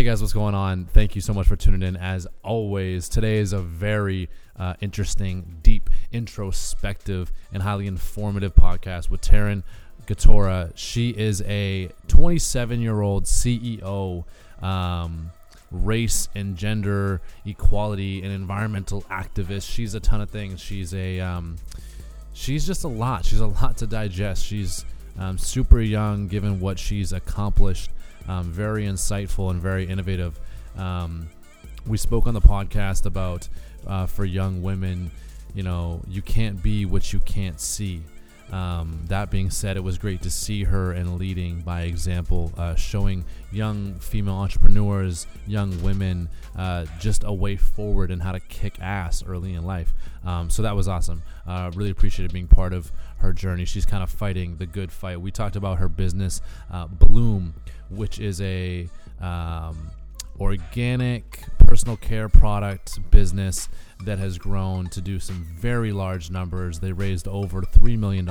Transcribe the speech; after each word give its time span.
Hey 0.00 0.06
guys, 0.06 0.22
what's 0.22 0.32
going 0.32 0.54
on? 0.54 0.86
Thank 0.86 1.14
you 1.14 1.20
so 1.20 1.34
much 1.34 1.46
for 1.46 1.56
tuning 1.56 1.82
in. 1.82 1.94
As 1.94 2.26
always, 2.42 3.06
today 3.06 3.36
is 3.36 3.52
a 3.52 3.60
very 3.60 4.30
uh, 4.56 4.72
interesting, 4.80 5.58
deep, 5.62 5.90
introspective, 6.10 7.30
and 7.52 7.62
highly 7.62 7.86
informative 7.86 8.54
podcast 8.54 9.10
with 9.10 9.20
Taran 9.20 9.62
Ghatrora. 10.06 10.72
She 10.74 11.10
is 11.10 11.42
a 11.42 11.90
27 12.08 12.80
year 12.80 13.02
old 13.02 13.24
CEO, 13.24 14.24
um, 14.62 15.32
race 15.70 16.30
and 16.34 16.56
gender 16.56 17.20
equality 17.44 18.22
and 18.22 18.32
environmental 18.32 19.02
activist. 19.02 19.70
She's 19.70 19.94
a 19.94 20.00
ton 20.00 20.22
of 20.22 20.30
things. 20.30 20.62
She's 20.62 20.94
a 20.94 21.20
um, 21.20 21.56
she's 22.32 22.66
just 22.66 22.84
a 22.84 22.88
lot. 22.88 23.26
She's 23.26 23.40
a 23.40 23.48
lot 23.48 23.76
to 23.76 23.86
digest. 23.86 24.46
She's 24.46 24.86
um, 25.18 25.36
super 25.36 25.78
young, 25.78 26.26
given 26.26 26.58
what 26.58 26.78
she's 26.78 27.12
accomplished 27.12 27.90
um, 28.28 28.50
very 28.50 28.84
insightful 28.84 29.50
and 29.50 29.60
very 29.60 29.86
innovative. 29.86 30.38
Um, 30.76 31.28
we 31.86 31.96
spoke 31.96 32.26
on 32.26 32.34
the 32.34 32.40
podcast 32.40 33.06
about 33.06 33.48
uh, 33.86 34.06
for 34.06 34.24
young 34.24 34.62
women, 34.62 35.10
you 35.54 35.62
know, 35.62 36.02
you 36.06 36.22
can't 36.22 36.62
be 36.62 36.84
what 36.84 37.12
you 37.12 37.20
can't 37.20 37.60
see. 37.60 38.02
Um, 38.52 38.98
that 39.06 39.30
being 39.30 39.48
said, 39.48 39.76
it 39.76 39.80
was 39.80 39.96
great 39.96 40.22
to 40.22 40.30
see 40.30 40.64
her 40.64 40.92
and 40.92 41.18
leading 41.18 41.60
by 41.60 41.82
example, 41.82 42.52
uh, 42.56 42.74
showing 42.74 43.24
young 43.52 43.94
female 44.00 44.34
entrepreneurs, 44.34 45.26
young 45.46 45.80
women, 45.82 46.28
uh, 46.56 46.86
just 46.98 47.22
a 47.24 47.32
way 47.32 47.56
forward 47.56 48.10
and 48.10 48.20
how 48.20 48.32
to 48.32 48.40
kick 48.40 48.80
ass 48.80 49.22
early 49.24 49.54
in 49.54 49.64
life. 49.64 49.94
Um, 50.24 50.50
so 50.50 50.62
that 50.62 50.74
was 50.74 50.88
awesome. 50.88 51.22
Uh, 51.46 51.70
really 51.74 51.90
appreciated 51.90 52.32
being 52.32 52.48
part 52.48 52.72
of 52.72 52.90
her 53.18 53.32
journey. 53.32 53.64
She's 53.64 53.86
kind 53.86 54.02
of 54.02 54.10
fighting 54.10 54.56
the 54.56 54.66
good 54.66 54.90
fight. 54.90 55.20
We 55.20 55.30
talked 55.30 55.54
about 55.54 55.78
her 55.78 55.88
business, 55.88 56.40
uh, 56.72 56.88
Blume, 56.88 57.54
which 57.90 58.18
is 58.18 58.40
a 58.40 58.88
um, 59.20 59.90
organic 60.40 61.44
personal 61.58 61.96
care 61.96 62.28
product 62.28 62.98
business 63.10 63.68
that 64.04 64.18
has 64.18 64.38
grown 64.38 64.88
to 64.88 65.00
do 65.00 65.20
some 65.20 65.46
very 65.56 65.92
large 65.92 66.30
numbers. 66.30 66.80
They 66.80 66.92
raised 66.92 67.28
over 67.28 67.62
$3 67.62 67.98
million 67.98 68.28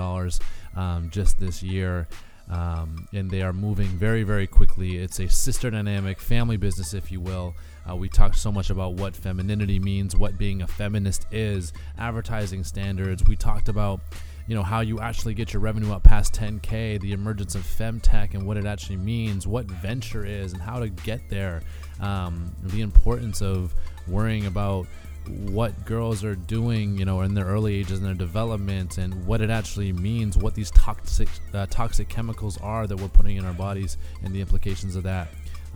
um, 0.75 1.09
just 1.09 1.39
this 1.39 1.61
year. 1.61 2.07
Um, 2.49 3.07
and 3.13 3.29
they 3.29 3.43
are 3.43 3.53
moving 3.53 3.89
very, 3.89 4.23
very 4.23 4.47
quickly. 4.47 4.97
It's 4.97 5.19
a 5.19 5.29
sister 5.29 5.69
dynamic 5.69 6.19
family 6.19 6.57
business, 6.57 6.95
if 6.95 7.11
you 7.11 7.19
will. 7.19 7.53
Uh, 7.89 7.95
we 7.95 8.09
talked 8.09 8.35
so 8.35 8.51
much 8.51 8.69
about 8.69 8.93
what 8.93 9.15
femininity 9.15 9.79
means, 9.79 10.15
what 10.15 10.37
being 10.37 10.61
a 10.61 10.67
feminist 10.67 11.25
is, 11.31 11.73
advertising 11.97 12.63
standards. 12.63 13.23
We 13.25 13.35
talked 13.35 13.69
about 13.69 14.01
you 14.47 14.55
know 14.55 14.63
how 14.63 14.81
you 14.81 14.99
actually 14.99 15.35
get 15.35 15.53
your 15.53 15.61
revenue 15.61 15.93
up 15.93 16.01
past 16.01 16.33
10k 16.33 16.99
the 17.01 17.11
emergence 17.11 17.53
of 17.53 17.61
femtech 17.61 18.33
and 18.33 18.47
what 18.47 18.57
it 18.57 18.65
actually 18.65 18.95
means 18.95 19.45
what 19.45 19.65
venture 19.65 20.25
is 20.25 20.53
and 20.53 20.61
how 20.61 20.79
to 20.79 20.89
get 20.89 21.29
there 21.29 21.61
um, 21.99 22.51
the 22.63 22.81
importance 22.81 23.43
of 23.43 23.75
worrying 24.07 24.47
about 24.47 24.87
what 25.29 25.85
girls 25.85 26.23
are 26.23 26.35
doing, 26.35 26.97
you 26.97 27.05
know, 27.05 27.21
in 27.21 27.33
their 27.33 27.45
early 27.45 27.75
ages 27.75 27.99
in 27.99 28.03
their 28.03 28.13
development, 28.13 28.97
and 28.97 29.25
what 29.25 29.41
it 29.41 29.49
actually 29.49 29.93
means, 29.93 30.37
what 30.37 30.55
these 30.55 30.71
toxic 30.71 31.29
uh, 31.53 31.65
toxic 31.69 32.09
chemicals 32.09 32.57
are 32.57 32.87
that 32.87 32.97
we're 32.97 33.07
putting 33.07 33.37
in 33.37 33.45
our 33.45 33.53
bodies, 33.53 33.97
and 34.23 34.33
the 34.33 34.41
implications 34.41 34.95
of 34.95 35.03
that. 35.03 35.27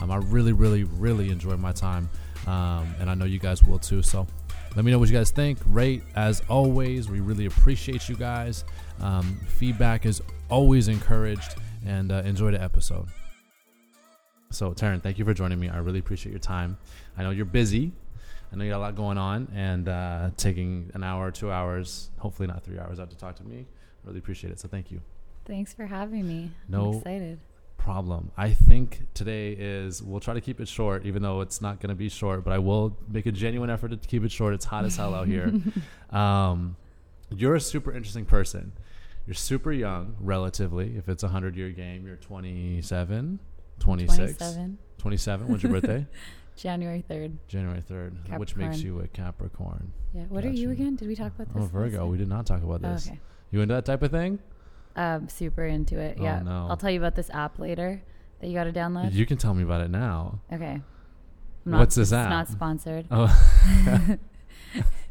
Um, 0.02 0.12
I 0.12 0.18
really, 0.18 0.54
really, 0.54 0.84
really 0.84 1.30
enjoy 1.30 1.56
my 1.56 1.72
time, 1.72 2.10
um, 2.48 2.94
and 3.00 3.10
I 3.10 3.14
know 3.14 3.26
you 3.26 3.40
guys 3.40 3.64
will 3.64 3.80
too. 3.80 4.02
So, 4.02 4.28
let 4.76 4.84
me 4.84 4.92
know 4.92 5.00
what 5.00 5.08
you 5.08 5.16
guys 5.16 5.32
think. 5.32 5.60
Rate 5.68 6.04
as 6.16 6.42
always. 6.50 7.10
We 7.10 7.20
really 7.20 7.46
appreciate 7.46 8.10
you 8.10 8.16
guys. 8.16 8.66
Um, 9.02 9.40
feedback 9.48 10.06
is 10.06 10.22
always 10.50 10.88
encouraged, 10.88 11.56
and 11.86 12.12
uh, 12.12 12.24
enjoy 12.26 12.52
the 12.52 12.62
episode. 12.62 13.08
So, 14.50 14.72
Taran, 14.72 15.02
thank 15.02 15.18
you 15.18 15.26
for 15.26 15.34
joining 15.34 15.60
me. 15.60 15.70
I 15.70 15.78
really 15.78 16.00
appreciate 16.00 16.32
your 16.32 16.40
time. 16.40 16.78
I 17.18 17.24
know 17.24 17.32
you're 17.32 17.46
busy. 17.46 17.92
I 18.52 18.56
know 18.56 18.64
you 18.64 18.72
got 18.72 18.78
a 18.78 18.80
lot 18.80 18.96
going 18.96 19.18
on, 19.18 19.48
and 19.56 19.90
uh, 19.90 20.30
taking 20.38 20.92
an 20.94 21.04
hour, 21.04 21.32
two 21.32 21.52
hours, 21.52 22.12
hopefully 22.18 22.48
not 22.48 22.64
three 22.64 22.78
hours 22.78 23.00
out 23.00 23.10
to 23.10 23.18
talk 23.18 23.36
to 23.38 23.44
me. 23.44 23.66
Really 24.04 24.20
appreciate 24.20 24.52
it. 24.52 24.60
So, 24.60 24.68
thank 24.68 24.92
you. 24.92 25.02
Thanks 25.46 25.74
for 25.74 25.86
having 25.86 26.28
me. 26.28 26.52
No 26.70 26.92
I'm 26.92 26.98
excited. 26.98 27.40
Problem. 27.84 28.32
I 28.38 28.52
think 28.54 29.02
today 29.14 29.52
is 29.52 30.02
we'll 30.02 30.22
try 30.22 30.34
to 30.34 30.40
keep 30.40 30.62
it 30.62 30.70
short, 30.70 31.06
even 31.06 31.22
though 31.22 31.42
it's 31.42 31.62
not 31.62 31.82
going 31.82 31.90
to 31.90 31.96
be 31.96 32.08
short. 32.08 32.46
But 32.46 32.54
I 32.54 32.58
will 32.60 32.98
make 33.12 33.26
a 33.26 33.32
genuine 33.32 33.70
effort 33.70 33.90
to 33.90 33.98
keep 33.98 34.24
it 34.24 34.32
short. 34.32 34.54
It's 34.54 34.64
hot 34.64 34.86
as 34.86 34.96
hell 34.96 35.14
out 35.14 35.28
here. 35.28 35.52
Um, 36.16 36.78
you're 37.36 37.56
a 37.56 37.60
super 37.60 37.92
interesting 37.92 38.24
person. 38.24 38.72
You're 39.26 39.34
super 39.34 39.72
young, 39.74 40.16
relatively. 40.22 40.96
If 40.96 41.10
it's 41.10 41.24
a 41.24 41.28
hundred 41.28 41.58
year 41.58 41.72
game, 41.72 42.06
you're 42.06 42.16
27. 42.18 43.40
26. 43.80 44.16
27. 44.38 44.78
27. 45.00 45.48
When's 45.48 45.64
your 45.64 45.72
birthday? 45.74 46.06
January 46.56 47.04
3rd. 47.10 47.36
January 47.48 47.82
3rd, 47.82 48.38
which 48.38 48.56
makes 48.56 48.82
you 48.82 49.00
a 49.00 49.08
Capricorn. 49.08 49.92
Yeah. 50.14 50.22
What 50.30 50.46
are 50.46 50.52
you 50.52 50.70
again? 50.70 50.96
Did 50.96 51.08
we 51.10 51.16
talk 51.16 51.34
about 51.36 51.52
this? 51.54 51.64
Oh, 51.64 51.66
Virgo. 51.66 52.06
We 52.06 52.18
did 52.18 52.30
not 52.30 52.46
talk 52.46 52.62
about 52.64 52.82
Oh, 52.86 52.94
this. 52.94 53.08
okay. 53.08 53.20
You 53.52 53.62
into 53.62 53.74
that 53.74 53.86
type 53.86 54.04
of 54.04 54.12
thing? 54.12 54.38
Um, 54.96 55.28
super 55.28 55.66
into 55.66 55.98
it. 55.98 56.18
Oh, 56.20 56.24
yeah. 56.24 56.42
no. 56.42 56.68
I'll 56.70 56.78
tell 56.78 56.92
you 56.92 57.00
about 57.00 57.16
this 57.16 57.30
app 57.32 57.58
later 57.60 58.02
that 58.40 58.48
you 58.48 58.54
got 58.54 58.66
to 58.66 58.72
download. 58.74 59.14
You 59.14 59.26
can 59.26 59.38
tell 59.38 59.54
me 59.54 59.64
about 59.64 59.82
it 59.82 59.90
now. 59.90 60.40
okay. 60.52 60.82
What's 61.66 61.96
this 61.96 62.10
it's 62.10 62.14
app? 62.14 62.30
not 62.30 62.50
sponsored. 62.50 63.06
Oh, 63.10 63.34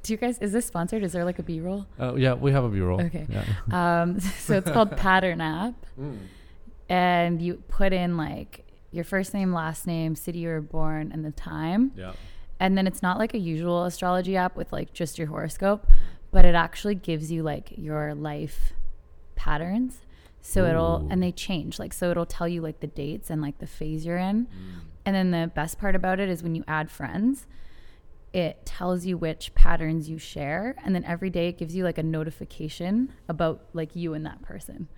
Do 0.02 0.12
you 0.12 0.16
guys, 0.16 0.38
is 0.38 0.52
this 0.52 0.66
sponsored? 0.66 1.02
Is 1.04 1.12
there 1.12 1.24
like 1.24 1.38
a 1.38 1.42
B 1.42 1.60
roll? 1.60 1.86
oh 1.98 2.16
yeah, 2.16 2.34
we 2.34 2.50
have 2.50 2.64
a 2.64 2.68
B-roll. 2.68 3.00
Okay. 3.02 3.26
Yeah. 3.28 3.44
Um, 4.02 4.20
so 4.38 4.56
it's 4.56 4.70
called 4.70 4.96
Pattern 4.96 5.40
App. 5.40 5.74
Mm. 5.98 6.18
And 6.88 7.40
you 7.40 7.54
put 7.68 7.92
in 7.92 8.16
like 8.16 8.66
your 8.90 9.04
first 9.04 9.32
name, 9.32 9.52
last 9.52 9.86
name, 9.86 10.14
city 10.14 10.40
you 10.40 10.48
were 10.48 10.60
born, 10.60 11.10
and 11.12 11.24
the 11.24 11.30
time. 11.30 11.92
Yeah. 11.96 12.12
And 12.60 12.76
then 12.76 12.86
it's 12.86 13.02
not 13.02 13.18
like 13.18 13.32
a 13.34 13.38
usual 13.38 13.84
astrology 13.84 14.36
app 14.36 14.56
with 14.56 14.72
like 14.72 14.92
just 14.92 15.18
your 15.18 15.28
horoscope, 15.28 15.86
but 16.32 16.44
it 16.44 16.54
actually 16.54 16.96
gives 16.96 17.30
you 17.32 17.42
like 17.42 17.72
your 17.76 18.14
life 18.14 18.72
patterns. 19.34 20.02
So 20.40 20.64
it'll, 20.64 21.06
and 21.08 21.22
they 21.22 21.30
change. 21.30 21.78
Like, 21.78 21.92
so 21.92 22.10
it'll 22.10 22.26
tell 22.26 22.48
you 22.48 22.60
like 22.62 22.80
the 22.80 22.88
dates 22.88 23.30
and 23.30 23.40
like 23.40 23.58
the 23.58 23.66
phase 23.66 24.04
you're 24.04 24.18
in. 24.18 24.46
Mm. 24.46 24.80
And 25.06 25.14
then 25.14 25.30
the 25.30 25.50
best 25.54 25.78
part 25.78 25.94
about 25.94 26.18
it 26.18 26.28
is 26.28 26.42
when 26.42 26.54
you 26.56 26.64
add 26.66 26.90
friends, 26.90 27.46
it 28.32 28.64
tells 28.66 29.04
you 29.06 29.16
which 29.16 29.54
patterns 29.54 30.08
you 30.08 30.18
share. 30.18 30.74
And 30.84 30.94
then 30.94 31.04
every 31.04 31.30
day 31.30 31.48
it 31.48 31.58
gives 31.58 31.76
you 31.76 31.84
like 31.84 31.98
a 31.98 32.02
notification 32.02 33.12
about 33.28 33.66
like 33.72 33.94
you 33.94 34.14
and 34.14 34.26
that 34.26 34.42
person. 34.42 34.88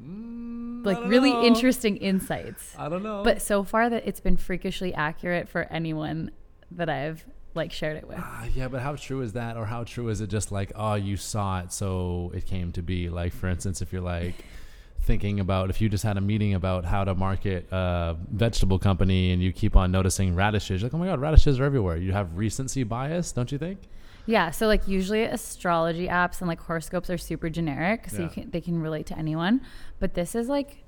Mm, 0.00 0.84
Like 0.86 0.98
really 1.04 1.32
know. 1.32 1.44
interesting 1.44 1.96
insights. 1.96 2.74
I 2.78 2.88
don't 2.88 3.02
know. 3.02 3.22
But 3.24 3.42
so 3.42 3.64
far 3.64 3.90
that 3.90 4.06
it's 4.06 4.20
been 4.20 4.36
freakishly 4.36 4.94
accurate 4.94 5.48
for 5.48 5.62
anyone 5.64 6.30
that 6.70 6.88
I've 6.88 7.26
like 7.54 7.72
shared 7.72 7.96
it 7.96 8.06
with. 8.08 8.18
Ah, 8.20 8.46
yeah, 8.54 8.68
but 8.68 8.80
how 8.80 8.96
true 8.96 9.20
is 9.20 9.32
that, 9.34 9.56
or 9.56 9.66
how 9.66 9.84
true 9.84 10.08
is 10.08 10.20
it 10.20 10.28
just 10.28 10.50
like, 10.52 10.72
oh, 10.74 10.94
you 10.94 11.16
saw 11.16 11.60
it, 11.60 11.72
so 11.72 12.30
it 12.34 12.46
came 12.46 12.72
to 12.72 12.82
be? 12.82 13.08
Like, 13.08 13.32
for 13.32 13.48
instance, 13.48 13.82
if 13.82 13.92
you're 13.92 14.02
like 14.02 14.34
thinking 15.02 15.40
about 15.40 15.68
if 15.68 15.80
you 15.80 15.88
just 15.88 16.04
had 16.04 16.16
a 16.16 16.20
meeting 16.20 16.54
about 16.54 16.84
how 16.84 17.02
to 17.04 17.14
market 17.14 17.66
a 17.72 18.16
vegetable 18.30 18.78
company 18.78 19.32
and 19.32 19.42
you 19.42 19.52
keep 19.52 19.74
on 19.76 19.90
noticing 19.90 20.34
radishes, 20.34 20.82
like, 20.82 20.94
oh 20.94 20.98
my 20.98 21.06
god, 21.06 21.20
radishes 21.20 21.58
are 21.60 21.64
everywhere. 21.64 21.96
You 21.96 22.12
have 22.12 22.36
recency 22.38 22.84
bias, 22.84 23.32
don't 23.32 23.50
you 23.50 23.58
think? 23.58 23.80
Yeah, 24.24 24.52
so 24.52 24.68
like 24.68 24.86
usually 24.86 25.24
astrology 25.24 26.06
apps 26.06 26.38
and 26.40 26.46
like 26.48 26.60
horoscopes 26.60 27.10
are 27.10 27.18
super 27.18 27.50
generic, 27.50 28.08
so 28.08 28.18
Yeah. 28.18 28.22
you 28.22 28.28
can 28.30 28.50
they 28.50 28.60
can 28.60 28.80
relate 28.80 29.06
to 29.06 29.18
anyone. 29.18 29.60
But 29.98 30.14
this 30.14 30.34
is 30.36 30.48
like 30.48 30.84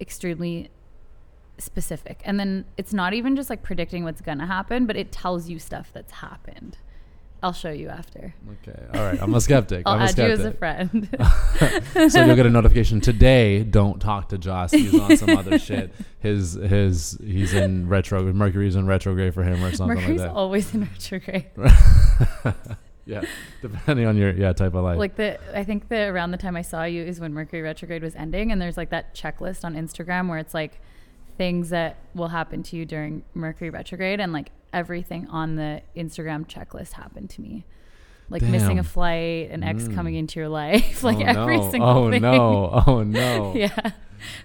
extremely 0.00 0.70
specific, 1.58 2.20
and 2.24 2.38
then 2.40 2.64
it's 2.76 2.92
not 2.92 3.12
even 3.14 3.36
just 3.36 3.50
like 3.50 3.62
predicting 3.62 4.04
what's 4.04 4.20
gonna 4.20 4.46
happen, 4.46 4.86
but 4.86 4.96
it 4.96 5.12
tells 5.12 5.48
you 5.48 5.58
stuff 5.58 5.90
that's 5.92 6.12
happened. 6.12 6.78
I'll 7.44 7.52
show 7.52 7.70
you 7.72 7.88
after. 7.88 8.34
Okay, 8.62 8.80
all 8.94 9.04
right. 9.04 9.20
I'm 9.20 9.34
a 9.34 9.40
skeptic. 9.40 9.82
I'll 9.86 9.94
I'm 9.94 10.02
a 10.02 10.04
add 10.04 10.16
you 10.16 10.24
as 10.26 10.38
a 10.44 10.54
skeptic. 10.54 10.58
friend. 10.60 12.10
so 12.12 12.24
you'll 12.24 12.36
get 12.36 12.46
a 12.46 12.50
notification 12.50 13.00
today. 13.00 13.64
Don't 13.64 14.00
talk 14.00 14.28
to 14.28 14.38
Joss. 14.38 14.70
He's 14.70 14.96
on 14.96 15.16
some 15.16 15.30
other 15.30 15.58
shit. 15.68 15.92
His 16.20 16.52
his 16.52 17.18
he's 17.20 17.52
in 17.52 17.88
retro. 17.88 18.32
Mercury's 18.32 18.76
in 18.76 18.86
retrograde 18.86 19.34
for 19.34 19.42
him 19.42 19.62
or 19.64 19.72
something 19.72 19.96
Mercury's 19.98 20.20
like 20.20 20.28
that. 20.30 20.36
always 20.36 20.72
in 20.72 20.82
retrograde. 20.82 21.46
yeah, 23.06 23.24
depending 23.60 24.06
on 24.06 24.16
your 24.16 24.30
yeah 24.30 24.52
type 24.52 24.74
of 24.74 24.84
life. 24.84 24.98
like 24.98 25.16
the 25.16 25.38
I 25.58 25.64
think 25.64 25.88
the 25.88 26.02
around 26.04 26.30
the 26.30 26.36
time 26.36 26.54
I 26.54 26.62
saw 26.62 26.84
you 26.84 27.02
is 27.02 27.18
when 27.18 27.34
Mercury 27.34 27.62
retrograde 27.62 28.02
was 28.04 28.14
ending, 28.14 28.52
and 28.52 28.62
there's 28.62 28.76
like 28.76 28.90
that 28.90 29.16
checklist 29.16 29.64
on 29.64 29.74
Instagram 29.74 30.28
where 30.28 30.38
it's 30.38 30.54
like 30.54 30.80
things 31.36 31.70
that 31.70 31.96
will 32.14 32.28
happen 32.28 32.62
to 32.64 32.76
you 32.76 32.84
during 32.84 33.24
Mercury 33.34 33.70
retrograde, 33.70 34.20
and 34.20 34.32
like 34.32 34.50
everything 34.72 35.26
on 35.28 35.56
the 35.56 35.82
Instagram 35.96 36.46
checklist 36.46 36.92
happened 36.92 37.30
to 37.30 37.40
me. 37.40 37.64
Like 38.30 38.42
missing 38.42 38.78
a 38.78 38.84
flight, 38.84 39.50
an 39.50 39.62
ex 39.62 39.82
Mm. 39.84 39.94
coming 39.94 40.14
into 40.14 40.40
your 40.40 40.48
life, 40.48 41.02
like 41.04 41.18
oh, 41.18 41.40
every 41.40 41.58
no. 41.58 41.70
single 41.70 41.88
oh 41.90 42.10
thing. 42.10 42.22
no! 42.22 42.82
Oh 42.86 43.02
no! 43.02 43.52
yeah. 43.56 43.68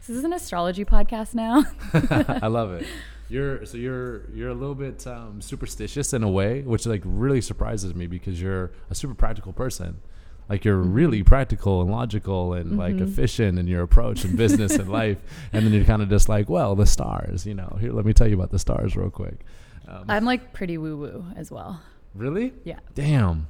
So 0.01 0.11
this 0.11 0.17
is 0.17 0.23
an 0.23 0.33
astrology 0.33 0.83
podcast 0.83 1.33
now. 1.35 1.63
I 2.41 2.47
love 2.47 2.71
it. 2.73 2.85
You're 3.29 3.65
so 3.65 3.77
you're 3.77 4.29
you're 4.31 4.49
a 4.49 4.53
little 4.53 4.75
bit 4.75 5.05
um, 5.07 5.39
superstitious 5.41 6.11
in 6.13 6.23
a 6.23 6.29
way, 6.29 6.61
which 6.63 6.85
like 6.85 7.01
really 7.05 7.39
surprises 7.41 7.93
me 7.95 8.07
because 8.07 8.41
you're 8.41 8.71
a 8.89 8.95
super 8.95 9.13
practical 9.13 9.53
person. 9.53 10.01
Like 10.49 10.63
you're 10.63 10.81
Mhm. 10.83 10.93
really 10.95 11.23
practical 11.23 11.81
and 11.81 11.91
logical 11.91 12.53
and 12.53 12.77
like 12.77 12.95
Mhm. 12.95 13.01
efficient 13.01 13.59
in 13.59 13.67
your 13.67 13.81
approach 13.81 14.23
in 14.25 14.35
business 14.35 14.75
and 14.77 14.89
life. 15.03 15.17
And 15.51 15.65
then 15.65 15.73
you're 15.73 15.83
kind 15.83 16.01
of 16.01 16.09
just 16.09 16.29
like, 16.29 16.49
well, 16.49 16.75
the 16.75 16.85
stars, 16.85 17.45
you 17.45 17.53
know. 17.53 17.77
Here, 17.79 17.91
let 17.91 18.05
me 18.05 18.13
tell 18.13 18.27
you 18.27 18.35
about 18.35 18.51
the 18.51 18.59
stars 18.59 18.95
real 18.95 19.09
quick. 19.09 19.39
Um, 19.87 20.05
I'm 20.07 20.25
like 20.25 20.53
pretty 20.53 20.77
woo 20.77 20.97
woo 20.97 21.25
as 21.35 21.51
well. 21.51 21.81
really? 22.15 22.53
Yeah, 22.63 22.79
Damn. 22.95 23.47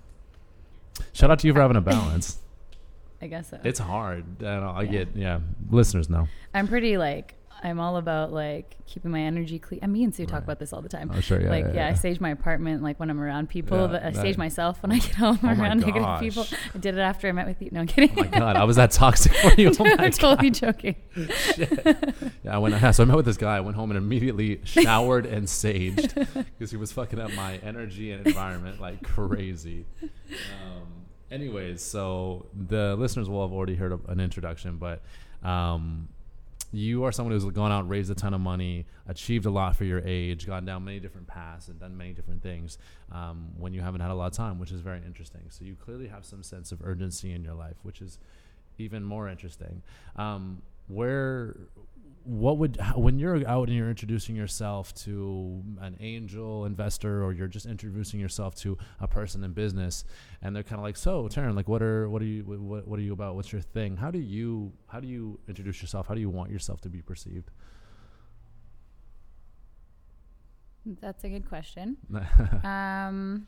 Shout 1.13 1.29
out 1.31 1.39
to 1.39 1.47
you 1.47 1.53
for 1.53 1.61
having 1.61 1.77
a 1.77 1.81
balance. 1.95 2.39
I 3.21 3.27
guess 3.27 3.49
so. 3.49 3.59
it's 3.63 3.79
hard. 3.79 4.25
I, 4.41 4.59
know, 4.59 4.73
I 4.75 4.81
Yeah. 4.83 4.91
get, 4.91 5.07
yeah. 5.15 5.39
Listeners 5.69 6.09
know. 6.09 6.27
I'm 6.53 6.67
pretty 6.67 6.97
like 6.97 7.35
I'm 7.63 7.79
all 7.79 7.97
about 7.97 8.31
like 8.31 8.75
keeping 8.85 9.09
my 9.11 9.21
energy 9.21 9.57
clean. 9.59 9.79
And 9.81 9.91
me 9.91 10.03
and 10.03 10.13
Sue 10.13 10.23
Right. 10.23 10.29
talk 10.29 10.43
about 10.43 10.59
this 10.59 10.73
all 10.73 10.81
the 10.81 10.89
time. 10.89 11.09
Oh, 11.13 11.19
sure. 11.19 11.41
Yeah. 11.41 11.49
like 11.49 11.65
yeah, 11.65 11.73
yeah, 11.73 11.85
I 11.85 11.89
yeah. 11.89 11.93
stage 11.95 12.19
my 12.19 12.29
apartment 12.29 12.83
like 12.83 12.99
when 12.99 13.09
I'm 13.09 13.19
around 13.19 13.49
people, 13.49 13.77
Yeah, 13.79 13.87
but 13.87 14.03
I 14.03 14.11
that- 14.11 14.19
stage 14.19 14.37
myself 14.37 14.81
when 14.83 14.91
I 14.91 14.99
get 14.99 15.15
home 15.15 15.39
Oh 15.43 15.47
around 15.47 15.81
negative 15.81 16.19
people. 16.19 16.45
I 16.73 16.77
did 16.77 16.95
it 16.95 17.01
after 17.01 17.27
I 17.27 17.31
met 17.31 17.47
with 17.47 17.61
you. 17.61 17.69
No, 17.71 17.79
I'm 17.81 17.87
kidding. 17.87 18.11
Oh 18.17 18.21
my 18.21 18.27
God. 18.27 18.55
I 18.55 18.63
was 18.63 18.75
that 18.75 18.91
toxic 18.91 19.33
for 19.35 19.53
you. 19.59 19.71
Oh 19.79 19.83
my 19.83 19.95
I'm 19.97 20.11
totally 20.11 20.51
joking. 20.51 20.95
Shit. 21.55 21.83
Yeah, 22.43 22.55
I 22.55 22.57
went. 22.59 22.95
So 22.95 23.03
I 23.03 23.05
met 23.05 23.15
with 23.17 23.25
this 23.25 23.37
guy. 23.37 23.57
I 23.57 23.59
went 23.61 23.75
home 23.75 23.91
and 23.91 23.97
immediately 23.97 24.61
showered 24.63 25.25
and 25.25 25.47
saged 25.47 26.13
because 26.57 26.71
he 26.71 26.77
was 26.77 26.91
fucking 26.91 27.19
up 27.19 27.31
my 27.33 27.57
energy 27.57 28.11
and 28.11 28.25
environment 28.25 28.79
like 28.79 29.01
crazy. 29.03 29.85
Um, 30.03 30.87
anyways, 31.31 31.81
so 31.81 32.45
the 32.53 32.95
listeners 32.95 33.29
will 33.29 33.41
have 33.41 33.51
already 33.53 33.75
heard 33.75 33.99
an 34.07 34.19
introduction, 34.19 34.77
but 34.77 35.01
um, 35.43 36.07
you 36.71 37.03
are 37.05 37.11
someone 37.11 37.33
who's 37.33 37.45
gone 37.45 37.71
out, 37.71 37.87
raised 37.87 38.11
a 38.11 38.15
ton 38.15 38.33
of 38.33 38.41
money, 38.41 38.85
achieved 39.07 39.45
a 39.45 39.49
lot 39.49 39.75
for 39.75 39.85
your 39.85 40.01
age, 40.05 40.45
gone 40.45 40.65
down 40.65 40.83
many 40.83 40.99
different 40.99 41.27
paths, 41.27 41.69
and 41.69 41.79
done 41.79 41.95
many 41.95 42.13
different 42.13 42.43
things 42.43 42.77
um, 43.11 43.49
when 43.57 43.73
you 43.73 43.81
haven't 43.81 44.01
had 44.01 44.11
a 44.11 44.13
lot 44.13 44.27
of 44.27 44.33
time, 44.33 44.59
which 44.59 44.71
is 44.71 44.81
very 44.81 45.01
interesting. 45.05 45.41
So 45.49 45.63
you 45.63 45.75
clearly 45.75 46.07
have 46.07 46.25
some 46.25 46.43
sense 46.43 46.71
of 46.71 46.81
urgency 46.83 47.31
in 47.31 47.43
your 47.43 47.53
life, 47.53 47.77
which 47.83 48.01
is 48.01 48.19
even 48.77 49.03
more 49.03 49.29
interesting. 49.29 49.81
Um, 50.17 50.61
where, 50.87 51.55
what 52.27 52.57
would 52.57 52.77
when 52.95 53.19
you're 53.19 53.47
out 53.47 53.69
and 53.69 53.77
you're 53.77 53.89
introducing 53.89 54.35
yourself 54.35 54.93
to 54.93 55.63
an 55.79 55.95
angel 56.01 56.65
investor 56.65 57.23
or 57.23 57.31
you're 57.31 57.47
just 57.47 57.65
introducing 57.65 58.19
yourself 58.19 58.53
to 58.55 58.77
a 58.99 59.07
person 59.07 59.43
in 59.45 59.53
business, 59.53 60.03
and 60.41 60.53
they're 60.53 60.63
kind 60.63 60.77
of 60.77 60.83
like, 60.83 60.97
so 60.97 61.29
Taran, 61.29 61.55
like, 61.55 61.69
what 61.69 61.81
are 61.81 62.09
what 62.09 62.21
are 62.21 62.25
you 62.25 62.43
what, 62.43 62.85
what 62.85 62.99
are 62.99 63.01
you 63.01 63.13
about? 63.13 63.35
What's 63.35 63.53
your 63.53 63.61
thing? 63.61 63.95
How 63.95 64.11
do 64.11 64.19
you 64.19 64.73
how 64.87 64.99
do 64.99 65.07
you 65.07 65.39
introduce 65.47 65.81
yourself? 65.81 66.07
How 66.07 66.15
do 66.15 66.19
you 66.19 66.29
want 66.29 66.51
yourself 66.51 66.81
to 66.81 66.89
be 66.89 67.01
perceived? 67.01 67.49
That's 70.85 71.23
a 71.23 71.29
good 71.29 71.47
question. 71.47 71.97
Um, 72.63 73.47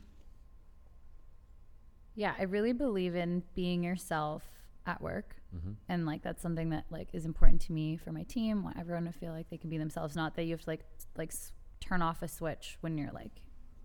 yeah, 2.14 2.34
I 2.38 2.42
really 2.44 2.72
believe 2.72 3.14
in 3.14 3.42
being 3.54 3.82
yourself 3.82 4.42
at 4.86 5.00
work. 5.00 5.39
Mhm. 5.54 5.74
and 5.88 6.06
like 6.06 6.22
that's 6.22 6.40
something 6.42 6.70
that 6.70 6.84
like 6.90 7.08
is 7.12 7.24
important 7.26 7.60
to 7.62 7.72
me 7.72 7.96
for 7.96 8.12
my 8.12 8.22
team 8.22 8.62
want 8.62 8.78
everyone 8.78 9.04
to 9.06 9.12
feel 9.12 9.32
like 9.32 9.50
they 9.50 9.56
can 9.58 9.68
be 9.70 9.78
themselves 9.78 10.14
not 10.14 10.36
that 10.36 10.44
you 10.44 10.52
have 10.52 10.62
to 10.62 10.70
like 10.70 10.84
like 11.16 11.30
s- 11.30 11.52
turn 11.80 12.02
off 12.02 12.22
a 12.22 12.28
switch 12.28 12.76
when 12.82 12.96
you're 12.96 13.10
like 13.12 13.42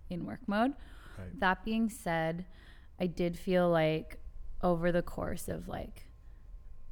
in 0.10 0.26
work 0.26 0.42
mode 0.48 0.74
Right. 1.18 1.40
that 1.40 1.64
being 1.66 1.90
said 1.90 2.46
i 3.00 3.08
did 3.08 3.38
feel 3.40 3.70
like 3.70 4.20
over 4.62 4.92
the 4.92 5.02
course 5.02 5.48
of 5.48 5.68
like 5.68 6.06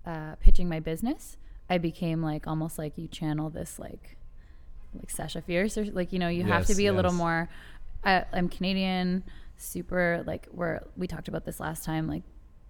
uh, 0.06 0.36
pitching 0.40 0.68
my 0.68 0.80
business 0.80 1.38
i 1.70 1.78
became 1.78 2.22
like 2.24 2.48
almost 2.48 2.78
like 2.78 2.98
you 2.98 3.08
channel 3.08 3.50
this 3.50 3.78
like 3.80 4.18
like 4.96 5.10
sasha 5.10 5.42
fierce 5.42 5.78
or 5.78 5.86
like 5.86 6.12
you 6.14 6.20
know 6.20 6.28
you 6.30 6.44
have 6.44 6.66
to 6.66 6.72
Yes, 6.72 6.78
be 6.78 6.88
a 6.88 6.94
little 6.94 7.14
more 7.14 7.50
I, 8.04 8.26
i'm 8.34 8.50
canadian 8.50 9.24
super 9.58 10.24
like 10.28 10.48
we're 10.52 10.82
we 10.98 11.08
talked 11.08 11.28
about 11.28 11.46
this 11.46 11.60
last 11.60 11.84
time 11.86 12.08
like 12.08 12.24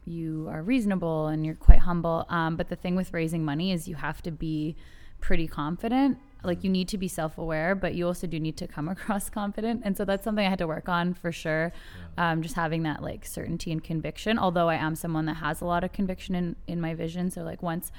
you 0.06 0.48
are 0.52 0.62
reasonable 0.62 1.28
and 1.28 1.46
you're 1.46 1.56
quite 1.56 1.80
humble. 1.80 2.26
Um, 2.30 2.56
but 2.56 2.70
the 2.70 2.76
thing 2.76 2.96
with 2.96 3.14
raising 3.14 3.44
money 3.46 3.72
is 3.72 3.88
you 3.88 3.96
have 3.96 4.22
to 4.24 4.32
be 4.32 4.76
pretty 5.20 5.48
confident. 5.48 6.18
Like 6.44 6.66
you 6.66 6.70
need 6.70 6.90
to 6.90 6.98
be 6.98 7.08
self 7.08 7.38
aware, 7.38 7.74
but 7.74 7.96
you 7.96 8.06
also 8.06 8.28
do 8.28 8.40
need 8.40 8.58
to 8.58 8.68
come 8.68 8.90
across 8.96 9.30
confident. 9.30 9.82
And 9.86 9.96
so 9.96 10.04
that's 10.04 10.24
something 10.24 10.46
I 10.46 10.50
had 10.50 10.60
to 10.60 10.68
work 10.68 10.90
on 10.90 11.14
for 11.14 11.32
sure. 11.32 11.72
Um, 12.18 12.42
just 12.42 12.56
having 12.56 12.84
that 12.84 13.02
like 13.02 13.26
certainty 13.26 13.72
and 13.72 13.84
conviction. 13.84 14.38
Although 14.38 14.70
I 14.70 14.76
am 14.76 14.96
someone 14.96 15.26
that 15.26 15.36
has 15.36 15.62
a 15.62 15.66
lot 15.66 15.84
of 15.84 15.94
conviction 15.94 16.36
in, 16.36 16.56
in 16.68 16.82
my 16.82 16.94
vision. 16.94 17.32
So 17.32 17.44
like 17.44 17.64
once 17.64 17.92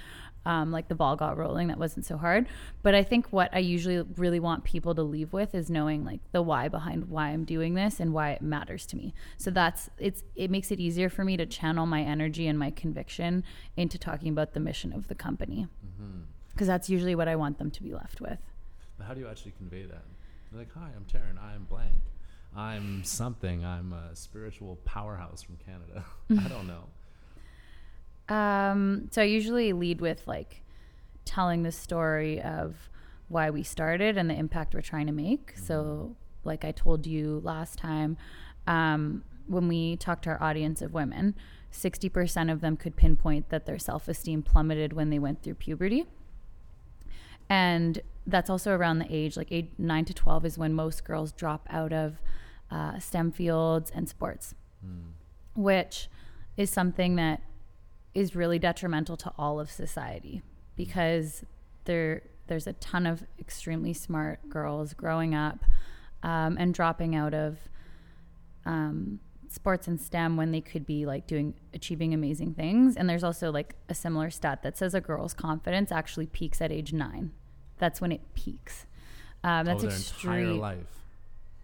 um, 0.47 0.73
like 0.73 0.89
the 0.89 0.95
ball 0.95 1.17
got 1.17 1.37
rolling, 1.37 1.69
that 1.69 1.79
wasn't 1.79 2.07
so 2.07 2.17
hard. 2.17 2.47
But 2.83 2.95
I 2.95 3.03
think 3.03 3.29
what 3.31 3.51
I 3.53 3.59
usually 3.59 4.03
really 4.17 4.41
want 4.41 4.65
people 4.65 4.95
to 4.95 5.03
leave 5.03 5.33
with 5.33 5.55
is 5.55 5.71
knowing 5.71 6.05
like 6.05 6.21
the 6.33 6.43
why 6.43 6.69
behind 6.69 7.09
why 7.09 7.29
I'm 7.29 7.45
doing 7.45 7.75
this 7.75 8.01
and 8.01 8.13
why 8.13 8.31
it 8.31 8.43
matters 8.43 8.87
to 8.87 8.97
me. 8.97 9.15
So 9.37 9.51
that's 9.51 9.91
it's 9.99 10.23
it 10.35 10.51
makes 10.51 10.71
it 10.71 10.81
easier 10.81 11.09
for 11.09 11.25
me 11.25 11.37
to 11.37 11.47
channel 11.47 11.87
my 11.87 12.03
energy 12.03 12.47
and 12.47 12.59
my 12.59 12.71
conviction 12.71 13.45
into 13.77 13.99
talking 13.99 14.29
about 14.29 14.53
the 14.55 14.61
mission 14.61 14.93
of 14.93 15.09
the 15.09 15.15
company 15.15 15.69
because 16.55 16.69
that's 16.69 16.89
usually 16.89 17.15
what 17.15 17.29
I 17.29 17.37
want 17.37 17.59
them 17.59 17.71
to 17.73 17.83
be 17.83 17.93
left 17.93 18.21
with. 18.21 18.39
How 19.03 19.13
do 19.13 19.21
you 19.21 19.29
actually 19.29 19.53
convey 19.59 19.83
that? 19.83 20.05
You're 20.51 20.61
like, 20.61 20.73
hi, 20.73 20.89
I'm 20.97 21.05
Taran. 21.05 21.43
I'm 21.43 21.65
blank. 21.65 22.01
I'm 22.57 23.03
something. 23.03 23.65
I'm 23.65 23.93
a 23.93 24.15
spiritual 24.15 24.77
powerhouse 24.85 25.43
from 25.43 25.57
Canada. 25.57 26.05
I 26.45 26.49
don't 26.49 26.69
know. 26.69 26.85
Um, 28.29 29.09
so 29.11 29.23
I 29.23 29.27
usually 29.27 29.73
lead 29.73 30.01
with 30.01 30.27
like 30.27 30.63
telling 31.25 31.63
the 31.63 31.73
story 31.73 32.41
of 32.41 32.89
why 33.29 33.51
we 33.51 33.63
started 33.63 34.17
and 34.17 34.29
the 34.29 34.35
impact 34.35 34.75
we're 34.75 34.81
trying 34.81 35.07
to 35.07 35.13
make. 35.13 35.55
So, 35.57 36.17
like 36.45 36.65
I 36.65 36.73
told 36.73 37.07
you 37.07 37.41
last 37.43 37.79
time, 37.79 38.17
um, 38.67 39.25
when 39.47 39.69
we 39.69 39.97
talked 39.97 40.25
to 40.25 40.31
our 40.31 40.43
audience 40.43 40.83
of 40.83 40.93
women, 40.95 41.35
60% 41.73 42.53
of 42.53 42.61
them 42.61 42.77
could 42.77 42.97
pinpoint 42.97 43.49
that 43.49 43.67
their 43.67 43.79
self 43.79 44.09
esteem 44.09 44.43
plummeted 44.43 44.93
when 44.93 45.11
they 45.11 45.19
went 45.19 45.43
through 45.43 45.55
puberty. 45.55 46.05
And 47.49 48.01
that's 48.27 48.49
also 48.49 48.73
around 48.73 49.01
the 49.01 49.07
age, 49.11 49.37
like 49.37 49.49
age 49.51 49.69
9 49.77 50.05
to 50.07 50.15
12 50.15 50.45
is 50.47 50.59
when 50.59 50.73
most 50.73 51.05
girls 51.05 51.33
drop 51.33 51.67
out 51.71 51.93
of 51.93 52.23
uh, 52.71 52.99
STEM 52.99 53.33
fields 53.33 53.91
and 53.95 54.09
sports, 54.09 54.55
Hmm. 54.83 55.11
which 55.55 56.09
is 56.57 56.71
something 56.71 57.17
that 57.17 57.43
is 58.15 58.37
really 58.37 58.59
detrimental 58.59 59.17
to 59.17 59.33
all 59.39 59.59
of 59.61 59.71
society 59.71 60.43
because 60.77 61.45
there 61.85 62.23
there's 62.47 62.67
a 62.67 62.73
ton 62.75 63.07
of 63.07 63.25
extremely 63.39 63.93
smart 63.93 64.49
girls 64.49 64.93
growing 64.93 65.35
up 65.35 65.65
um, 66.23 66.57
and 66.59 66.75
dropping 66.75 67.15
out 67.15 67.33
of 67.33 67.59
um, 68.67 69.21
sports 69.49 69.87
and 69.87 70.01
STEM 70.01 70.37
when 70.37 70.51
they 70.51 70.61
could 70.61 70.85
be 70.85 71.07
like 71.07 71.27
doing 71.27 71.55
achieving 71.73 72.13
amazing 72.13 72.55
things. 72.55 72.97
And 72.97 73.09
there's 73.09 73.25
also 73.25 73.51
like 73.51 73.75
a 73.89 73.95
similar 73.95 74.31
stat 74.31 74.63
that 74.63 74.77
says 74.77 74.95
a 74.95 75.01
girl's 75.01 75.33
confidence 75.33 75.91
actually 75.91 76.27
peaks 76.27 76.61
at 76.61 76.71
age 76.71 76.93
nine. 76.93 77.33
That's 77.79 78.01
when 78.01 78.13
it 78.13 78.35
peaks. 78.35 78.87
Um, 79.43 79.67
that's 79.67 79.85
oh, 79.85 79.89
extreme. 79.89 80.59
life. 80.59 81.04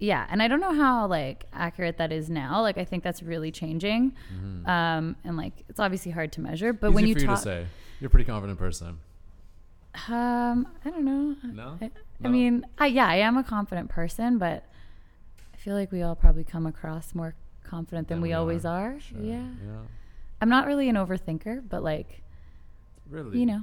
Yeah, 0.01 0.27
and 0.31 0.43
I 0.43 0.49
don't 0.49 0.61
know 0.61 0.73
how 0.75 1.07
like 1.07 1.45
accurate 1.53 1.99
that 1.99 2.11
is 2.11 2.29
now. 2.31 2.63
Like 2.63 2.79
I 2.79 2.85
think 2.85 3.05
that's 3.05 3.23
really 3.23 3.53
changing, 3.53 4.13
Mhm. 4.35 4.67
um, 4.67 5.17
and 5.25 5.37
like 5.37 5.53
it's 5.69 5.79
obviously 5.79 6.11
hard 6.11 6.33
to 6.33 6.41
measure. 6.41 6.73
But 6.73 6.89
Easy 6.89 6.95
when 6.95 7.07
you 7.07 7.15
for 7.15 7.21
you 7.21 7.27
talk, 7.27 7.37
to 7.37 7.43
say, 7.43 7.67
you're 8.01 8.09
a 8.09 8.11
pretty 8.11 8.25
confident 8.25 8.59
person. 8.59 8.99
um, 10.09 10.67
I 10.85 10.91
don't 10.91 11.05
know. 11.05 11.37
No, 11.53 11.79
I, 11.81 11.91
I 12.25 12.29
mean, 12.29 12.65
I, 12.79 12.87
yeah, 12.87 13.07
I 13.09 13.17
am 13.17 13.37
a 13.37 13.45
confident 13.45 13.91
person, 13.91 14.39
but 14.39 14.65
I 15.53 15.57
feel 15.59 15.75
like 15.75 15.91
we 15.93 16.01
all 16.03 16.15
probably 16.15 16.45
come 16.45 16.65
across 16.67 17.15
more 17.15 17.35
confident 17.65 18.09
than, 18.09 18.17
Than 18.19 18.23
we, 18.23 18.29
we 18.29 18.33
always 18.35 18.65
are, 18.65 18.95
are. 18.95 19.01
Sure. 19.01 19.21
Yeah, 19.21 19.43
Yeah. 19.65 19.81
I'm 20.41 20.49
not 20.49 20.67
really 20.67 20.89
an 20.89 20.97
overthinker, 20.97 21.63
but 21.69 21.83
like 21.83 22.23
Really. 23.11 23.39
you 23.39 23.47
know, 23.47 23.63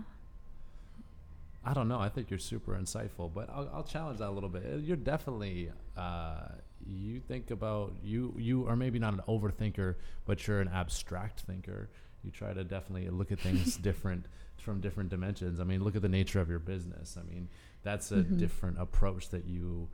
I 1.70 1.74
don't 1.74 1.88
know. 1.88 2.00
I 2.00 2.10
think 2.10 2.30
you're 2.30 2.40
super 2.40 2.74
insightful, 2.76 3.34
but 3.34 3.50
I'll, 3.50 3.70
I'll 3.74 3.84
challenge 3.84 4.20
that 4.20 4.30
a 4.30 4.32
little 4.32 4.50
bit. 4.50 4.64
Uh, 4.74 4.78
You're 4.78 4.96
definitely 5.14 5.70
uh, 5.98 6.48
you 6.86 7.20
think 7.20 7.52
about 7.52 7.94
you 8.04 8.34
you 8.38 8.66
are 8.68 8.76
maybe 8.76 9.00
not 9.00 9.14
an 9.14 9.22
overthinker, 9.28 9.96
but 10.26 10.48
you're 10.48 10.62
an 10.62 10.70
abstract 10.70 11.42
thinker. 11.42 11.90
You 12.24 12.32
try 12.32 12.54
to 12.54 12.64
definitely 12.64 13.10
look 13.10 13.32
at 13.32 13.40
things 13.40 13.76
different 13.90 14.26
from 14.58 14.80
different 14.82 15.10
dimensions. 15.10 15.60
I 15.60 15.64
mean, 15.66 15.84
look 15.84 15.96
at 15.96 16.02
the 16.02 16.10
nature 16.10 16.40
of 16.40 16.50
your 16.50 16.60
business. 16.60 17.18
I 17.20 17.24
mean, 17.32 17.50
that's 17.84 18.12
a 18.12 18.24
Mhm. 18.24 18.38
different 18.38 18.80
approach 18.80 19.30
that 19.30 19.46
you 19.46 19.90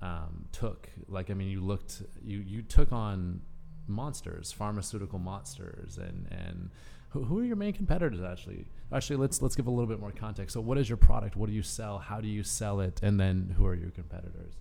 um, 0.00 0.46
took. 0.52 0.88
Like, 1.08 1.30
I 1.30 1.34
mean, 1.34 1.48
you 1.48 1.60
looked 1.60 2.02
you 2.24 2.38
you 2.38 2.62
took 2.62 2.90
on 2.92 3.42
monsters, 3.86 4.52
pharmaceutical 4.52 5.18
monsters, 5.18 5.98
and 5.98 6.26
and 6.30 6.70
who, 7.10 7.24
who 7.24 7.38
are 7.40 7.44
your 7.44 7.56
main 7.56 7.72
competitors 7.72 8.20
actually? 8.20 8.66
Actually, 8.92 9.16
let's 9.16 9.42
let's 9.42 9.56
give 9.56 9.66
a 9.66 9.70
little 9.70 9.86
bit 9.86 10.00
more 10.00 10.12
context. 10.12 10.54
So, 10.54 10.60
what 10.60 10.78
is 10.78 10.88
your 10.88 10.96
product? 10.98 11.36
What 11.36 11.48
do 11.48 11.54
you 11.54 11.62
sell? 11.62 11.98
How 11.98 12.20
do 12.20 12.28
you 12.28 12.42
sell 12.42 12.80
it? 12.80 13.00
And 13.02 13.18
then, 13.18 13.54
who 13.56 13.66
are 13.66 13.74
your 13.74 13.90
competitors? 13.90 14.54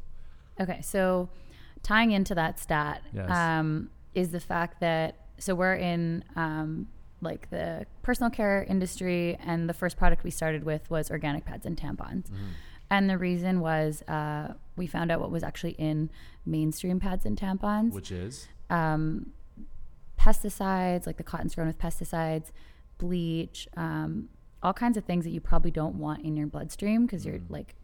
Okay, 0.59 0.81
so 0.81 1.29
tying 1.83 2.11
into 2.11 2.33
that 2.35 2.59
stat 2.59 3.03
Yes. 3.13 3.29
um, 3.29 3.89
is 4.15 4.31
the 4.31 4.39
fact 4.39 4.79
that 4.81 5.15
so 5.37 5.53
we're 5.55 5.75
in 5.75 6.23
um, 6.35 6.87
like 7.21 7.49
the 7.49 7.85
personal 8.01 8.29
care 8.29 8.63
industry, 8.63 9.37
and 9.45 9.69
the 9.69 9.73
first 9.73 9.97
product 9.97 10.23
we 10.23 10.31
started 10.31 10.63
with 10.63 10.89
was 10.89 11.09
organic 11.11 11.45
pads 11.45 11.65
and 11.65 11.77
tampons. 11.77 12.25
And 12.89 13.09
the 13.09 13.17
reason 13.17 13.59
was 13.59 14.01
uh, 14.03 14.53
we 14.77 14.87
found 14.87 15.11
out 15.11 15.19
what 15.19 15.29
was 15.29 15.43
actually 15.43 15.73
in 15.73 16.09
mainstream 16.45 16.99
pads 16.99 17.25
and 17.25 17.37
tampons. 17.37 17.91
Which 17.93 18.11
is 18.11 18.47
Um, 18.69 19.31
pesticides, 20.19 21.05
like 21.07 21.17
the 21.17 21.23
cotton's 21.23 21.55
grown 21.55 21.67
with 21.67 21.77
pesticides, 21.79 22.51
bleach, 22.97 23.67
um, 23.77 24.29
all 24.63 24.73
kinds 24.73 24.97
of 24.97 25.05
things 25.05 25.23
that 25.23 25.31
you 25.31 25.39
probably 25.39 25.71
don't 25.71 25.95
want 25.95 26.23
in 26.23 26.35
your 26.35 26.47
bloodstream 26.47 27.05
because 27.05 27.25
you're 27.25 27.35
Mm. 27.39 27.49
like, 27.49 27.75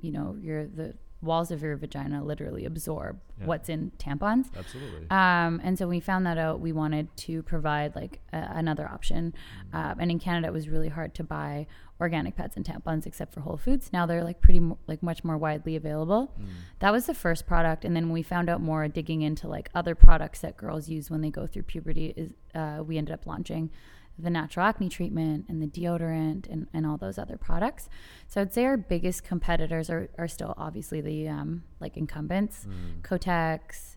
you 0.00 0.12
know, 0.12 0.36
you're 0.40 0.66
the 0.66 0.94
walls 1.20 1.50
of 1.50 1.62
your 1.62 1.74
vagina 1.76 2.22
literally 2.22 2.66
absorb 2.66 3.18
Yeah. 3.40 3.46
what's 3.46 3.68
in 3.70 3.90
tampons. 3.98 4.54
Absolutely. 4.56 5.08
Um, 5.10 5.58
and 5.64 5.78
so 5.78 5.86
when 5.86 5.96
we 5.96 6.00
found 6.00 6.26
that 6.26 6.36
out, 6.36 6.60
we 6.60 6.70
wanted 6.70 7.14
to 7.16 7.42
provide 7.44 7.96
like 7.96 8.20
a, 8.32 8.36
another 8.54 8.86
option. 8.86 9.32
Mm. 9.72 9.74
Um, 9.92 10.00
and 10.00 10.10
in 10.10 10.18
Canada, 10.18 10.48
it 10.48 10.52
was 10.52 10.68
really 10.68 10.90
hard 10.90 11.14
to 11.14 11.24
buy 11.24 11.66
organic 12.00 12.34
pads 12.36 12.56
and 12.56 12.64
tampons 12.64 13.06
except 13.06 13.32
for 13.32 13.40
Whole 13.40 13.56
Foods. 13.56 13.90
Now 13.92 14.04
they're 14.04 14.24
like 14.24 14.40
pretty 14.40 14.60
mo- 14.60 14.78
like 14.86 15.02
much 15.02 15.22
more 15.24 15.38
widely 15.38 15.76
available. 15.76 16.32
Mm. 16.40 16.46
That 16.80 16.92
was 16.92 17.06
the 17.06 17.14
first 17.14 17.46
product, 17.46 17.84
and 17.84 17.94
then 17.94 18.04
when 18.06 18.12
we 18.14 18.22
found 18.22 18.48
out 18.50 18.60
more, 18.60 18.86
digging 18.88 19.22
into 19.22 19.46
like 19.48 19.70
other 19.74 19.94
products 19.94 20.40
that 20.40 20.56
girls 20.56 20.88
use 20.88 21.10
when 21.10 21.20
they 21.20 21.30
go 21.30 21.46
through 21.46 21.62
puberty, 21.62 22.12
is 22.16 22.32
uh, 22.54 22.82
we 22.84 22.98
ended 22.98 23.14
up 23.14 23.26
launching 23.26 23.70
the 24.16 24.30
natural 24.30 24.64
acne 24.64 24.88
treatment 24.88 25.44
and 25.48 25.60
the 25.60 25.66
deodorant 25.66 26.48
and, 26.48 26.68
and 26.72 26.86
all 26.86 26.96
those 26.96 27.18
other 27.18 27.36
products. 27.36 27.88
So 28.28 28.40
I'd 28.40 28.52
say 28.54 28.64
our 28.64 28.76
biggest 28.76 29.24
competitors 29.24 29.90
are, 29.90 30.08
are 30.18 30.28
still 30.28 30.54
obviously 30.56 31.00
the 31.00 31.26
um, 31.28 31.64
like 31.80 31.96
incumbents, 31.96 32.64
Mm. 32.64 33.02
Kotex, 33.02 33.93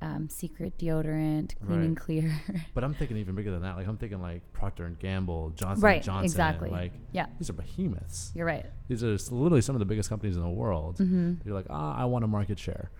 um, 0.00 0.28
Secret 0.28 0.78
deodorant, 0.78 1.54
Clean 1.66 1.80
and 1.80 1.96
Clear. 1.96 2.32
But 2.74 2.84
I'm 2.84 2.94
thinking 2.94 3.16
even 3.16 3.34
bigger 3.34 3.50
than 3.50 3.62
that. 3.62 3.76
Like 3.76 3.86
I'm 3.88 3.96
thinking 3.96 4.20
like 4.20 4.42
Procter 4.52 4.84
and 4.86 4.98
Gamble, 4.98 5.50
Johnson 5.56 5.82
Right, 5.84 6.02
Johnson. 6.02 6.24
exactly. 6.24 6.70
Like 6.70 6.92
yeah, 7.12 7.26
these 7.38 7.50
are 7.50 7.54
behemoths. 7.54 8.30
you're 8.34 8.46
right. 8.46 8.64
These 8.88 9.02
are 9.02 9.16
literally 9.34 9.60
some 9.62 9.74
of 9.74 9.80
the 9.80 9.86
biggest 9.86 10.08
companies 10.08 10.36
in 10.36 10.42
the 10.42 10.48
world. 10.48 10.98
hmm 10.98 11.34
You're 11.44 11.54
like, 11.54 11.66
ah, 11.70 11.96
I 12.00 12.04
want 12.04 12.24
a 12.24 12.28
market 12.28 12.58
share. 12.58 12.90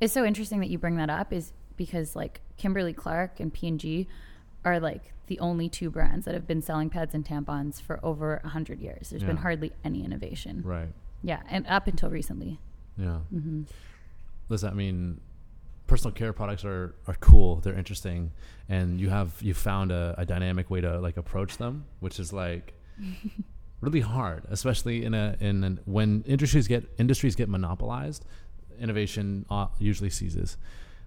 It's 0.00 0.12
so 0.12 0.24
interesting 0.24 0.60
that 0.60 0.70
you 0.70 0.78
bring 0.78 0.96
that 0.96 1.10
up, 1.10 1.32
is 1.32 1.52
because 1.76 2.16
like 2.16 2.40
Kimberly 2.56 2.92
Clark 2.92 3.38
and 3.40 3.52
P 3.52 3.68
and 3.68 3.78
G 3.78 4.06
are 4.64 4.80
like 4.80 5.12
the 5.26 5.38
only 5.40 5.68
two 5.68 5.90
brands 5.90 6.24
that 6.24 6.34
have 6.34 6.46
been 6.46 6.62
selling 6.62 6.88
pads 6.90 7.14
and 7.14 7.24
tampons 7.24 7.80
for 7.82 8.00
over 8.02 8.40
a 8.44 8.48
hundred 8.48 8.80
years. 8.80 9.10
There's 9.10 9.22
been 9.22 9.36
hardly 9.38 9.72
any 9.84 10.04
innovation. 10.04 10.62
Right. 10.64 10.88
Yeah, 11.22 11.40
and 11.50 11.66
up 11.66 11.86
until 11.86 12.10
recently. 12.10 12.60
Yeah. 12.98 13.18
Mm-hmm. 13.34 13.62
Listen, 14.48 14.70
I 14.70 14.74
mean, 14.74 15.20
personal 15.86 16.12
care 16.12 16.32
products 16.32 16.64
are, 16.64 16.94
are 17.06 17.16
cool. 17.20 17.56
They're 17.56 17.74
interesting, 17.74 18.32
and 18.68 19.00
you 19.00 19.10
have 19.10 19.40
you 19.40 19.54
found 19.54 19.92
a, 19.92 20.14
a 20.18 20.24
dynamic 20.24 20.70
way 20.70 20.80
to 20.80 20.98
like 21.00 21.16
approach 21.16 21.56
them, 21.58 21.84
which 22.00 22.18
is 22.18 22.32
like 22.32 22.74
really 23.80 24.00
hard, 24.00 24.44
especially 24.50 25.04
in 25.04 25.14
a 25.14 25.36
in 25.40 25.64
an, 25.64 25.80
when 25.84 26.22
industries 26.26 26.68
get 26.68 26.88
industries 26.98 27.34
get 27.34 27.48
monopolized, 27.48 28.24
innovation 28.80 29.46
uh, 29.50 29.66
usually 29.78 30.10
ceases. 30.10 30.56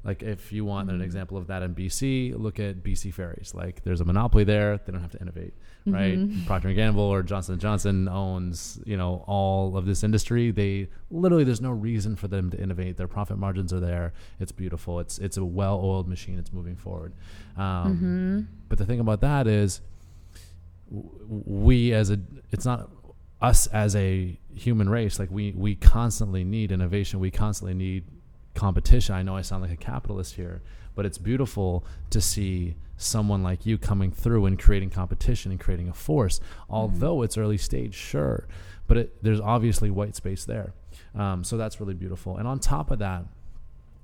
Like 0.08 0.24
if 0.24 0.52
you 0.54 0.64
want 0.66 0.90
an 0.90 1.00
Mhm. 1.00 1.04
example 1.04 1.38
of 1.38 1.48
that 1.48 1.62
in 1.64 1.74
BC, 1.76 2.34
look 2.34 2.60
at 2.62 2.82
BC 2.82 3.12
Ferries. 3.14 3.52
Like 3.54 3.84
there's 3.84 4.00
a 4.02 4.06
monopoly 4.06 4.46
there; 4.46 4.78
they 4.78 4.92
don't 4.94 5.02
have 5.02 5.12
to 5.12 5.22
innovate, 5.22 5.54
right? 5.86 6.18
Mhm. 6.18 6.46
Procter 6.46 6.70
and 6.70 6.78
Gamble 6.78 7.04
or 7.04 7.22
Johnson 7.24 7.54
and 7.54 7.62
Johnson 7.62 8.08
owns 8.08 8.80
you 8.86 8.96
know 8.96 9.26
all 9.28 9.76
of 9.76 9.86
this 9.86 10.04
industry. 10.06 10.50
They 10.52 10.88
literally 11.12 11.44
there's 11.44 11.60
no 11.62 11.72
reason 11.72 12.16
for 12.16 12.30
them 12.30 12.50
to 12.52 12.58
innovate. 12.62 12.96
Their 12.96 13.10
profit 13.10 13.38
margins 13.38 13.74
are 13.74 13.82
there. 13.82 14.14
It's 14.40 14.54
beautiful. 14.54 15.00
It's 15.02 15.20
it's 15.20 15.36
a 15.36 15.44
well-oiled 15.44 16.08
machine. 16.08 16.40
It's 16.40 16.54
moving 16.54 16.78
forward. 16.78 17.12
Um, 17.58 17.98
hmm 17.98 18.40
But 18.70 18.78
the 18.78 18.86
thing 18.86 19.02
about 19.02 19.20
that 19.22 19.46
is, 19.46 19.82
we 20.90 21.94
as 21.94 22.10
a 22.12 22.20
it's 22.52 22.66
not 22.66 22.90
us 23.42 23.68
as 23.68 23.96
a 23.96 24.40
human 24.56 24.90
race. 24.90 25.20
Like 25.20 25.30
we 25.32 25.52
we 25.52 25.76
constantly 25.76 26.44
need 26.44 26.72
innovation. 26.72 27.20
We 27.20 27.30
constantly 27.32 27.74
need 27.74 28.06
competition. 28.58 29.16
I 29.16 29.24
know 29.24 29.38
I 29.38 29.42
sound 29.42 29.62
like 29.62 29.72
a 29.72 29.78
capitalist 29.78 30.36
here, 30.36 30.62
but 30.96 31.06
it's 31.06 31.18
beautiful 31.18 31.86
to 32.10 32.20
see 32.20 32.76
someone 32.98 33.44
like 33.44 33.66
you 33.66 33.78
coming 33.78 34.12
through 34.12 34.48
and 34.48 34.60
creating 34.60 34.90
competition 34.90 35.52
and 35.52 35.60
creating 35.60 35.88
a 35.88 35.94
force. 35.94 36.42
Although 36.70 37.22
it's 37.22 37.38
early 37.38 37.58
stage, 37.58 37.94
sure, 37.94 38.48
but 38.88 38.98
it, 38.98 39.24
there's 39.24 39.40
obviously 39.40 39.92
white 39.92 40.16
space 40.16 40.44
there. 40.44 40.74
Um, 41.16 41.44
so 41.44 41.56
that's 41.56 41.80
really 41.80 41.94
beautiful. 41.94 42.38
And 42.38 42.48
on 42.48 42.60
top 42.60 42.92
of 42.92 43.00
that, 43.00 43.26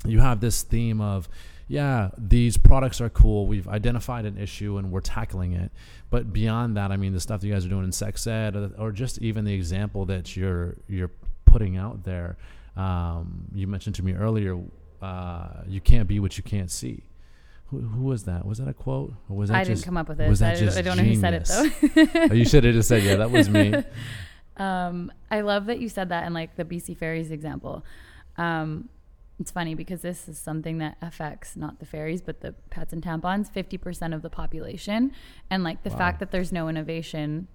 you 0.05 0.19
have 0.19 0.39
this 0.39 0.63
theme 0.63 1.01
of 1.01 1.27
yeah 1.67 2.09
these 2.17 2.57
products 2.57 2.99
are 2.99 3.09
cool 3.09 3.47
we've 3.47 3.69
identified 3.69 4.25
an 4.25 4.37
issue 4.37 4.77
and 4.77 4.91
we're 4.91 4.99
tackling 4.99 5.53
it 5.53 5.71
but 6.09 6.33
beyond 6.33 6.75
that 6.75 6.91
i 6.91 6.97
mean 6.97 7.13
the 7.13 7.21
stuff 7.21 7.39
that 7.39 7.47
you 7.47 7.53
guys 7.53 7.65
are 7.65 7.69
doing 7.69 7.85
in 7.85 7.91
sex 7.93 8.27
ed 8.27 8.53
or, 8.53 8.69
or 8.77 8.91
just 8.91 9.17
even 9.19 9.45
the 9.45 9.53
example 9.53 10.05
that 10.05 10.35
you're 10.35 10.75
you're 10.89 11.11
putting 11.45 11.77
out 11.77 12.03
there 12.03 12.35
um, 12.75 13.45
you 13.53 13.67
mentioned 13.67 13.95
to 13.95 14.03
me 14.03 14.13
earlier 14.13 14.57
uh, 15.01 15.49
you 15.67 15.81
can't 15.81 16.07
be 16.07 16.19
what 16.19 16.37
you 16.37 16.43
can't 16.43 16.71
see 16.71 17.03
who, 17.67 17.79
who 17.81 18.03
was 18.03 18.23
that 18.25 18.45
was 18.45 18.57
that 18.59 18.67
a 18.67 18.73
quote 18.73 19.13
or 19.29 19.35
was 19.37 19.49
that 19.49 19.57
I 19.57 19.63
just 19.63 19.81
didn't 19.81 19.85
come 19.85 19.97
up 19.97 20.07
with 20.09 20.19
it. 20.21 20.29
was 20.29 20.39
that 20.39 20.55
don't- 20.55 20.65
just 20.65 20.77
I 20.77 20.81
don't 20.81 20.97
know 20.97 21.03
who 21.03 21.15
said 21.15 21.33
it 21.33 21.45
though. 21.45 22.27
oh, 22.31 22.33
you 22.33 22.45
should 22.45 22.63
have 22.63 22.73
just 22.73 22.87
said 22.89 23.03
yeah 23.03 23.15
that 23.17 23.31
was 23.31 23.49
me 23.49 23.73
Um, 24.55 25.11
I 25.31 25.41
love 25.41 25.65
that 25.65 25.79
you 25.79 25.89
said 25.89 26.09
that 26.09 26.27
in 26.27 26.33
like 26.33 26.55
the 26.57 26.63
BC 26.63 26.95
Ferries 26.95 27.31
example. 27.31 27.83
Um, 28.37 28.87
it's 29.39 29.49
funny 29.49 29.73
because 29.73 30.03
this 30.03 30.29
is 30.29 30.37
something 30.37 30.77
that 30.77 30.95
affects 31.01 31.55
not 31.55 31.79
the 31.79 31.87
ferries 31.87 32.21
but 32.21 32.41
the 32.41 32.51
pads 32.69 32.93
and 32.93 33.01
tampons, 33.01 33.49
fifty 33.51 33.79
percent 33.79 34.13
of 34.13 34.21
the 34.21 34.29
population, 34.29 35.11
and 35.49 35.63
like 35.63 35.81
the 35.81 35.89
Wow. 35.89 35.97
fact 35.97 36.19
that 36.19 36.29
there's 36.29 36.51
no 36.51 36.69
innovation, 36.69 37.47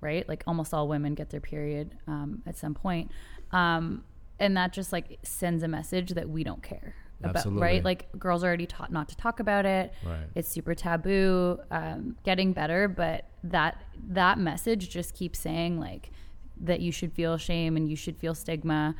right? 0.00 0.26
Like 0.26 0.42
almost 0.46 0.72
all 0.72 0.88
women 0.88 1.14
get 1.14 1.28
their 1.28 1.40
period 1.42 1.90
um, 2.06 2.42
at 2.46 2.56
some 2.56 2.72
point, 2.72 3.10
um, 3.52 4.02
and 4.38 4.56
that 4.56 4.72
just 4.72 4.92
like 4.92 5.18
sends 5.22 5.62
a 5.62 5.68
message 5.68 6.10
that 6.10 6.28
we 6.28 6.42
don't 6.44 6.62
care 6.62 6.94
about, 7.20 7.36
Absolutely. 7.36 7.62
right? 7.62 7.84
Like 7.84 8.10
girls 8.18 8.42
are 8.44 8.48
already 8.48 8.66
taught 8.66 8.92
not 8.92 9.08
to 9.10 9.16
talk 9.16 9.40
about 9.40 9.64
it 9.66 9.92
right 10.04 10.26
it's 10.34 10.48
super 10.48 10.74
taboo 10.74 11.58
um, 11.70 12.16
getting 12.24 12.52
better 12.52 12.88
but 12.88 13.26
that 13.44 13.82
that 14.08 14.38
message 14.38 14.90
just 14.90 15.14
keeps 15.14 15.38
saying 15.38 15.78
like 15.80 16.10
that 16.60 16.80
you 16.80 16.92
should 16.92 17.12
feel 17.12 17.36
shame 17.38 17.76
and 17.76 17.88
you 17.88 17.96
should 17.96 18.16
feel 18.16 18.34
stigma 18.34 18.94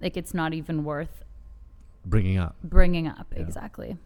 like 0.00 0.16
it's 0.16 0.34
not 0.34 0.52
even 0.54 0.84
worth 0.84 1.22
bringing 2.04 2.38
up 2.38 2.56
bringing 2.62 3.06
up 3.06 3.32
Yeah. 3.34 3.42
exactly 3.42 3.96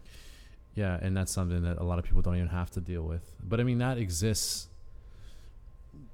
Yeah, 0.75 0.99
and 1.01 1.17
that's 1.17 1.31
something 1.33 1.63
that 1.63 1.79
a 1.79 1.85
lot 1.85 1.99
of 2.01 2.05
people 2.05 2.21
don't 2.23 2.35
even 2.37 2.49
have 2.49 2.69
to 2.73 2.81
deal 2.81 3.03
with. 3.05 3.23
But 3.41 3.61
I 3.61 3.63
mean, 3.63 3.79
that 3.79 3.97
exists. 3.97 4.69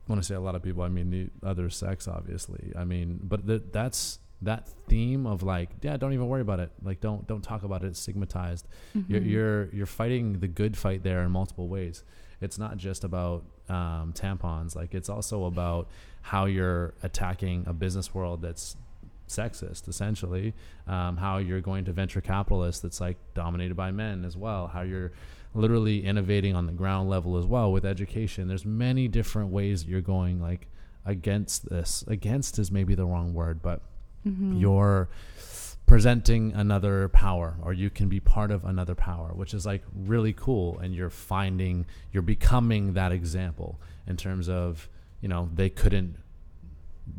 When 0.06 0.18
I 0.18 0.22
say 0.22 0.34
a 0.34 0.40
lot 0.40 0.54
of 0.54 0.62
people, 0.62 0.82
I 0.82 0.88
mean 0.90 1.08
the 1.10 1.30
other 1.48 1.70
sex, 1.70 2.06
obviously. 2.06 2.72
I 2.76 2.84
mean, 2.84 3.20
but 3.22 3.46
th- 3.46 3.62
that's 3.72 4.18
that 4.42 4.68
theme 4.88 5.26
of 5.26 5.42
like, 5.42 5.70
yeah, 5.82 5.96
don't 5.96 6.12
even 6.12 6.26
worry 6.28 6.40
about 6.40 6.60
it. 6.60 6.70
Like, 6.82 7.00
don't 7.00 7.26
don't 7.26 7.42
talk 7.42 7.62
about 7.62 7.84
it. 7.84 7.88
It's 7.88 8.00
stigmatized. 8.00 8.66
You're 9.08 9.20
Mhm. 9.20 9.30
you're 9.30 9.64
you're 9.74 9.86
fighting 9.86 10.40
the 10.40 10.48
good 10.48 10.76
fight 10.76 11.02
there 11.02 11.22
in 11.22 11.30
multiple 11.30 11.68
ways. 11.68 12.04
It's 12.40 12.58
not 12.58 12.76
just 12.78 13.04
about 13.04 13.44
um, 13.68 14.12
tampons. 14.14 14.74
Like, 14.74 14.94
it's 14.94 15.08
also 15.08 15.44
about 15.44 15.88
how 16.22 16.46
you're 16.46 16.94
attacking 17.02 17.64
a 17.66 17.72
business 17.72 18.12
world 18.14 18.42
that's 18.42 18.76
sexist 19.28 19.86
essentially 19.86 20.52
um, 20.88 21.16
how 21.16 21.38
you're 21.38 21.60
going 21.60 21.84
to 21.84 21.92
venture 21.92 22.20
capitalists 22.20 22.82
that's 22.82 23.00
like 23.00 23.16
dominated 23.32 23.76
by 23.76 23.92
men 23.92 24.24
as 24.24 24.36
well 24.36 24.66
how 24.66 24.80
you're 24.82 25.12
literally 25.54 26.04
innovating 26.04 26.56
on 26.56 26.66
the 26.66 26.72
ground 26.72 27.08
level 27.08 27.36
as 27.36 27.46
well 27.46 27.70
with 27.70 27.84
education 27.84 28.48
there's 28.48 28.64
many 28.64 29.06
different 29.06 29.50
ways 29.50 29.84
you're 29.84 30.00
going 30.00 30.40
like 30.40 30.66
against 31.06 31.68
this 31.70 32.02
against 32.08 32.58
is 32.58 32.72
maybe 32.72 32.96
the 32.96 33.04
wrong 33.06 33.32
word 33.32 33.62
but 33.62 33.80
Mhm. 34.26 34.60
you're 34.60 35.08
presenting 35.86 36.52
another 36.52 37.08
power 37.08 37.56
or 37.62 37.72
you 37.72 37.90
can 37.90 38.08
be 38.08 38.20
part 38.20 38.50
of 38.52 38.64
another 38.64 38.94
power 38.94 39.32
which 39.34 39.52
is 39.52 39.66
like 39.66 39.82
really 39.92 40.32
cool 40.32 40.78
and 40.78 40.94
you're 40.94 41.10
finding 41.10 41.84
you're 42.12 42.22
becoming 42.22 42.92
that 42.92 43.10
example 43.10 43.80
in 44.06 44.16
terms 44.16 44.48
of 44.48 44.88
you 45.20 45.28
know 45.28 45.48
they 45.52 45.68
couldn't 45.68 46.14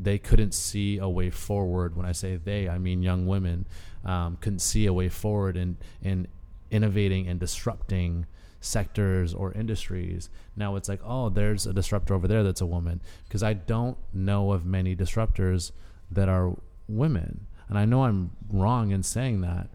they 0.01 0.17
couldn't 0.17 0.53
see 0.53 0.97
a 0.99 1.09
way 1.09 1.29
forward 1.29 1.97
when 1.97 2.05
i 2.05 2.13
say 2.13 2.37
they 2.37 2.69
i 2.69 2.77
mean 2.77 3.03
young 3.03 3.25
women 3.27 3.65
um, 4.05 4.37
couldn't 4.37 4.59
see 4.59 4.85
a 4.85 4.93
way 4.93 5.09
forward 5.09 5.57
in 5.57 5.75
in 6.01 6.25
innovating 6.69 7.27
and 7.27 7.41
disrupting 7.41 8.25
sectors 8.61 9.33
or 9.33 9.51
industries 9.51 10.29
now 10.55 10.77
it's 10.77 10.87
like 10.87 11.01
oh 11.03 11.27
there's 11.27 11.67
a 11.67 11.73
disruptor 11.73 12.13
over 12.13 12.27
there 12.27 12.41
that's 12.43 12.61
a 12.61 12.65
woman 12.65 13.01
because 13.25 13.43
i 13.43 13.51
don't 13.51 13.97
know 14.13 14.53
of 14.53 14.65
many 14.65 14.95
disruptors 14.95 15.71
that 16.09 16.29
are 16.29 16.55
women 16.91 17.47
and 17.69 17.77
i 17.77 17.85
know 17.85 18.03
i'm 18.03 18.31
wrong 18.51 18.91
in 18.91 19.01
saying 19.03 19.41
that 19.41 19.67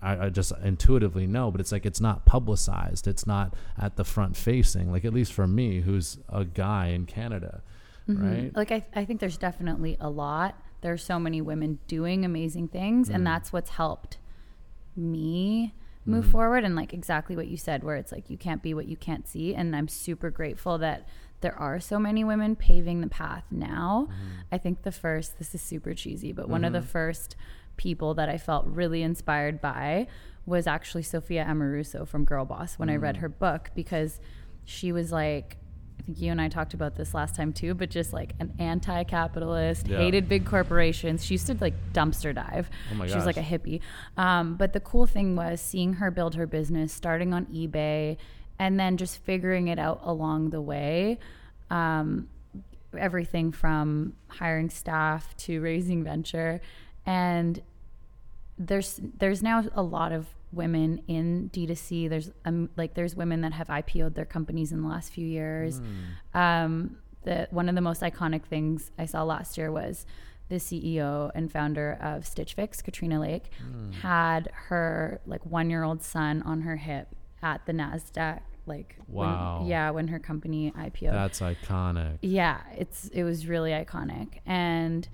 I, 0.00 0.26
I 0.26 0.28
just 0.30 0.52
intuitively 0.62 1.26
know 1.26 1.50
but 1.50 1.60
it's 1.60 1.72
like 1.72 1.84
it's 1.86 2.00
not 2.00 2.24
publicized 2.24 3.06
it's 3.08 3.26
not 3.26 3.54
at 3.78 3.96
the 3.96 4.04
front 4.04 4.36
facing 4.36 4.90
like 4.92 5.04
at 5.04 5.12
least 5.12 5.32
for 5.32 5.46
me 5.46 5.80
who's 5.80 6.18
a 6.28 6.44
guy 6.44 6.88
in 6.88 7.06
canada 7.06 7.62
Mhm. 8.08 8.22
right? 8.22 8.56
like 8.56 8.72
I, 8.72 8.86
I 8.94 9.04
think 9.04 9.20
there's 9.20 9.36
definitely 9.36 9.96
a 10.00 10.08
lot 10.08 10.60
there's 10.80 11.02
so 11.04 11.18
many 11.18 11.40
women 11.40 11.78
doing 11.88 12.24
amazing 12.24 12.68
things 12.68 13.08
Mm. 13.10 13.14
and 13.16 13.26
that's 13.26 13.52
what's 13.52 13.70
helped 13.70 14.16
me 14.96 15.74
move 16.06 16.24
Mhm. 16.24 16.30
forward 16.30 16.64
and 16.64 16.74
like 16.74 16.94
exactly 16.94 17.36
what 17.36 17.48
you 17.48 17.56
said 17.56 17.84
where 17.84 17.96
it's 17.96 18.12
like 18.12 18.30
you 18.30 18.38
can't 18.38 18.62
be 18.62 18.72
what 18.72 18.86
you 18.86 18.96
can't 18.96 19.28
see 19.28 19.54
and 19.54 19.76
i'm 19.76 19.88
super 19.88 20.30
grateful 20.30 20.78
that 20.78 21.06
there 21.40 21.54
are 21.58 21.78
so 21.80 21.98
many 21.98 22.24
women 22.24 22.56
paving 22.56 23.00
the 23.00 23.06
path 23.08 23.44
now 23.50 24.08
Mm-hmm. 24.08 24.28
i 24.52 24.58
think 24.58 24.82
the 24.82 24.92
first 24.92 25.38
this 25.38 25.54
is 25.54 25.60
super 25.60 25.94
cheesy 25.94 26.32
but 26.32 26.48
one 26.48 26.64
of 26.64 26.72
the 26.72 26.80
Mhm. 26.80 26.84
first 26.84 27.36
people 27.76 28.14
that 28.14 28.28
I 28.28 28.38
felt 28.38 28.66
really 28.66 29.02
inspired 29.04 29.60
by 29.60 30.08
was 30.46 30.66
actually 30.66 31.04
Sophia 31.04 31.44
Amoruso 31.48 32.08
from 32.08 32.24
Girl 32.24 32.44
Boss 32.44 32.76
when 32.76 32.90
I 32.90 32.96
read 32.96 33.14
Mm. 33.16 33.20
her 33.20 33.28
book 33.28 33.70
because 33.76 34.18
she 34.64 34.90
was 34.90 35.12
like 35.12 35.58
I 36.00 36.02
think 36.02 36.20
you 36.20 36.30
and 36.32 36.40
I 36.40 36.48
talked 36.48 36.74
about 36.74 36.96
this 36.96 37.12
last 37.14 37.34
time 37.36 37.52
too, 37.52 37.74
but 37.74 37.88
just 37.90 38.12
like 38.12 38.32
an 38.40 38.52
anti-capitalist, 38.58 39.86
Yeah. 39.88 39.98
hated 39.98 40.28
big 40.28 40.44
corporations. 40.44 41.24
She 41.24 41.34
used 41.34 41.46
to 41.48 41.56
like 41.60 41.74
dumpster 41.92 42.34
dive. 42.34 42.68
Oh 42.92 42.94
my 42.96 43.06
she 43.06 43.14
was 43.14 43.26
like 43.26 43.36
a 43.36 43.42
hippie. 43.42 43.80
Um, 44.16 44.56
but 44.56 44.72
the 44.72 44.80
cool 44.80 45.06
thing 45.06 45.36
was 45.36 45.60
seeing 45.60 45.94
her 45.94 46.10
build 46.10 46.34
her 46.34 46.46
business, 46.46 46.92
starting 46.92 47.32
on 47.34 47.46
eBay, 47.46 48.16
and 48.58 48.78
then 48.78 48.96
just 48.96 49.18
figuring 49.24 49.68
it 49.68 49.78
out 49.78 50.00
along 50.02 50.50
the 50.50 50.60
way. 50.60 51.18
Um, 51.70 52.28
everything 52.96 53.52
from 53.52 54.14
hiring 54.28 54.70
staff 54.70 55.36
to 55.36 55.60
raising 55.60 56.02
venture, 56.02 56.60
and 57.04 57.62
there's 58.58 59.00
there's 59.18 59.42
now 59.42 59.64
a 59.74 59.82
lot 59.82 60.12
of 60.12 60.26
women 60.52 61.02
in 61.06 61.50
D2C. 61.52 62.08
There's 62.08 62.30
um, 62.44 62.70
like 62.76 62.94
there's 62.94 63.14
women 63.14 63.42
that 63.42 63.52
have 63.52 63.68
IPO'd 63.68 64.14
their 64.14 64.24
companies 64.24 64.72
in 64.72 64.82
the 64.82 64.88
last 64.88 65.12
few 65.12 65.26
years. 65.26 65.80
Um, 66.34 66.96
the 67.24 67.46
one 67.50 67.68
of 67.68 67.74
the 67.74 67.80
most 67.80 68.00
iconic 68.02 68.44
things 68.44 68.90
I 68.98 69.04
saw 69.04 69.22
last 69.22 69.58
year 69.58 69.70
was 69.70 70.06
the 70.48 70.56
CEO 70.56 71.30
and 71.34 71.52
founder 71.52 71.98
of 72.00 72.26
Stitch 72.26 72.54
Fix, 72.54 72.80
Katrina 72.80 73.20
Lake, 73.20 73.50
had 74.00 74.50
her 74.68 75.20
like 75.26 75.44
one 75.44 75.68
year 75.68 75.84
old 75.84 76.02
son 76.02 76.42
on 76.42 76.62
her 76.62 76.76
hip 76.76 77.08
at 77.42 77.66
the 77.66 77.72
Nasdaq. 77.72 78.40
Like 78.68 78.96
when- 79.06 79.28
Wow. 79.28 79.64
yeah, 79.66 79.90
when 79.90 80.08
her 80.08 80.18
company 80.18 80.72
IPO'd. 80.72 81.14
That's 81.14 81.40
iconic. 81.40 82.18
Yeah, 82.22 82.60
it's 82.76 83.08
it 83.08 83.24
was 83.24 83.46
really 83.46 83.70
iconic, 83.70 84.40
and 84.46 85.08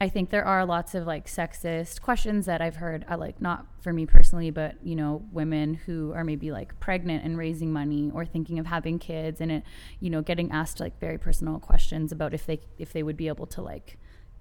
I 0.00 0.08
think 0.08 0.30
there 0.30 0.44
are 0.44 0.66
lots 0.66 0.94
of 0.94 1.06
like 1.06 1.26
sexist 1.26 2.02
questions 2.02 2.46
that 2.46 2.60
I've 2.60 2.76
heard. 2.76 3.04
I 3.08 3.14
like 3.14 3.40
not 3.40 3.66
for 3.80 3.92
me 3.92 4.06
personally, 4.06 4.50
but 4.50 4.74
you 4.82 4.96
know, 4.96 5.22
women 5.32 5.74
who 5.74 6.12
are 6.14 6.24
maybe 6.24 6.50
like 6.50 6.78
pregnant 6.80 7.24
and 7.24 7.38
raising 7.38 7.72
money 7.72 8.10
or 8.12 8.26
thinking 8.26 8.58
of 8.58 8.66
having 8.66 8.98
kids, 8.98 9.40
and 9.40 9.52
it, 9.52 9.62
you 10.00 10.10
know, 10.10 10.20
getting 10.20 10.50
asked 10.50 10.80
like 10.80 10.98
very 10.98 11.16
personal 11.16 11.58
questions 11.58 12.12
about 12.12 12.34
if 12.34 12.44
they 12.44 12.60
if 12.76 12.92
they 12.92 13.02
would 13.02 13.16
be 13.16 13.28
able 13.28 13.46
to 13.46 13.62
like 13.62 13.96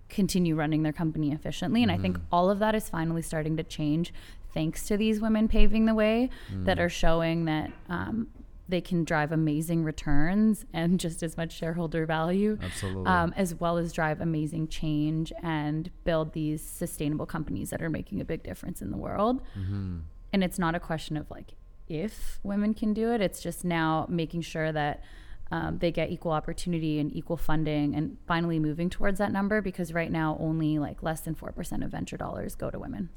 continue 0.09 0.55
running 0.55 0.83
their 0.83 0.93
company 0.93 1.31
efficiently. 1.31 1.81
And 1.81 1.91
I 1.91 1.97
think 1.97 2.17
mm-hmm. 2.17 2.27
all 2.31 2.49
of 2.49 2.59
that 2.59 2.75
is 2.75 2.89
finally 2.89 3.21
starting 3.21 3.57
to 3.57 3.63
change 3.63 4.13
thanks 4.53 4.85
to 4.87 4.97
these 4.97 5.19
women 5.19 5.47
paving 5.47 5.85
the 5.85 5.95
way 5.95 6.29
that 6.51 6.77
mm. 6.77 6.81
are 6.81 6.89
showing 6.89 7.45
that 7.45 7.71
um, 7.89 8.27
they 8.67 8.81
can 8.81 9.03
drive 9.03 9.31
amazing 9.31 9.83
returns 9.83 10.65
and 10.73 10.99
just 11.05 11.23
as 11.23 11.37
much 11.37 11.51
shareholder 11.51 12.05
value. 12.05 12.57
Absolutely. 12.61 13.05
Um, 13.05 13.33
as 13.35 13.55
well 13.55 13.77
as 13.77 13.91
drive 13.93 14.21
amazing 14.21 14.67
change 14.67 15.31
and 15.41 15.91
build 16.05 16.33
these 16.33 16.61
sustainable 16.63 17.25
companies 17.25 17.69
that 17.71 17.81
are 17.81 17.89
making 17.89 18.21
a 18.21 18.25
big 18.25 18.43
difference 18.43 18.81
in 18.81 18.91
the 18.91 18.97
world. 18.97 19.41
Mm-hmm. 19.57 19.99
And 20.31 20.43
it's 20.43 20.57
not 20.57 20.75
a 20.75 20.79
question 20.79 21.17
of 21.17 21.29
like 21.29 21.53
if 21.87 22.39
women 22.43 22.73
can 22.73 22.93
do 22.93 23.11
it, 23.11 23.21
it's 23.21 23.41
just 23.41 23.63
now 23.65 24.05
making 24.09 24.41
sure 24.41 24.71
that 24.71 25.03
um, 25.51 25.77
they 25.77 25.91
get 25.91 26.09
equal 26.09 26.31
opportunity 26.31 26.99
and 26.99 27.15
equal 27.15 27.37
funding 27.37 27.93
and 27.93 28.17
finally 28.27 28.57
moving 28.57 28.89
towards 28.89 29.19
that 29.19 29.31
number 29.31 29.61
because 29.61 29.93
right 29.93 30.11
now 30.11 30.35
only 30.39 30.79
like 30.79 31.03
less 31.03 31.21
than 31.21 31.35
4% 31.35 31.85
of 31.85 31.91
venture 31.91 32.17
dollars 32.17 32.55
go 32.55 32.71
to 32.71 32.79
women. 32.79 33.09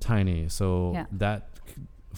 Tiny. 0.00 0.48
So 0.48 0.92
Yeah. 0.92 1.06
that 1.12 1.48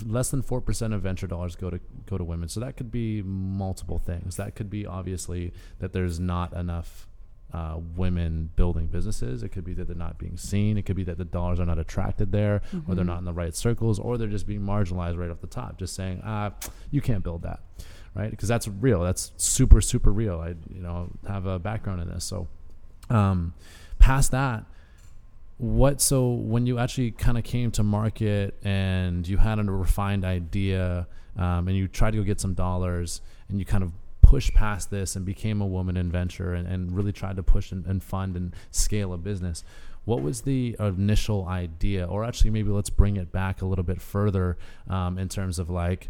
less 0.05 0.31
than 0.31 0.43
4% 0.43 0.95
of 0.95 1.03
venture 1.03 1.27
dollars 1.27 1.57
go 1.57 1.71
to 1.71 1.81
go 2.07 2.19
to 2.19 2.25
women. 2.25 2.49
So 2.49 2.61
that 2.61 2.77
could 2.77 2.91
be 2.91 3.23
multiple 3.23 3.99
things. 3.99 4.37
That 4.37 4.55
could 4.55 4.71
be 4.71 4.87
obviously 4.87 5.53
that 5.79 5.93
there's 5.93 6.19
not 6.21 6.53
enough 6.53 7.09
uh, 7.53 7.79
women 7.97 8.51
building 8.57 8.87
businesses. 8.87 9.43
It 9.43 9.51
could 9.51 9.65
be 9.65 9.73
that 9.75 9.87
they're 9.87 9.97
not 9.97 10.19
being 10.19 10.37
seen. 10.37 10.77
It 10.77 10.83
could 10.83 10.97
be 10.97 11.05
that 11.05 11.19
the 11.19 11.25
dollars 11.25 11.61
are 11.61 11.67
not 11.67 11.79
attracted 11.79 12.33
there, 12.33 12.61
or 12.89 12.95
they're 12.95 13.05
not 13.05 13.19
in 13.19 13.25
the 13.25 13.33
right 13.33 13.55
circles, 13.55 13.99
or 13.99 14.19
they're 14.19 14.29
just 14.29 14.47
being 14.47 14.61
marginalized 14.61 15.17
right 15.17 15.31
off 15.31 15.41
the 15.41 15.47
top. 15.47 15.79
Just 15.79 15.95
saying, 15.95 16.23
ah, 16.25 16.53
you 16.91 17.01
can't 17.01 17.23
build 17.23 17.43
that, 17.43 17.61
right? 18.15 18.31
Because 18.31 18.49
that's 18.49 18.69
real. 18.69 19.03
That's 19.03 19.33
super, 19.37 19.81
super 19.81 20.13
real. 20.13 20.41
I, 20.41 20.49
you 20.73 20.83
know, 20.83 21.11
have 21.29 21.47
a 21.47 21.59
background 21.59 22.03
in 22.03 22.09
this. 22.09 22.25
So, 22.25 22.49
um, 23.11 23.55
past 23.99 24.33
that, 24.33 24.65
what 25.59 26.01
so 26.01 26.33
when 26.33 26.67
you 26.67 26.79
actually 26.79 27.11
kind 27.11 27.39
of 27.39 27.45
came 27.45 27.71
to 27.71 27.83
market 27.83 28.57
and 28.63 29.27
you 29.27 29.39
had 29.39 29.59
a 29.59 29.63
refined 29.65 30.25
idea 30.25 31.07
um, 31.37 31.69
and 31.69 31.77
you 31.77 31.89
tried 31.89 32.11
to 32.11 32.19
go 32.19 32.23
get 32.23 32.41
some 32.41 32.55
dollars 32.55 33.23
and 33.49 33.59
you 33.59 33.65
kind 33.65 33.83
of 33.83 33.93
pushed 34.21 34.53
past 34.55 34.91
this 34.91 35.17
and 35.17 35.25
became 35.25 35.61
a 35.61 35.67
woman 35.67 35.97
in 35.97 36.11
venture 36.11 36.53
and, 36.53 36.67
and 36.67 36.95
really 36.95 37.13
tried 37.13 37.37
to 37.37 37.43
push 37.43 37.73
and, 37.73 37.87
and 37.87 38.03
fund 38.03 38.37
and 38.37 38.55
scale 38.71 39.13
a 39.13 39.17
business 39.17 39.65
what 40.07 40.23
was 40.23 40.43
the 40.43 40.77
initial 40.79 41.47
idea? 41.47 42.07
Or 42.07 42.25
actually 42.25 42.51
maybe 42.51 42.71
let's 42.71 42.91
bring 42.91 43.17
it 43.17 43.33
back 43.33 43.61
a 43.61 43.67
little 43.67 43.85
bit 43.85 44.01
further 44.01 44.57
um, 44.89 45.19
in 45.19 45.29
terms 45.29 45.59
of 45.59 45.69
like 45.69 46.09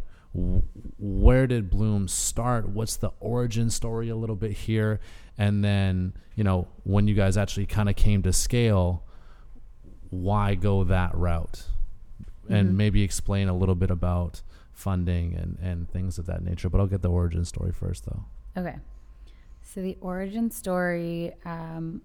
where 0.99 1.47
did 1.47 1.71
blume 1.71 2.07
start? 2.09 2.69
What's 2.69 2.97
the 2.97 3.11
origin 3.21 3.71
story 3.71 4.11
a 4.11 4.17
little 4.17 4.37
bit 4.37 4.53
here? 4.53 5.01
And 5.39 5.65
then 5.65 6.13
you 6.37 6.45
know 6.45 6.69
when 6.85 7.09
you 7.09 7.15
guys 7.15 7.39
actually 7.39 7.67
kind 7.67 7.89
of 7.89 7.97
came 7.97 8.23
to 8.23 8.35
scale 8.35 9.03
why 10.23 10.55
go 10.55 10.85
that 10.85 11.15
route 11.15 11.67
and 12.49 12.71
Mhm. 12.71 12.75
maybe 12.77 13.03
explain 13.03 13.49
a 13.49 13.55
little 13.57 13.75
bit 13.75 13.91
about 13.91 14.43
funding 14.73 15.35
and, 15.35 15.59
and 15.63 15.89
things 15.91 16.19
of 16.19 16.27
that 16.27 16.43
nature 16.43 16.69
but 16.69 16.81
i'll 16.81 16.87
get 16.87 17.03
the 17.03 17.11
origin 17.11 17.45
story 17.45 17.73
first 17.73 18.05
though 18.07 18.25
Okay. 18.57 18.77
So 19.63 19.83
the 19.83 19.99
origin 20.01 20.51
story, 20.51 21.33
um, 21.45 22.01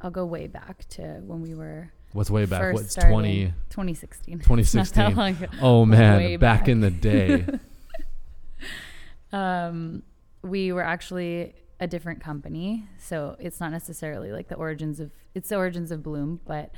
I'll 0.00 0.10
go 0.10 0.24
way 0.26 0.48
back 0.48 0.88
to 0.90 1.20
when 1.24 1.42
we 1.42 1.54
were 1.54 1.90
what's 2.12 2.30
way 2.30 2.44
back 2.46 2.72
what's 2.74 2.94
20 2.96 3.52
2016. 3.70 4.38
2016 4.40 5.00
Not 5.02 5.10
that 5.10 5.16
long 5.16 5.36
ago. 5.36 5.46
oh 5.62 5.84
man 5.84 6.38
back. 6.40 6.60
back. 6.60 6.68
in 6.68 6.80
the 6.80 6.90
day 6.90 7.46
um, 9.32 10.02
we 10.42 10.72
were 10.72 10.82
actually 10.82 11.54
a 11.80 11.86
different 11.86 12.20
company, 12.20 12.84
so 12.98 13.36
it's 13.38 13.60
not 13.60 13.70
necessarily 13.72 14.32
like 14.32 14.48
the 14.48 14.56
origins 14.56 14.98
of 15.00 15.10
it's 15.34 15.48
the 15.50 15.56
origins 15.56 15.90
of 15.90 16.02
Blume, 16.02 16.40
but 16.46 16.70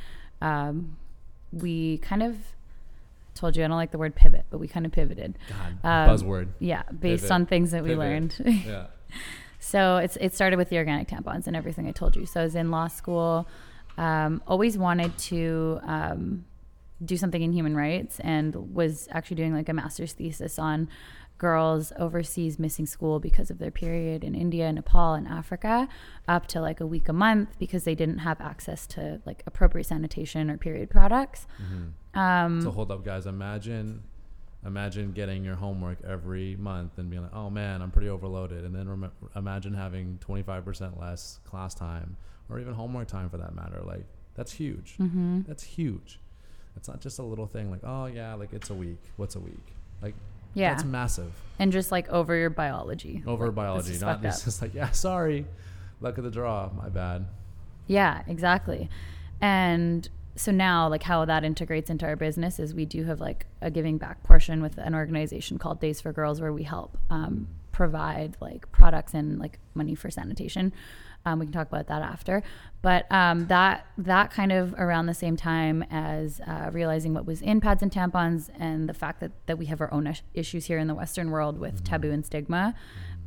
um, 0.42 0.96
we 1.52 1.98
kind 1.98 2.22
of 2.22 2.36
told 3.34 3.56
you 3.56 3.64
I 3.64 3.68
don't 3.68 3.76
like 3.76 3.92
the 3.92 3.98
word 3.98 4.14
pivot, 4.14 4.44
but 4.50 4.58
we 4.58 4.68
kind 4.68 4.84
of 4.84 4.92
pivoted. 4.92 5.38
god 5.48 5.78
Um, 5.84 6.16
buzzword 6.16 6.48
Yeah, 6.58 6.82
based 6.84 7.22
Pivot. 7.24 7.30
on 7.32 7.46
things 7.46 7.70
that 7.70 7.82
we 7.82 7.94
learned. 7.94 8.34
yeah 8.66 8.86
So 9.58 9.98
it's 9.98 10.16
it 10.20 10.34
started 10.34 10.56
with 10.56 10.68
the 10.68 10.76
organic 10.78 11.08
tampons 11.08 11.46
and 11.46 11.54
everything 11.56 11.86
I 11.86 11.92
told 11.92 12.16
you. 12.16 12.26
So 12.26 12.40
I 12.40 12.44
was 12.44 12.54
in 12.54 12.70
law 12.70 12.88
school, 12.88 13.46
um, 13.98 14.42
always 14.46 14.76
wanted 14.78 15.16
to 15.18 15.80
um, 15.82 16.44
do 17.04 17.16
something 17.16 17.40
in 17.42 17.52
human 17.52 17.74
rights, 17.76 18.20
and 18.20 18.74
was 18.74 19.08
actually 19.10 19.36
doing 19.36 19.54
like 19.54 19.68
a 19.68 19.72
master's 19.74 20.12
thesis 20.12 20.58
on 20.58 20.88
girls 21.40 21.92
overseas 21.98 22.59
missing 22.59 22.87
school 22.87 23.18
because 23.18 23.50
of 23.50 23.59
their 23.59 23.70
period 23.72 24.22
in 24.22 24.35
India, 24.37 24.70
Nepal, 24.72 25.14
and 25.14 25.26
Africa, 25.26 25.88
up 26.29 26.46
to 26.48 26.61
like 26.61 26.79
a 26.81 26.87
week 26.87 27.09
a 27.09 27.12
month 27.12 27.59
because 27.59 27.83
they 27.85 27.96
didn't 27.96 28.18
have 28.18 28.40
access 28.40 28.87
to 28.88 29.20
like 29.26 29.42
appropriate 29.46 29.87
sanitation 29.87 30.48
or 30.50 30.57
period 30.57 30.88
products. 30.90 31.46
Um, 32.14 32.61
so 32.62 32.70
hold 32.70 32.90
up 32.92 33.05
guys. 33.05 33.26
Imagine 33.26 34.03
imagine 34.64 35.12
getting 35.12 35.42
your 35.42 35.55
homework 35.57 35.96
every 36.07 36.55
month 36.57 36.98
and 36.98 37.09
being 37.09 37.22
like 37.22 37.35
oh 37.35 37.48
man 37.48 37.81
i'm 37.81 37.90
pretty 37.90 38.11
overloaded. 38.11 38.62
And 38.64 38.74
then 38.74 38.87
rem- 38.88 39.12
imagine 39.35 39.72
having 39.72 40.18
25% 40.29 41.00
less 41.00 41.40
class 41.46 41.72
time 41.74 42.16
or 42.50 42.61
even 42.61 42.74
homework 42.74 43.09
time 43.09 43.31
for 43.31 43.38
that 43.38 43.55
matter. 43.55 43.81
Like 43.83 44.05
that's 44.35 44.53
huge. 44.53 44.96
Mhm. 44.98 45.46
that's 45.46 45.62
huge. 45.64 46.20
It's 46.76 46.88
not 46.88 47.00
just 47.00 47.18
a 47.18 47.22
little 47.22 47.46
thing 47.46 47.70
like 47.70 47.81
oh 47.85 48.07
yeah 48.07 48.35
like 48.35 48.53
it's 48.53 48.68
a 48.70 48.74
week. 48.74 49.00
What's 49.16 49.35
a 49.37 49.40
week? 49.40 49.66
Like 50.03 50.14
Yeah, 50.54 50.70
that's 50.70 50.84
massive 50.84 51.32
and 51.58 51.72
just 51.72 51.92
like 51.92 52.08
over 52.08 52.34
your 52.34 52.50
biology. 52.50 53.22
over 53.26 53.46
Like, 53.46 53.54
biology 53.54 53.88
this 53.88 53.96
is 53.96 54.02
not 54.02 54.16
up. 54.16 54.22
just 54.44 54.62
like 54.62 54.74
yeah 54.74 54.90
sorry 54.90 55.46
luck 56.00 56.16
of 56.18 56.24
the 56.24 56.30
draw 56.30 56.70
my 56.76 56.88
bad 56.88 57.26
Yeah, 57.86 58.22
exactly. 58.28 58.88
And 59.40 60.08
so 60.36 60.52
now, 60.52 60.88
like, 60.88 61.02
how 61.02 61.24
that 61.24 61.42
integrates 61.44 61.90
into 61.90 62.06
our 62.06 62.14
business 62.16 62.60
is 62.60 62.72
we 62.72 62.84
do 62.84 63.04
have 63.04 63.20
like 63.20 63.46
a 63.60 63.70
giving 63.70 63.98
back 63.98 64.22
portion 64.22 64.62
with 64.62 64.78
an 64.78 64.94
organization 64.94 65.58
called 65.58 65.80
Days 65.80 66.00
for 66.00 66.12
Girls, 66.12 66.40
where 66.40 66.52
we 66.52 66.62
help 66.62 66.96
um, 67.10 67.48
provide 67.72 68.36
like 68.40 68.70
products 68.70 69.12
and 69.12 69.38
like 69.40 69.58
money 69.74 69.94
for 69.94 70.08
sanitation. 70.08 70.72
Um, 71.26 71.38
we 71.38 71.46
can 71.46 71.52
talk 71.52 71.68
about 71.68 71.87
that 71.88 72.02
after, 72.02 72.42
but 72.80 73.11
um, 73.12 73.46
that 73.48 73.87
that 73.98 74.30
kind 74.30 74.52
of 74.52 74.72
around 74.74 75.06
the 75.06 75.14
same 75.14 75.37
time 75.37 75.85
as 75.90 76.40
uh, 76.46 76.70
realizing 76.72 77.12
what 77.12 77.26
was 77.26 77.42
in 77.42 77.61
pads 77.61 77.83
and 77.83 77.92
tampons 77.92 78.48
and 78.59 78.88
the 78.88 78.94
fact 78.94 79.20
that 79.20 79.33
that 79.46 79.59
we 79.59 79.66
have 79.66 79.80
our 79.80 79.92
own 79.92 80.14
issues 80.33 80.64
here 80.64 80.78
in 80.78 80.87
the 80.87 80.94
Western 80.94 81.30
world 81.30 81.59
with 81.59 81.85
taboo 81.85 82.11
and 82.11 82.24
stigma. 82.24 82.74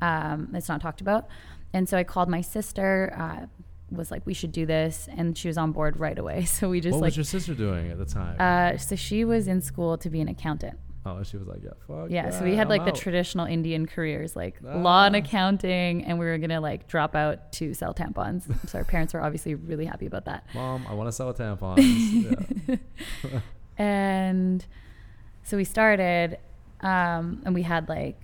Um, 0.01 0.49
it's 0.53 0.67
not 0.67 0.82
talked 0.82 1.01
about, 1.01 1.27
and 1.73 1.88
so 1.88 1.97
I 1.97 2.03
called 2.03 2.29
my 2.29 2.41
sister. 2.41 3.15
Uh, 3.17 3.45
was 3.91 4.10
like 4.10 4.25
we 4.25 4.34
should 4.34 4.51
do 4.51 4.65
this. 4.65 5.08
And 5.15 5.38
she 5.38 5.47
was 5.47 5.56
on 5.56 5.71
board 5.71 5.99
right 5.99 6.17
away. 6.17 6.45
So 6.53 6.69
we 6.69 6.82
just 6.82 6.93
what 6.93 7.01
like 7.01 7.08
was 7.10 7.17
your 7.17 7.23
sister 7.25 7.53
doing 7.53 7.91
at 7.91 7.99
the 7.99 8.06
time? 8.06 8.38
Uh, 8.39 8.77
so 8.77 8.95
she 8.95 9.23
was 9.23 9.47
in 9.47 9.62
school 9.62 9.99
to 9.99 10.10
be 10.10 10.19
an 10.19 10.27
accountant 10.27 10.79
Oh, 11.05 11.21
she 11.23 11.35
was 11.37 11.47
like, 11.47 11.59
yeah, 11.63 11.71
fuck. 11.85 12.09
Yeah, 12.09 12.29
so 12.29 12.45
we 12.45 12.55
had 12.55 12.67
I'm 12.67 12.69
like 12.69 12.85
the 12.85 12.91
out. 12.91 12.95
traditional 12.97 13.45
Indian 13.45 13.85
careers, 13.85 14.35
like 14.37 14.55
law 14.61 15.05
and 15.05 15.15
Ah. 15.15 15.19
accounting, 15.19 16.05
and 16.05 16.17
we 16.17 16.25
were 16.25 16.37
gonna 16.37 16.61
like 16.61 16.87
drop 16.87 17.13
out 17.15 17.51
to 17.53 17.73
sell 17.73 17.93
tampons. 17.93 18.43
so 18.69 18.77
our 18.77 18.85
parents 18.85 19.13
were 19.13 19.21
obviously 19.21 19.53
really 19.55 19.85
happy 19.85 20.05
about 20.05 20.25
that. 20.25 20.45
Mom, 20.55 20.85
I 20.89 20.93
want 20.93 21.07
to 21.09 21.11
sell 21.11 21.33
tampons. 21.33 22.79
and 23.77 24.65
so 25.43 25.57
we 25.57 25.63
started 25.65 26.37
um, 26.81 27.41
and 27.45 27.53
we 27.53 27.63
had 27.63 27.89
like 27.89 28.19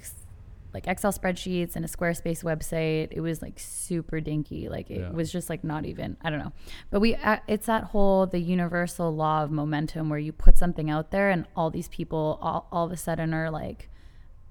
like 0.73 0.87
excel 0.87 1.11
spreadsheets 1.11 1.75
and 1.75 1.83
a 1.83 1.87
squarespace 1.87 2.43
website 2.43 3.07
it 3.11 3.21
was 3.21 3.41
like 3.41 3.59
super 3.59 4.19
dinky 4.19 4.69
like 4.69 4.89
it 4.91 4.99
Yeah. 4.99 5.09
was 5.11 5.31
just 5.31 5.49
like 5.49 5.63
not 5.63 5.85
even 5.85 6.15
i 6.21 6.29
don't 6.29 6.39
know 6.39 6.51
but 6.91 6.99
we 6.99 7.15
uh, 7.15 7.37
it's 7.47 7.65
that 7.65 7.85
whole 7.85 8.25
the 8.27 8.39
universal 8.39 9.13
law 9.15 9.43
of 9.43 9.51
momentum 9.51 10.09
where 10.09 10.19
you 10.19 10.31
put 10.31 10.57
something 10.57 10.89
out 10.89 11.11
there 11.11 11.29
and 11.31 11.45
all 11.55 11.69
these 11.69 11.87
people 11.89 12.37
all, 12.41 12.67
all 12.71 12.85
of 12.85 12.91
a 12.91 12.97
sudden 12.97 13.33
are 13.33 13.49
like 13.49 13.89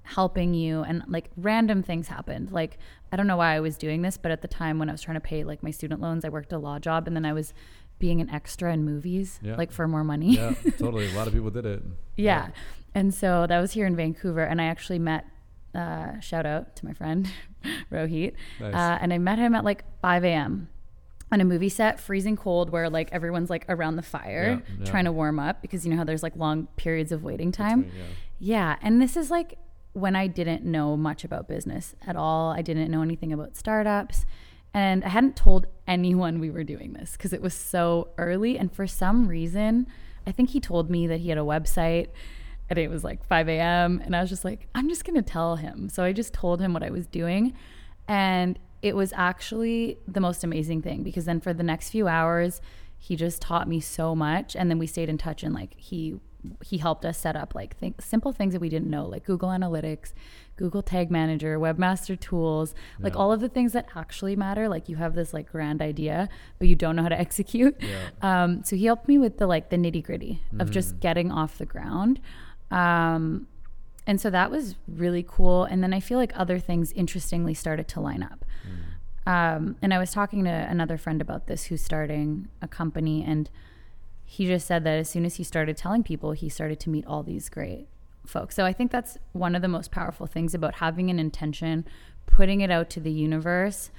helping 0.03 0.53
you 0.55 0.81
and 0.81 1.03
like 1.07 1.29
random 1.37 1.83
things 1.83 2.07
happened 2.07 2.51
like 2.51 2.77
i 3.11 3.15
don't 3.15 3.27
know 3.27 3.37
why 3.37 3.53
i 3.55 3.59
was 3.59 3.77
doing 3.77 4.01
this 4.01 4.17
but 4.17 4.31
at 4.31 4.41
the 4.41 4.47
time 4.47 4.79
when 4.79 4.89
i 4.89 4.91
was 4.91 5.01
trying 5.01 5.15
to 5.15 5.21
pay 5.21 5.43
like 5.43 5.61
my 5.61 5.69
student 5.71 6.01
loans 6.01 6.25
i 6.25 6.29
worked 6.29 6.51
a 6.51 6.57
law 6.57 6.79
job 6.79 7.05
and 7.05 7.15
then 7.15 7.25
i 7.25 7.31
was 7.33 7.53
being 7.99 8.19
an 8.19 8.29
extra 8.29 8.73
in 8.73 8.83
movies 8.83 9.39
Yeah. 9.43 9.55
like 9.55 9.71
for 9.71 9.87
more 9.87 10.03
money 10.03 10.35
yeah, 10.35 10.53
totally. 10.77 11.11
A 11.11 11.15
lot 11.15 11.27
of 11.27 11.33
people 11.33 11.49
did 11.51 11.65
it. 11.65 11.83
yeah. 12.15 12.49
And 12.95 13.13
so 13.13 13.45
that 13.45 13.59
was 13.59 13.73
here 13.73 13.85
in 13.85 13.95
Vancouver. 13.97 14.41
And 14.41 14.61
I 14.61 14.65
actually 14.65 14.99
met, 14.99 15.25
uh, 15.75 16.19
shout 16.19 16.45
out 16.45 16.75
to 16.77 16.85
my 16.85 16.93
friend, 16.93 17.29
Rohit. 17.91 18.33
Nice. 18.59 18.73
Uh, 18.73 18.97
and 19.01 19.13
I 19.13 19.17
met 19.17 19.37
him 19.39 19.53
at 19.55 19.63
like 19.63 19.83
5 20.01 20.23
a.m. 20.25 20.69
on 21.31 21.41
a 21.41 21.45
movie 21.45 21.69
set, 21.69 21.99
freezing 21.99 22.35
cold, 22.35 22.69
where 22.71 22.89
like 22.89 23.09
everyone's 23.11 23.49
like 23.49 23.65
around 23.69 23.95
the 23.95 24.01
fire 24.03 24.61
Yeah, 24.67 24.75
yeah. 24.79 24.85
trying 24.85 25.05
to 25.05 25.11
warm 25.11 25.39
up 25.39 25.61
because 25.61 25.85
you 25.85 25.91
know 25.91 25.97
how 25.97 26.03
there's 26.03 26.23
like 26.23 26.35
long 26.35 26.67
periods 26.75 27.11
of 27.11 27.23
waiting 27.23 27.51
time. 27.51 27.83
Between, 27.83 27.99
yeah. 27.99 28.05
Yeah. 28.39 28.75
And 28.81 29.01
this 29.01 29.15
is 29.17 29.29
like 29.29 29.57
when 29.93 30.15
I 30.15 30.27
didn't 30.27 30.63
know 30.63 30.95
much 30.95 31.23
about 31.23 31.47
business 31.47 31.95
at 32.05 32.15
all. 32.15 32.51
I 32.51 32.61
didn't 32.61 32.89
know 32.91 33.01
anything 33.01 33.33
about 33.33 33.57
startups. 33.57 34.25
And 34.73 35.03
I 35.03 35.09
hadn't 35.09 35.35
told 35.35 35.65
anyone 35.87 36.39
we 36.39 36.51
were 36.51 36.63
doing 36.63 36.93
this 36.93 37.13
because 37.13 37.33
it 37.33 37.41
was 37.41 37.55
so 37.55 38.09
early. 38.19 38.57
And 38.57 38.71
for 38.71 38.85
some 38.85 39.27
reason, 39.27 39.87
I 40.27 40.31
think 40.31 40.51
he 40.51 40.59
told 40.59 40.91
me 40.91 41.07
that 41.07 41.21
he 41.21 41.29
had 41.29 41.39
a 41.39 41.41
website 41.41 42.09
and 42.69 42.77
it 42.77 42.89
was 42.89 43.03
like 43.03 43.25
5 43.25 43.49
a.m. 43.49 44.01
And 44.03 44.15
I 44.15 44.21
was 44.21 44.29
just 44.29 44.45
like, 44.45 44.67
I'm 44.75 44.89
just 44.89 45.03
going 45.03 45.15
to 45.15 45.21
tell 45.21 45.55
him. 45.55 45.89
So 45.89 46.03
I 46.03 46.13
just 46.13 46.33
told 46.33 46.61
him 46.61 46.73
what 46.73 46.83
I 46.83 46.89
was 46.91 47.07
doing. 47.07 47.53
And 48.07 48.59
it 48.81 48.95
was 48.95 49.11
actually 49.15 49.97
the 50.07 50.19
most 50.19 50.43
amazing 50.43 50.81
thing 50.81 51.03
because 51.03 51.25
then 51.25 51.39
for 51.41 51.53
the 51.53 51.63
next 51.63 51.89
few 51.89 52.07
hours, 52.07 52.61
he 52.97 53.15
just 53.15 53.41
taught 53.41 53.67
me 53.67 53.79
so 53.79 54.15
much. 54.15 54.55
And 54.55 54.69
then 54.69 54.77
we 54.77 54.87
stayed 54.87 55.09
in 55.09 55.17
touch 55.17 55.43
and 55.43 55.53
like 55.53 55.73
he 55.77 56.19
he 56.63 56.77
helped 56.77 57.03
us 57.03 57.17
set 57.17 57.35
up 57.35 57.53
like 57.53 57.75
think, 57.77 58.01
simple 58.01 58.31
things 58.31 58.53
that 58.53 58.61
we 58.61 58.69
didn't 58.69 58.89
know, 58.89 59.05
like 59.05 59.25
Google 59.25 59.49
Analytics, 59.49 60.13
Google 60.55 60.81
Tag 60.81 61.11
Manager, 61.11 61.59
Webmaster 61.59 62.17
Tools, 62.19 62.73
like 62.99 63.15
all 63.15 63.31
of 63.31 63.41
the 63.41 63.49
things 63.49 63.73
that 63.73 63.89
actually 63.95 64.35
matter. 64.35 64.69
Like 64.69 64.87
you 64.87 64.95
have 64.95 65.15
this 65.15 65.33
like 65.33 65.51
grand 65.51 65.81
idea, 65.81 66.29
but 66.57 66.67
you 66.67 66.75
don't 66.75 66.95
know 66.95 67.03
how 67.03 67.09
to 67.09 67.19
execute. 67.19 67.75
Yeah. 67.81 68.09
Um, 68.21 68.63
so 68.63 68.75
he 68.75 68.85
helped 68.85 69.07
me 69.07 69.17
with 69.17 69.37
the 69.37 69.47
like 69.47 69.69
the 69.69 69.75
nitty 69.75 70.03
gritty 70.03 70.41
of 70.59 70.71
just 70.71 70.99
getting 70.99 71.31
off 71.31 71.57
the 71.57 71.65
ground. 71.65 72.21
Um, 72.71 73.47
and 74.07 74.19
so 74.19 74.29
that 74.29 74.49
was 74.49 74.75
really 74.87 75.23
cool. 75.27 75.65
And 75.65 75.83
then 75.83 75.93
I 75.93 75.99
feel 75.99 76.17
like 76.17 76.31
other 76.35 76.59
things 76.59 76.91
interestingly 76.93 77.53
started 77.53 77.87
to 77.89 77.99
line 77.99 78.23
up. 78.23 78.45
Um, 79.25 79.75
and 79.81 79.93
I 79.93 79.99
was 79.99 80.11
talking 80.11 80.43
to 80.45 80.49
another 80.49 80.97
friend 80.97 81.21
about 81.21 81.45
this 81.45 81.65
who's 81.65 81.83
starting 81.83 82.47
a 82.61 82.67
company, 82.67 83.23
and 83.23 83.47
he 84.25 84.47
just 84.47 84.65
said 84.65 84.83
that 84.85 84.97
as 84.97 85.09
soon 85.09 85.25
as 85.25 85.35
he 85.35 85.43
started 85.43 85.77
telling 85.77 86.03
people, 86.03 86.31
he 86.31 86.49
started 86.49 86.79
to 86.79 86.89
meet 86.89 87.05
all 87.05 87.21
these 87.21 87.47
great 87.49 87.87
folks. 88.25 88.55
So 88.55 88.65
I 88.65 88.73
think 88.73 88.91
that's 88.91 89.19
one 89.33 89.55
of 89.55 89.61
the 89.61 89.67
most 89.67 89.91
powerful 89.91 90.25
things 90.25 90.55
about 90.55 90.75
having 90.75 91.11
an 91.11 91.19
intention, 91.19 91.85
putting 92.25 92.61
it 92.61 92.71
out 92.71 92.89
to 92.91 92.99
the 92.99 93.11
universe. 93.11 93.91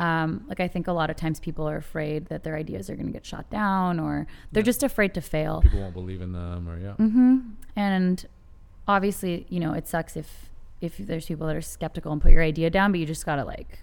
Um, 0.00 0.44
like 0.48 0.60
I 0.60 0.68
think 0.68 0.86
a 0.88 0.92
lot 0.92 1.10
of 1.10 1.16
times 1.16 1.40
people 1.40 1.68
are 1.68 1.76
afraid 1.76 2.26
that 2.26 2.42
their 2.42 2.56
ideas 2.56 2.88
are 2.88 2.94
going 2.96 3.06
to 3.06 3.12
get 3.12 3.26
shot 3.26 3.50
down, 3.50 4.00
or 4.00 4.26
they're 4.50 4.62
just 4.62 4.82
afraid 4.82 5.12
to 5.14 5.20
fail. 5.20 5.60
People 5.60 5.80
won't 5.80 5.92
believe 5.94 6.22
in 6.22 6.32
them, 6.32 6.68
or 6.68 6.78
yeah. 6.78 6.94
hmm 6.94 7.38
And 7.76 8.26
obviously, 8.88 9.46
you 9.50 9.60
know, 9.60 9.74
it 9.74 9.86
sucks 9.86 10.16
if 10.16 10.50
if 10.80 10.96
there's 10.96 11.26
people 11.26 11.46
that 11.46 11.54
are 11.54 11.60
skeptical 11.60 12.12
and 12.12 12.22
put 12.22 12.32
your 12.32 12.42
idea 12.42 12.70
down, 12.70 12.92
but 12.92 13.00
you 13.00 13.06
just 13.06 13.26
gotta 13.26 13.44
like 13.44 13.80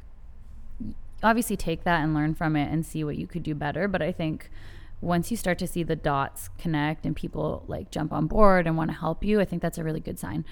obviously 1.23 1.55
take 1.57 1.83
that 1.83 2.01
and 2.03 2.13
learn 2.13 2.33
from 2.33 2.55
it 2.55 2.71
and 2.71 2.85
see 2.85 3.03
what 3.03 3.17
you 3.17 3.27
could 3.27 3.43
do 3.43 3.53
better. 3.55 3.87
But 3.87 4.01
I 4.01 4.11
think 4.11 4.49
once 5.01 5.29
you 5.29 5.37
start 5.37 5.59
to 5.59 5.67
see 5.67 5.83
the 5.83 5.95
dots 5.95 6.49
connect 6.57 7.05
and 7.05 7.15
people 7.15 7.63
like 7.67 7.91
jump 7.91 8.11
on 8.11 8.25
board 8.25 8.65
and 8.65 8.75
want 8.75 8.89
to 8.89 8.97
help 8.97 9.23
you, 9.23 9.39
I 9.39 9.45
think 9.45 9.61
that's 9.61 9.77
a 9.77 9.83
really 9.83 9.99
good 9.99 10.17
sign. 10.17 10.45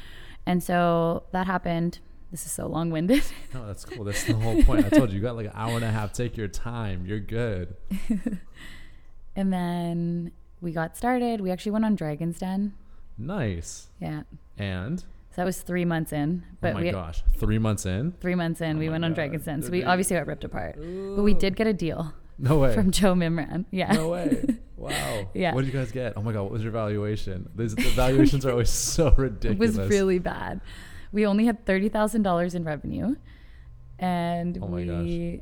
And 0.45 0.63
so 0.63 1.23
that 1.32 1.47
happened. 1.47 1.99
This 2.32 2.46
is 2.46 2.52
so 2.52 2.68
long 2.68 2.90
winded. 2.90 3.24
No, 3.54 3.66
that's 3.68 3.86
cool. 3.86 4.04
That's 4.04 4.24
the 4.26 4.34
whole 4.34 4.62
point. 4.64 4.86
I 4.86 4.90
told 4.90 5.10
you, 5.12 5.16
you 5.18 5.22
got 5.22 5.36
like 5.38 5.46
an 5.46 5.54
hour 5.56 5.76
and 5.76 5.86
a 5.86 5.92
half. 5.92 6.12
Take 6.12 6.36
your 6.36 6.48
time. 6.50 7.06
You're 7.06 7.20
good. 7.22 7.76
and 9.36 9.52
then 9.54 10.32
we 10.62 10.72
got 10.72 10.98
started. 10.98 11.42
We 11.42 11.52
actually 11.52 11.72
went 11.74 11.86
on 11.86 11.96
Dragon's 11.96 12.40
Den. 12.40 12.74
Nice. 13.18 13.88
Yeah. 14.02 14.24
And 14.58 15.00
So 15.00 15.06
that 15.38 15.46
was 15.46 15.62
three 15.62 15.86
months 15.86 16.12
in. 16.12 16.44
But 16.62 16.72
oh 16.72 16.74
my 16.76 16.82
we 16.82 16.92
gosh, 16.92 17.24
three 17.38 17.60
months 17.60 17.86
in? 17.86 18.14
three 18.20 18.36
months 18.36 18.60
in, 18.62 18.76
Oh 18.76 18.80
we 18.80 18.90
went 18.90 19.06
on 19.06 19.14
Dragon's 19.14 19.46
Den. 19.46 19.62
So 19.62 19.70
we 19.70 19.84
obviously 19.84 20.18
got 20.18 20.28
ripped 20.28 20.44
apart. 20.44 20.76
But 20.78 21.24
we 21.24 21.34
did 21.34 21.56
get 21.56 21.68
a 21.68 21.74
deal 21.74 22.14
No 22.38 22.58
way. 22.60 22.74
from 22.74 22.92
Joe 22.92 23.14
Mimran. 23.14 23.66
Yeah. 23.72 23.94
No 23.94 24.10
way. 24.10 24.44
Wow. 24.76 25.30
Yeah. 25.34 25.54
What 25.54 25.64
did 25.64 25.74
you 25.74 25.80
guys 25.80 25.92
get? 25.92 26.14
Oh 26.18 26.22
my 26.22 26.34
god, 26.34 26.44
what 26.44 26.52
was 26.52 26.62
your 26.64 26.72
valuation? 26.74 27.50
These, 27.56 27.76
the 27.76 27.84
valuations 27.92 28.46
are 28.46 28.52
always 28.52 28.70
so 28.70 29.12
ridiculous. 29.18 29.76
it 29.78 29.80
was 29.82 29.90
really 29.90 30.20
bad. 30.20 30.60
We 31.15 31.25
only 31.25 31.45
had 31.45 31.65
thirty 31.65 31.88
thousand 31.88 32.23
dollars 32.23 32.54
in 32.56 32.65
revenue, 32.65 33.15
and 33.97 34.60
Oh 34.62 34.65
we. 34.67 35.41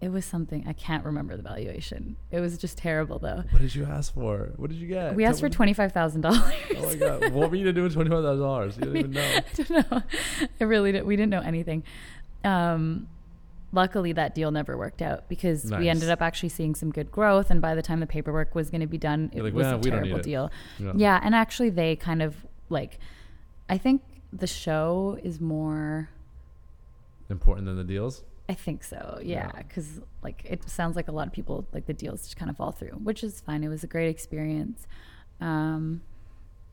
It 0.00 0.10
was 0.10 0.24
something 0.24 0.64
I 0.68 0.74
can't 0.74 1.04
remember 1.04 1.36
the 1.36 1.42
valuation. 1.42 2.16
It 2.30 2.38
was 2.38 2.56
just 2.56 2.78
terrible 2.78 3.18
though. 3.18 3.42
What 3.50 3.60
did 3.62 3.74
you 3.74 3.84
ask 3.84 4.14
for? 4.14 4.50
What 4.56 4.70
did 4.70 4.78
you 4.78 4.86
get? 4.86 5.16
We 5.16 5.24
asked 5.24 5.40
for 5.40 5.48
Tell 5.48 5.52
me- 5.52 5.56
twenty 5.56 5.72
five 5.72 5.90
thousand 5.92 6.20
dollars. 6.20 6.52
Oh 6.76 6.82
my 6.82 6.94
god, 6.94 7.32
what 7.32 7.50
were 7.50 7.56
you 7.56 7.64
gonna 7.64 7.72
do 7.72 7.82
with 7.82 7.94
twenty 7.94 8.10
five 8.10 8.22
thousand 8.22 8.44
dollars? 8.44 8.76
You 8.76 8.84
didn't 8.84 8.96
even 8.98 9.10
know. 9.14 9.22
I 9.22 9.42
don't 9.54 9.70
know. 9.92 10.02
I 10.60 10.64
really 10.64 10.92
didn't. 10.92 11.06
We 11.06 11.16
didn't 11.16 11.30
know 11.30 11.40
anything. 11.40 11.82
Um, 12.44 13.08
luckily, 13.72 14.12
that 14.12 14.36
deal 14.36 14.52
never 14.52 14.76
worked 14.78 15.02
out 15.02 15.28
because 15.28 15.64
we 15.72 15.88
ended 15.88 16.10
up 16.10 16.22
actually 16.22 16.50
seeing 16.50 16.76
some 16.76 16.92
good 16.92 17.10
growth. 17.10 17.50
And 17.50 17.60
by 17.60 17.74
the 17.74 17.82
time 17.82 17.98
the 17.98 18.06
paperwork 18.06 18.54
was 18.54 18.70
going 18.70 18.82
to 18.82 18.86
be 18.86 18.98
done, 18.98 19.30
it 19.34 19.42
like, 19.42 19.52
was 19.52 19.64
"Well, 19.64 19.74
a 19.74 19.78
we 19.78 19.90
don't 19.90 20.02
need 20.02 20.08
terrible 20.10 20.22
deal. 20.22 20.50
Yeah. 20.78 20.92
Yeah, 20.94 21.20
and 21.24 21.34
actually, 21.34 21.70
they 21.70 21.96
kind 21.96 22.22
of 22.22 22.46
like. 22.68 23.00
I 23.68 23.78
think 23.78 24.02
the 24.32 24.46
show 24.46 25.18
is 25.22 25.40
more. 25.40 26.08
Important 27.28 27.66
than 27.66 27.76
the 27.76 27.84
deals. 27.84 28.22
I 28.48 28.54
think 28.54 28.84
so. 28.84 29.18
Yeah, 29.22 29.50
Yeah. 29.54 29.62
because 29.62 30.00
like 30.22 30.42
it 30.44 30.68
sounds 30.68 30.94
like 30.94 31.08
a 31.08 31.12
lot 31.12 31.26
of 31.26 31.32
people 31.32 31.66
like 31.72 31.86
the 31.86 31.92
deals 31.94 32.22
just 32.22 32.36
kind 32.36 32.50
of 32.50 32.56
fall 32.56 32.70
through, 32.70 32.90
which 33.02 33.24
is 33.24 33.40
fine. 33.40 33.64
It 33.64 33.68
was 33.68 33.82
a 33.82 33.88
great 33.88 34.08
experience. 34.08 34.86
Um, 35.40 36.02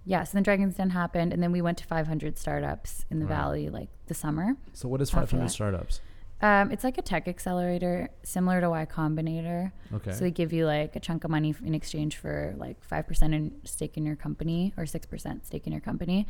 yeah, 0.05 0.23
so 0.23 0.33
then 0.33 0.43
Dragon's 0.43 0.75
Den 0.75 0.91
happened, 0.91 1.33
and 1.33 1.41
then 1.41 1.51
we 1.51 1.61
went 1.61 1.77
to 1.79 1.85
500 1.85 2.37
startups 2.37 3.05
in 3.09 3.19
the 3.19 3.25
Right. 3.25 3.35
valley 3.35 3.69
like 3.69 3.89
the 4.07 4.13
summer. 4.13 4.55
So 4.73 4.87
what 4.87 5.01
is 5.01 5.09
500 5.09 5.45
that. 5.45 5.49
startups? 5.49 6.01
Um, 6.41 6.71
it's 6.71 6.83
like 6.83 6.97
a 6.97 7.01
tech 7.01 7.27
accelerator, 7.29 8.09
similar 8.21 8.59
to 8.59 8.69
Y 8.69 8.85
Combinator. 8.85 9.71
Okay. 9.93 10.11
So 10.11 10.19
they 10.25 10.31
give 10.31 10.51
you 10.51 10.65
like 10.65 10.95
a 10.95 10.99
chunk 10.99 11.23
of 11.23 11.31
money 11.31 11.55
in 11.63 11.73
exchange 11.73 12.17
for 12.17 12.53
like 12.57 12.83
five 12.83 13.07
percent 13.07 13.33
in 13.33 13.55
stake 13.63 13.95
in 13.97 14.05
your 14.05 14.17
company 14.17 14.73
or 14.77 14.85
six 14.85 15.07
percent 15.07 15.45
stake 15.47 15.65
in 15.65 15.71
your 15.71 15.81
company, 15.81 16.27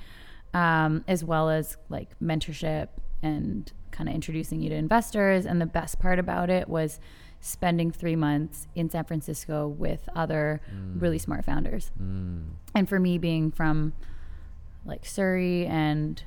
um, 0.53 1.03
as 1.07 1.23
well 1.23 1.49
as 1.49 1.77
like 1.89 2.09
mentorship 2.19 2.89
and 3.21 3.71
kind 3.91 4.09
of 4.09 4.15
introducing 4.15 4.61
you 4.61 4.69
to 4.69 4.75
investors. 4.75 5.45
And 5.45 5.59
the 5.61 5.65
best 5.65 5.99
part 5.99 6.19
about 6.19 6.49
it 6.49 6.67
was 6.67 6.99
spending 7.39 7.91
three 7.91 8.15
months 8.15 8.67
in 8.75 8.89
San 8.89 9.03
Francisco 9.03 9.67
with 9.67 10.07
other 10.15 10.61
really 10.97 11.17
smart 11.19 11.43
founders. 11.45 11.91
Mm. 12.01 12.45
And 12.73 12.87
for 12.87 12.99
me, 12.99 13.17
being 13.17 13.51
from 13.51 13.93
like 14.85 15.05
Surrey 15.05 15.65
and 15.65 16.21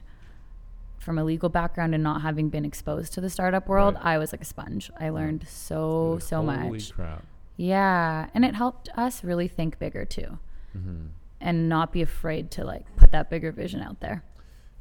from 0.98 1.18
a 1.18 1.24
legal 1.24 1.48
background 1.48 1.94
and 1.94 2.02
not 2.02 2.22
having 2.22 2.48
been 2.48 2.64
exposed 2.64 3.12
to 3.14 3.20
the 3.20 3.30
startup 3.30 3.68
world, 3.68 3.94
Right. 3.94 4.04
I 4.04 4.18
was 4.18 4.32
like 4.32 4.40
a 4.42 4.46
sponge. 4.46 4.90
I 4.98 5.10
learned 5.10 5.46
so 5.48 6.12
Like, 6.14 6.22
so 6.22 6.36
holy 6.42 6.68
much. 6.70 6.92
crap. 6.92 7.22
Yeah, 7.56 8.28
and 8.34 8.44
it 8.44 8.54
helped 8.54 8.88
us 8.96 9.24
really 9.24 9.48
think 9.48 9.78
bigger 9.78 10.04
too, 10.04 10.38
hmm 10.72 11.06
and 11.40 11.68
not 11.68 11.92
be 11.92 12.02
afraid 12.02 12.50
to 12.52 12.64
like 12.64 12.84
put 12.96 13.12
that 13.12 13.30
bigger 13.30 13.52
vision 13.52 13.80
out 13.82 14.00
there. 14.00 14.24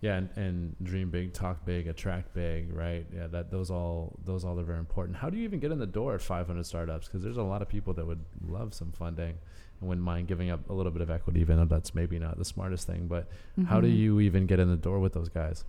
Yeah, 0.02 0.18
and, 0.18 0.30
and 0.36 0.76
dream 0.84 1.10
big, 1.10 1.34
talk 1.34 1.66
big, 1.66 1.88
attract 1.88 2.34
big, 2.34 2.72
right? 2.74 3.06
Yeah, 3.16 3.28
that 3.28 3.50
those 3.50 3.72
all 3.72 4.20
those 4.24 4.44
all 4.46 4.60
are 4.60 4.64
very 4.64 4.78
important. 4.78 5.18
How 5.18 5.30
do 5.30 5.38
you 5.38 5.44
even 5.46 5.60
get 5.60 5.72
in 5.72 5.80
the 5.80 5.88
door 5.88 6.14
at 6.16 6.22
500 6.22 6.66
startups? 6.66 7.08
Because 7.08 7.24
there's 7.24 7.38
a 7.38 7.44
lot 7.44 7.62
of 7.62 7.70
people 7.70 7.94
that 7.94 8.06
would 8.06 8.24
love 8.46 8.74
some 8.74 8.92
funding 8.92 9.36
and 9.80 9.90
wouldn't 9.90 10.06
mind 10.06 10.28
giving 10.28 10.50
up 10.52 10.70
a 10.70 10.74
little 10.74 10.92
bit 10.92 11.02
of 11.02 11.10
equity, 11.10 11.40
even 11.40 11.58
though 11.58 11.66
that's 11.66 11.96
maybe 11.96 12.20
not 12.20 12.38
the 12.38 12.46
smartest 12.46 12.86
thing. 12.86 13.08
But 13.08 13.28
how 13.68 13.82
do 13.82 13.88
Mhm. 13.88 13.98
you 13.98 14.20
even 14.20 14.46
get 14.46 14.60
in 14.60 14.70
the 14.70 14.76
door 14.78 15.00
with 15.00 15.14
those 15.14 15.30
guys? 15.30 15.64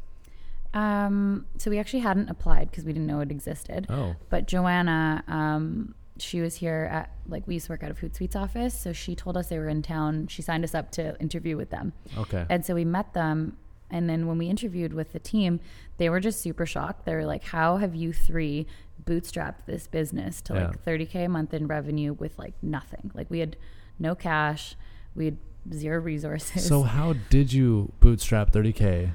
Um, 0.74 1.46
so 1.56 1.70
we 1.70 1.78
actually 1.78 2.00
hadn't 2.00 2.28
applied 2.28 2.70
because 2.70 2.84
we 2.84 2.92
didn't 2.92 3.06
know 3.06 3.20
it 3.20 3.30
existed. 3.30 3.86
Oh, 3.88 4.16
But 4.28 4.46
Joanna, 4.46 5.24
um, 5.28 5.94
she 6.18 6.40
was 6.40 6.56
here 6.56 6.88
at 6.90 7.10
like 7.28 7.46
we 7.46 7.54
used 7.54 7.66
to 7.66 7.72
work 7.72 7.82
out 7.82 7.90
of 7.90 7.98
Hootsuite's 7.98 8.36
office, 8.36 8.78
so 8.78 8.92
she 8.92 9.14
told 9.14 9.36
us 9.36 9.48
they 9.48 9.58
were 9.58 9.68
in 9.68 9.82
town. 9.82 10.26
She 10.28 10.42
signed 10.42 10.64
us 10.64 10.74
up 10.74 10.90
to 10.92 11.18
interview 11.20 11.56
with 11.56 11.70
them, 11.70 11.92
Okay. 12.16 12.46
and 12.48 12.64
so 12.64 12.74
we 12.74 12.84
met 12.84 13.12
them. 13.14 13.56
And 13.88 14.10
then 14.10 14.26
when 14.26 14.36
we 14.36 14.48
interviewed 14.48 14.92
with 14.92 15.12
the 15.12 15.20
team, 15.20 15.60
they 15.98 16.08
were 16.10 16.18
just 16.18 16.40
super 16.40 16.66
shocked. 16.66 17.04
They 17.06 17.14
were 17.14 17.24
like, 17.24 17.44
"How 17.44 17.76
have 17.76 17.94
you 17.94 18.12
three 18.12 18.66
bootstrapped 19.04 19.66
this 19.66 19.86
business 19.86 20.40
to 20.42 20.54
Yeah. 20.54 20.66
like 20.68 20.84
30k 20.84 21.24
a 21.24 21.28
month 21.28 21.54
in 21.54 21.66
revenue 21.68 22.12
with 22.12 22.36
like 22.38 22.54
nothing? 22.62 23.10
Like 23.14 23.30
we 23.30 23.38
had 23.38 23.56
no 23.98 24.14
cash, 24.16 24.74
we 25.14 25.26
had 25.26 25.36
zero 25.72 26.00
resources. 26.00 26.66
so 26.66 26.82
how 26.82 27.14
did 27.30 27.52
you 27.52 27.92
bootstrap 28.00 28.52
30k? 28.52 29.10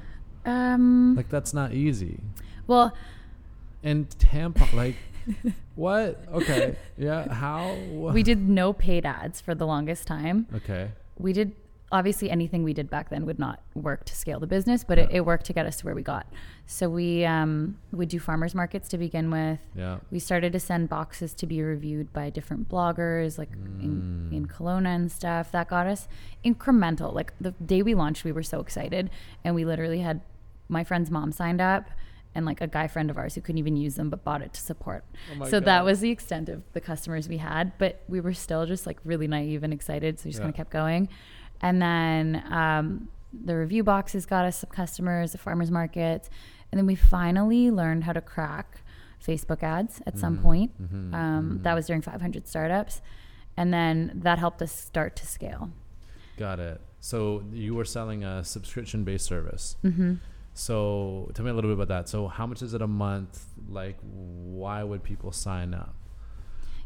um, 0.46 1.14
Like 1.16 1.28
that's 1.28 1.52
not 1.52 1.72
easy. 1.72 2.20
well, 2.66 2.94
And 3.84 4.08
tampon, 4.18 4.72
like, 4.72 4.96
what? 5.74 6.22
Okay. 6.32 6.76
Yeah. 6.98 7.32
How? 7.32 7.74
we 7.92 8.22
did 8.22 8.48
no 8.48 8.72
paid 8.72 9.04
ads 9.06 9.40
for 9.40 9.54
the 9.54 9.66
longest 9.66 10.06
time. 10.06 10.46
Okay. 10.54 10.90
we 11.18 11.32
did 11.32 11.52
obviously 11.92 12.30
anything 12.30 12.62
we 12.64 12.72
did 12.72 12.88
back 12.88 13.10
then 13.10 13.26
would 13.26 13.38
not 13.38 13.60
work 13.74 14.02
to 14.06 14.14
scale 14.16 14.40
the 14.40 14.46
business, 14.46 14.82
but 14.82 14.96
it, 14.98 15.10
Yeah. 15.10 15.18
it 15.18 15.26
worked 15.26 15.44
to 15.46 15.52
get 15.52 15.66
us 15.66 15.76
to 15.78 15.84
where 15.84 15.94
we 15.94 16.00
got. 16.02 16.26
So 16.64 16.88
we 16.88 17.22
um, 17.26 17.76
would 17.92 18.08
do 18.08 18.18
farmers 18.18 18.54
markets 18.54 18.88
to 18.90 18.98
begin 18.98 19.30
with. 19.30 19.60
Yeah. 19.76 19.98
We 20.10 20.18
started 20.18 20.54
to 20.54 20.58
send 20.60 20.88
boxes 20.88 21.34
to 21.34 21.46
be 21.46 21.60
reviewed 21.62 22.10
by 22.14 22.30
different 22.30 22.70
bloggers, 22.70 23.36
like 23.36 23.50
in, 23.52 24.28
Mm. 24.30 24.36
in 24.36 24.46
Kelowna 24.46 24.86
and 24.96 25.12
stuff. 25.12 25.52
That 25.52 25.68
got 25.68 25.86
us 25.86 26.08
incremental. 26.44 27.12
Like 27.12 27.34
the 27.38 27.50
day 27.52 27.82
we 27.82 27.94
launched, 27.94 28.24
we 28.24 28.32
were 28.32 28.42
so 28.42 28.60
excited, 28.60 29.10
and 29.44 29.54
we 29.54 29.64
literally 29.66 30.00
had 30.00 30.22
my 30.70 30.84
friend's 30.84 31.10
mom 31.10 31.30
signed 31.30 31.60
up. 31.60 31.90
And 32.34 32.46
like 32.46 32.60
a 32.62 32.66
guy 32.66 32.88
friend 32.88 33.10
of 33.10 33.18
ours 33.18 33.34
who 33.34 33.40
couldn't 33.42 33.58
even 33.58 33.76
use 33.76 33.96
them 33.96 34.08
but 34.08 34.24
bought 34.24 34.40
it 34.42 34.52
to 34.54 34.60
support. 34.60 35.04
Oh 35.40 35.44
so 35.44 35.60
that 35.60 35.84
was 35.84 36.00
the 36.00 36.10
extent 36.10 36.48
of 36.48 36.62
the 36.72 36.80
customers 36.80 37.28
we 37.28 37.36
had. 37.38 37.76
But 37.78 38.02
we 38.08 38.20
were 38.20 38.32
still 38.32 38.64
just 38.66 38.86
like 38.86 38.98
really 39.04 39.28
naive 39.28 39.62
and 39.62 39.72
excited. 39.72 40.18
So 40.18 40.24
we 40.26 40.30
just 40.30 40.40
kind 40.40 40.50
of 40.50 40.56
kept 40.56 40.70
going. 40.70 41.08
And 41.60 41.80
then 41.82 42.42
um, 42.50 43.08
the 43.32 43.56
review 43.56 43.84
boxes 43.84 44.24
got 44.26 44.44
us 44.46 44.58
some 44.58 44.70
customers, 44.70 45.32
the 45.32 45.38
farmers 45.38 45.70
markets. 45.70 46.30
And 46.70 46.78
then 46.78 46.86
we 46.86 46.94
finally 46.94 47.70
learned 47.70 48.04
how 48.04 48.12
to 48.14 48.20
crack 48.22 48.80
Facebook 49.24 49.62
ads 49.62 50.00
at 50.06 50.18
some 50.18 50.38
Mhm, 50.38 50.42
point. 50.42 50.82
mhm, 50.82 51.14
Um, 51.14 51.58
mhm. 51.58 51.62
That 51.62 51.74
was 51.74 51.86
during 51.86 52.02
500 52.02 52.48
startups. 52.48 53.02
And 53.56 53.72
then 53.72 54.12
that 54.24 54.38
helped 54.38 54.62
us 54.62 54.72
start 54.72 55.14
to 55.16 55.26
scale. 55.26 55.70
Got 56.38 56.58
it. 56.60 56.80
So 57.00 57.44
you 57.52 57.74
were 57.74 57.84
selling 57.84 58.24
a 58.24 58.42
subscription 58.42 59.04
based 59.04 59.26
service. 59.26 59.76
hmm 59.82 60.14
So 60.54 61.30
tell 61.34 61.44
me 61.44 61.50
a 61.50 61.54
little 61.54 61.70
bit 61.70 61.74
about 61.82 61.88
that. 61.88 62.08
So 62.08 62.28
how 62.28 62.46
much 62.46 62.62
is 62.62 62.74
it 62.74 62.82
a 62.82 62.86
month? 62.86 63.44
Like, 63.68 63.96
why 64.02 64.82
would 64.82 65.02
people 65.02 65.32
sign 65.32 65.72
up? 65.74 65.94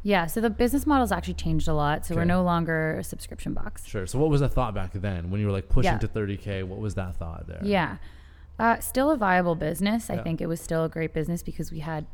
Yeah, 0.02 0.26
so 0.26 0.40
the 0.40 0.50
business 0.50 0.86
model's 0.86 1.10
actually 1.10 1.34
changed 1.34 1.66
a 1.66 1.74
lot. 1.74 2.06
So 2.06 2.14
we're 2.14 2.24
no 2.24 2.44
longer 2.44 2.96
a 2.98 3.02
subscription 3.02 3.54
box. 3.54 3.84
Sure. 3.84 4.06
So 4.06 4.20
what 4.20 4.30
was 4.30 4.40
the 4.40 4.48
thought 4.48 4.72
back 4.72 4.92
then 4.92 5.30
when 5.30 5.40
you 5.40 5.46
were 5.46 5.52
like 5.52 5.68
pushing 5.68 5.92
Yeah. 5.92 5.98
to 5.98 6.06
30k? 6.08 6.62
What 6.62 6.78
was 6.78 6.94
that 6.94 7.16
thought 7.16 7.48
there? 7.48 7.60
Yeah. 7.64 7.96
Uh, 8.56 8.78
still 8.78 9.10
a 9.10 9.16
viable 9.16 9.56
business. 9.56 10.08
I 10.08 10.14
Yeah. 10.14 10.22
think 10.22 10.40
it 10.40 10.46
was 10.46 10.60
still 10.60 10.84
a 10.84 10.88
great 10.88 11.12
business 11.12 11.42
because 11.42 11.72
we 11.72 11.80
had 11.80 12.06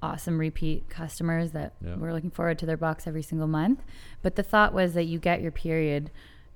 awesome 0.00 0.38
repeat 0.38 0.88
customers 0.88 1.50
that 1.50 1.74
Yeah. 1.84 1.96
were 1.96 2.12
looking 2.12 2.30
forward 2.30 2.58
to 2.60 2.66
their 2.66 2.76
box 2.76 3.08
every 3.08 3.22
single 3.22 3.48
month. 3.48 3.82
But 4.22 4.36
the 4.36 4.42
thought 4.44 4.72
was 4.72 4.94
that 4.94 5.04
you 5.04 5.18
get 5.18 5.42
your 5.42 5.52
period 5.52 6.10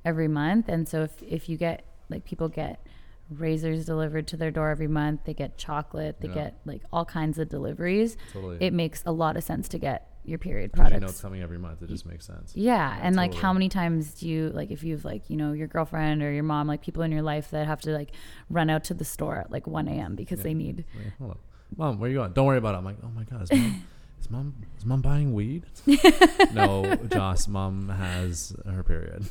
every 0.04 0.28
month. 0.28 0.68
And 0.68 0.88
so 0.88 1.02
if, 1.02 1.20
if 1.22 1.48
you 1.48 1.56
get, 1.56 1.84
like, 2.08 2.24
people 2.24 2.48
get 2.48 2.85
razors 3.30 3.84
delivered 3.86 4.26
to 4.28 4.36
their 4.36 4.50
door 4.50 4.70
every 4.70 4.86
month, 4.88 5.20
they 5.24 5.34
get 5.34 5.58
chocolate, 5.58 6.20
they 6.20 6.28
Yeah. 6.28 6.34
get, 6.34 6.60
like, 6.64 6.82
all 6.92 7.04
kinds 7.04 7.38
of 7.38 7.48
deliveries, 7.48 8.16
Totally. 8.32 8.58
it 8.60 8.72
makes 8.72 9.02
a 9.06 9.12
lot 9.12 9.36
of 9.36 9.44
sense 9.44 9.68
to 9.70 9.78
get 9.78 10.10
your 10.24 10.38
period 10.40 10.72
Because 10.72 10.86
you 10.88 10.94
know 10.94 10.98
products. 10.98 11.12
it's 11.12 11.20
coming 11.22 11.40
every 11.42 11.58
month. 11.58 11.82
It 11.82 11.88
just 11.88 12.04
makes 12.04 12.26
sense. 12.26 12.52
Yeah, 12.56 12.98
and 13.00 13.14
like 13.14 13.32
how 13.32 13.52
many 13.52 13.68
times 13.68 14.12
do 14.14 14.28
you 14.28 14.48
like 14.50 14.72
if 14.72 14.82
you've 14.82 15.04
like 15.04 15.30
you 15.30 15.36
know 15.36 15.52
your 15.52 15.68
girlfriend 15.68 16.20
or 16.20 16.32
your 16.32 16.42
mom 16.42 16.66
like 16.66 16.82
people 16.82 17.04
in 17.04 17.12
your 17.12 17.22
life 17.22 17.50
that 17.52 17.64
have 17.68 17.80
to 17.82 17.92
like 17.92 18.10
run 18.50 18.68
out 18.68 18.82
to 18.84 18.94
the 18.94 19.04
store 19.04 19.36
at 19.36 19.52
like 19.52 19.68
one 19.68 19.86
a.m. 19.86 20.16
because 20.16 20.38
Yeah. 20.40 20.44
they 20.44 20.54
need 20.54 20.84
Wait, 20.96 21.12
hold 21.18 21.30
up. 21.30 21.40
Mom, 21.76 22.00
where 22.00 22.10
you 22.10 22.16
going? 22.16 22.32
Don't 22.32 22.44
worry 22.46 22.58
about 22.58 22.74
it. 22.74 22.78
I'm 22.78 22.84
like, 22.84 22.96
oh 23.04 23.10
my 23.14 23.22
god, 23.22 23.42
is 23.42 23.52
mom, 23.52 23.82
is 24.20 24.30
mom, 24.30 24.54
is 24.78 24.84
mom 24.84 25.00
buying 25.00 25.32
weed? 25.32 25.64
no, 26.52 26.96
Joss, 27.08 27.46
mom 27.46 27.88
has 27.88 28.52
her 28.66 28.82
period. 28.82 29.26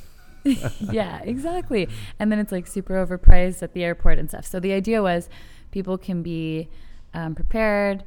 yeah 0.91 1.21
exactly 1.23 1.87
and 2.19 2.31
then 2.31 2.39
it's 2.39 2.51
like 2.51 2.67
super 2.67 2.93
overpriced 3.05 3.63
at 3.63 3.73
the 3.73 3.83
airport 3.83 4.19
and 4.19 4.29
stuff 4.29 4.45
so 4.45 4.59
the 4.59 4.71
idea 4.73 5.01
was 5.01 5.27
people 5.71 5.97
can 5.97 6.21
be 6.21 6.69
um, 7.13 7.33
prepared 7.35 8.03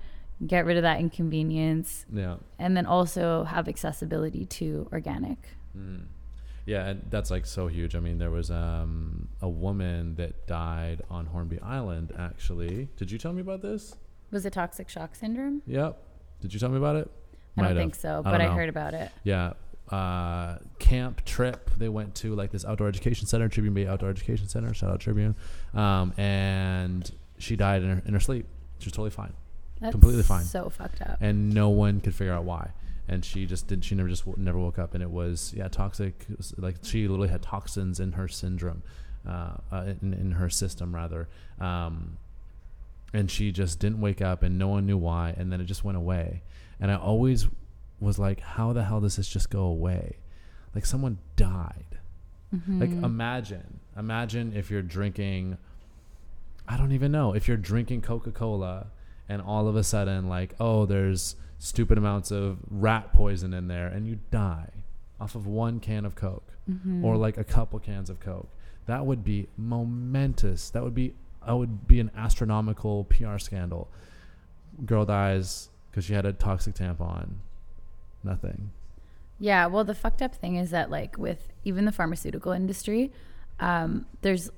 get 0.46 0.64
rid 0.64 0.76
of 0.76 0.82
that 0.84 1.00
inconvenience 1.00 2.06
Yeah. 2.12 2.36
and 2.58 2.76
then 2.76 2.86
also 2.86 3.44
have 3.44 3.68
accessibility 3.68 4.44
to 4.46 4.88
organic 4.92 5.38
Mm. 5.76 6.04
Yeah, 6.66 6.86
and 6.88 7.02
that's 7.08 7.30
like 7.30 7.46
so 7.46 7.66
huge. 7.68 7.94
I 7.96 8.00
mean, 8.00 8.18
there 8.18 8.30
was 8.30 8.50
um, 8.50 9.28
a 9.40 9.48
woman 9.48 10.16
that 10.16 10.46
died 10.46 11.00
on 11.08 11.24
Hornby 11.26 11.58
Island. 11.62 12.12
Actually, 12.18 12.88
did 12.96 13.10
you 13.10 13.16
tell 13.16 13.32
me 13.32 13.40
about 13.40 13.62
this? 13.62 13.94
was 14.30 14.44
it 14.44 14.52
toxic 14.52 14.88
shock 14.90 15.14
syndrome 15.14 15.62
Yep. 15.66 15.96
Did 16.42 16.52
you 16.52 16.60
tell 16.60 16.68
me 16.68 16.76
about 16.76 16.96
it? 16.96 17.10
i 17.56 17.60
Might 17.62 17.68
don't 17.68 17.76
have. 17.76 17.82
think 17.84 17.94
so 17.94 18.20
but 18.22 18.32
don't 18.32 18.40
i 18.42 18.54
heard 18.54 18.68
about 18.68 18.92
it 18.92 19.10
Yeah. 19.24 19.52
Uh, 19.90 20.58
camp 20.78 21.24
trip. 21.24 21.70
They 21.78 21.88
went 21.88 22.14
to 22.16 22.34
like 22.34 22.50
this 22.50 22.64
outdoor 22.64 22.88
education 22.88 23.26
center, 23.26 23.48
Tribune 23.48 23.74
Bay 23.74 23.86
Outdoor 23.86 24.10
Education 24.10 24.48
Center. 24.48 24.72
Shout 24.74 24.90
out 24.90 25.00
Tribune. 25.00 25.34
Um, 25.74 26.12
and 26.18 27.10
she 27.38 27.56
died 27.56 27.82
in 27.82 27.90
her, 27.90 28.02
in 28.06 28.12
her 28.14 28.20
sleep. 28.20 28.46
She 28.80 28.86
was 28.86 28.92
totally 28.92 29.10
fine, 29.10 29.32
That's 29.80 29.92
Completely 29.92 30.22
fine. 30.22 30.44
so 30.44 30.68
fucked 30.70 31.00
up 31.02 31.18
and 31.20 31.52
no 31.52 31.68
one 31.70 32.00
could 32.00 32.14
figure 32.14 32.32
out 32.32 32.44
why. 32.44 32.70
And 33.08 33.24
she 33.24 33.46
just 33.46 33.66
didn't. 33.66 33.84
She 33.84 33.94
never 33.94 34.08
just 34.08 34.26
w- 34.26 34.42
never 34.44 34.58
woke 34.58 34.78
up, 34.78 34.92
and 34.92 35.02
it 35.02 35.10
was 35.10 35.54
yeah 35.56 35.68
toxic. 35.68 36.26
Was 36.36 36.52
like 36.58 36.74
she 36.82 37.08
literally 37.08 37.30
had 37.30 37.40
toxins 37.40 38.00
in 38.00 38.12
her 38.12 38.28
syndrome, 38.28 38.82
uh, 39.26 39.52
uh, 39.72 39.94
in, 40.02 40.12
in 40.12 40.32
her 40.32 40.50
system 40.50 40.94
rather. 40.94 41.26
Um, 41.58 42.18
and 43.14 43.30
she 43.30 43.50
just 43.50 43.78
didn't 43.78 44.02
wake 44.02 44.20
up, 44.20 44.42
and 44.42 44.58
no 44.58 44.68
one 44.68 44.84
knew 44.84 44.98
why. 44.98 45.32
And 45.38 45.50
then 45.50 45.58
it 45.62 45.64
just 45.64 45.84
went 45.84 45.96
away. 45.96 46.42
And 46.78 46.90
I 46.90 46.96
always 46.96 47.48
was 48.00 48.18
like, 48.18 48.40
how 48.40 48.72
the 48.72 48.84
hell 48.84 49.00
does 49.00 49.16
this 49.16 49.28
just 49.28 49.50
go 49.50 49.62
away? 49.64 50.18
Like 50.74 50.86
someone 50.86 51.18
died. 51.36 51.98
Like 52.66 52.90
Mhm. 52.90 53.02
imagine, 53.04 53.80
imagine 53.96 54.52
if 54.54 54.70
you're 54.70 54.82
drinking. 54.82 55.58
I 56.66 56.76
don't 56.78 56.92
even 56.92 57.12
know 57.12 57.34
if 57.34 57.46
you're 57.48 57.56
drinking 57.58 58.02
Coca 58.02 58.30
Cola, 58.30 58.86
and 59.28 59.42
all 59.42 59.68
of 59.68 59.76
a 59.76 59.82
sudden, 59.84 60.28
like, 60.28 60.54
oh, 60.58 60.86
there's 60.86 61.36
stupid 61.58 61.98
amounts 61.98 62.30
of 62.30 62.58
rat 62.70 63.12
poison 63.12 63.52
in 63.52 63.68
there, 63.68 63.88
and 63.88 64.06
you 64.06 64.20
die 64.30 64.70
off 65.20 65.34
of 65.34 65.46
one 65.46 65.80
can 65.80 66.04
of 66.06 66.14
Coke 66.14 66.52
Mhm. 66.70 67.02
or 67.04 67.16
like 67.16 67.36
a 67.36 67.44
couple 67.44 67.78
cans 67.80 68.08
of 68.08 68.20
Coke. 68.20 68.48
That 68.86 69.04
would 69.04 69.24
be 69.24 69.48
momentous. 69.56 70.70
That 70.70 70.82
would 70.84 70.94
be 70.94 71.14
that 71.46 71.52
would 71.54 71.86
be 71.88 71.98
an 72.00 72.10
astronomical 72.14 73.04
PR 73.04 73.38
scandal. 73.38 73.88
Girl 74.84 75.04
dies 75.06 75.70
because 75.90 76.04
she 76.04 76.12
had 76.12 76.26
a 76.26 76.32
toxic 76.32 76.74
tampon. 76.74 77.36
Nothing. 78.24 78.70
Yeah, 79.40 79.66
well, 79.66 79.84
the 79.84 79.94
fucked 79.94 80.20
up 80.22 80.34
thing 80.34 80.56
is 80.56 80.70
that, 80.70 80.90
like, 80.90 81.16
with 81.18 81.48
even 81.64 81.84
the 81.84 81.92
pharmaceutical 81.92 82.52
industry, 82.52 83.12
um, 83.60 84.06
there's 84.22 84.50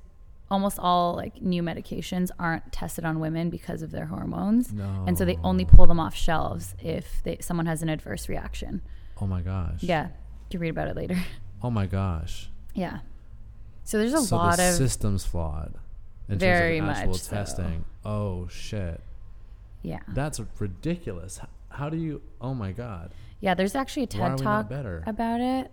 almost 0.50 0.78
all 0.80 1.14
like 1.14 1.40
new 1.40 1.62
medications 1.62 2.28
aren't 2.38 2.72
tested 2.72 3.04
on 3.04 3.20
women 3.20 3.50
because 3.50 3.82
of 3.82 3.92
their 3.92 4.06
hormones, 4.06 4.72
No. 4.72 5.04
and 5.06 5.16
so 5.16 5.24
they 5.24 5.38
only 5.44 5.64
pull 5.64 5.86
them 5.86 6.00
off 6.00 6.14
shelves 6.14 6.74
if 6.80 7.22
they, 7.22 7.38
someone 7.40 7.66
has 7.66 7.82
an 7.82 7.88
adverse 7.88 8.28
reaction. 8.28 8.82
Oh 9.20 9.26
my 9.28 9.42
gosh. 9.42 9.80
Yeah, 9.82 10.06
you 10.06 10.10
can 10.50 10.60
read 10.60 10.70
about 10.70 10.88
it 10.88 10.96
later. 10.96 11.16
Oh 11.62 11.68
my 11.70 11.84
gosh. 11.84 12.48
yeah, 12.74 13.00
so 13.84 13.98
there's 13.98 14.14
a 14.14 14.22
so 14.22 14.36
lot 14.36 14.56
the 14.56 14.70
of 14.70 14.74
system's 14.76 15.26
flawed. 15.26 15.74
In 16.26 16.38
Very 16.38 16.78
terms 16.78 16.90
of 16.90 16.96
actual 16.96 17.12
much 17.12 17.20
so. 17.20 17.36
testing. 17.36 17.84
Oh 18.02 18.48
shit. 18.48 19.00
yeah, 19.82 19.98
That's 20.08 20.40
ridiculous. 20.58 21.38
How 21.68 21.90
do 21.90 21.98
you? 21.98 22.22
Oh 22.40 22.54
my 22.54 22.72
god. 22.72 23.12
Yeah. 23.40 23.54
There's 23.54 23.74
actually 23.74 24.04
a 24.04 24.06
TED 24.08 24.38
talk 24.38 24.68
better? 24.68 25.02
about 25.06 25.40
it. 25.40 25.70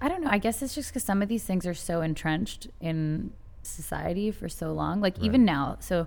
I 0.00 0.08
don't 0.08 0.22
know. 0.22 0.30
I 0.30 0.38
guess 0.38 0.62
it's 0.62 0.74
just 0.74 0.90
because 0.90 1.04
some 1.04 1.20
of 1.22 1.28
these 1.28 1.44
things 1.44 1.66
are 1.66 1.74
so 1.74 2.00
entrenched 2.00 2.68
in 2.80 3.32
society 3.62 4.30
for 4.30 4.48
so 4.48 4.72
long. 4.72 5.00
Like 5.00 5.18
even 5.18 5.44
now. 5.44 5.76
So, 5.80 6.06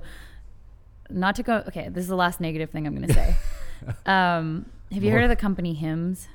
not 1.09 1.35
to 1.35 1.43
go. 1.43 1.63
Okay, 1.67 1.89
this 1.89 2.01
is 2.03 2.07
the 2.07 2.15
last 2.15 2.39
negative 2.41 2.69
thing 2.71 2.87
I'm 2.87 2.95
going 2.95 3.07
to 3.07 3.13
say. 3.13 3.35
um, 4.05 4.65
have 4.91 5.03
you 5.03 5.09
More. 5.11 5.19
heard 5.19 5.23
of 5.25 5.29
the 5.29 5.35
company 5.35 5.73
Hims? 5.73 6.27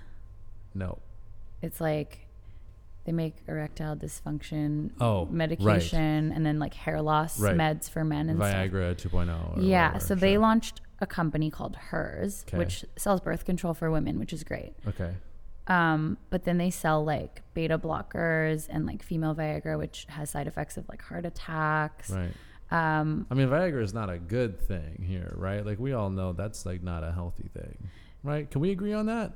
No. 0.75 0.99
It's 1.63 1.81
like 1.81 2.27
they 3.05 3.13
make 3.13 3.35
erectile 3.49 3.97
dysfunction 3.97 4.91
Oh, 5.01 5.25
right. 5.25 5.33
medication 5.33 6.31
and 6.31 6.45
then 6.47 6.59
like 6.59 6.75
hair 6.75 7.01
loss 7.01 7.41
Right. 7.41 7.57
meds 7.57 7.89
for 7.91 8.05
men 8.05 8.29
and 8.29 8.39
stuff. 8.39 8.53
Viagra 8.55 8.95
2.0. 8.95 9.57
or 9.57 9.61
Yeah, 9.63 9.87
whatever, 9.89 10.05
so 10.05 10.15
they 10.15 10.37
launched 10.39 10.81
a 11.01 11.07
company 11.07 11.51
called 11.51 11.77
Hers, 11.77 12.45
'Kay. 12.47 12.59
which 12.59 12.85
sells 12.97 13.21
birth 13.21 13.45
control 13.45 13.75
for 13.75 13.91
women, 13.91 14.19
which 14.19 14.33
is 14.33 14.45
great. 14.45 14.75
Okay. 14.87 15.15
Um, 15.67 16.17
but 16.31 16.45
then 16.45 16.57
they 16.59 16.71
sell 16.71 17.05
like 17.05 17.43
beta 17.55 17.79
blockers 17.79 18.67
and 18.71 18.87
like 18.87 19.03
female 19.03 19.35
Viagra, 19.35 19.79
which 19.79 20.07
has 20.09 20.31
side 20.31 20.47
effects 20.47 20.77
of 20.77 20.89
like 20.89 21.03
heart 21.03 21.27
attacks. 21.27 22.11
Right. 22.11 22.33
Um, 22.71 23.27
I 23.31 23.35
mean, 23.35 23.49
Viagra 23.49 23.83
is 23.83 23.95
not 23.95 24.11
a 24.11 24.19
good 24.19 24.61
thing 24.61 25.05
here, 25.07 25.33
right? 25.37 25.65
Like 25.65 25.79
we 25.79 25.93
all 25.93 26.11
know 26.11 26.33
that's 26.33 26.65
like 26.67 26.83
not 26.83 27.05
a 27.05 27.13
healthy 27.13 27.49
thing, 27.55 27.91
right? 28.23 28.51
Can 28.51 28.61
we 28.61 28.71
agree 28.71 28.93
on 28.93 29.07
that? 29.07 29.33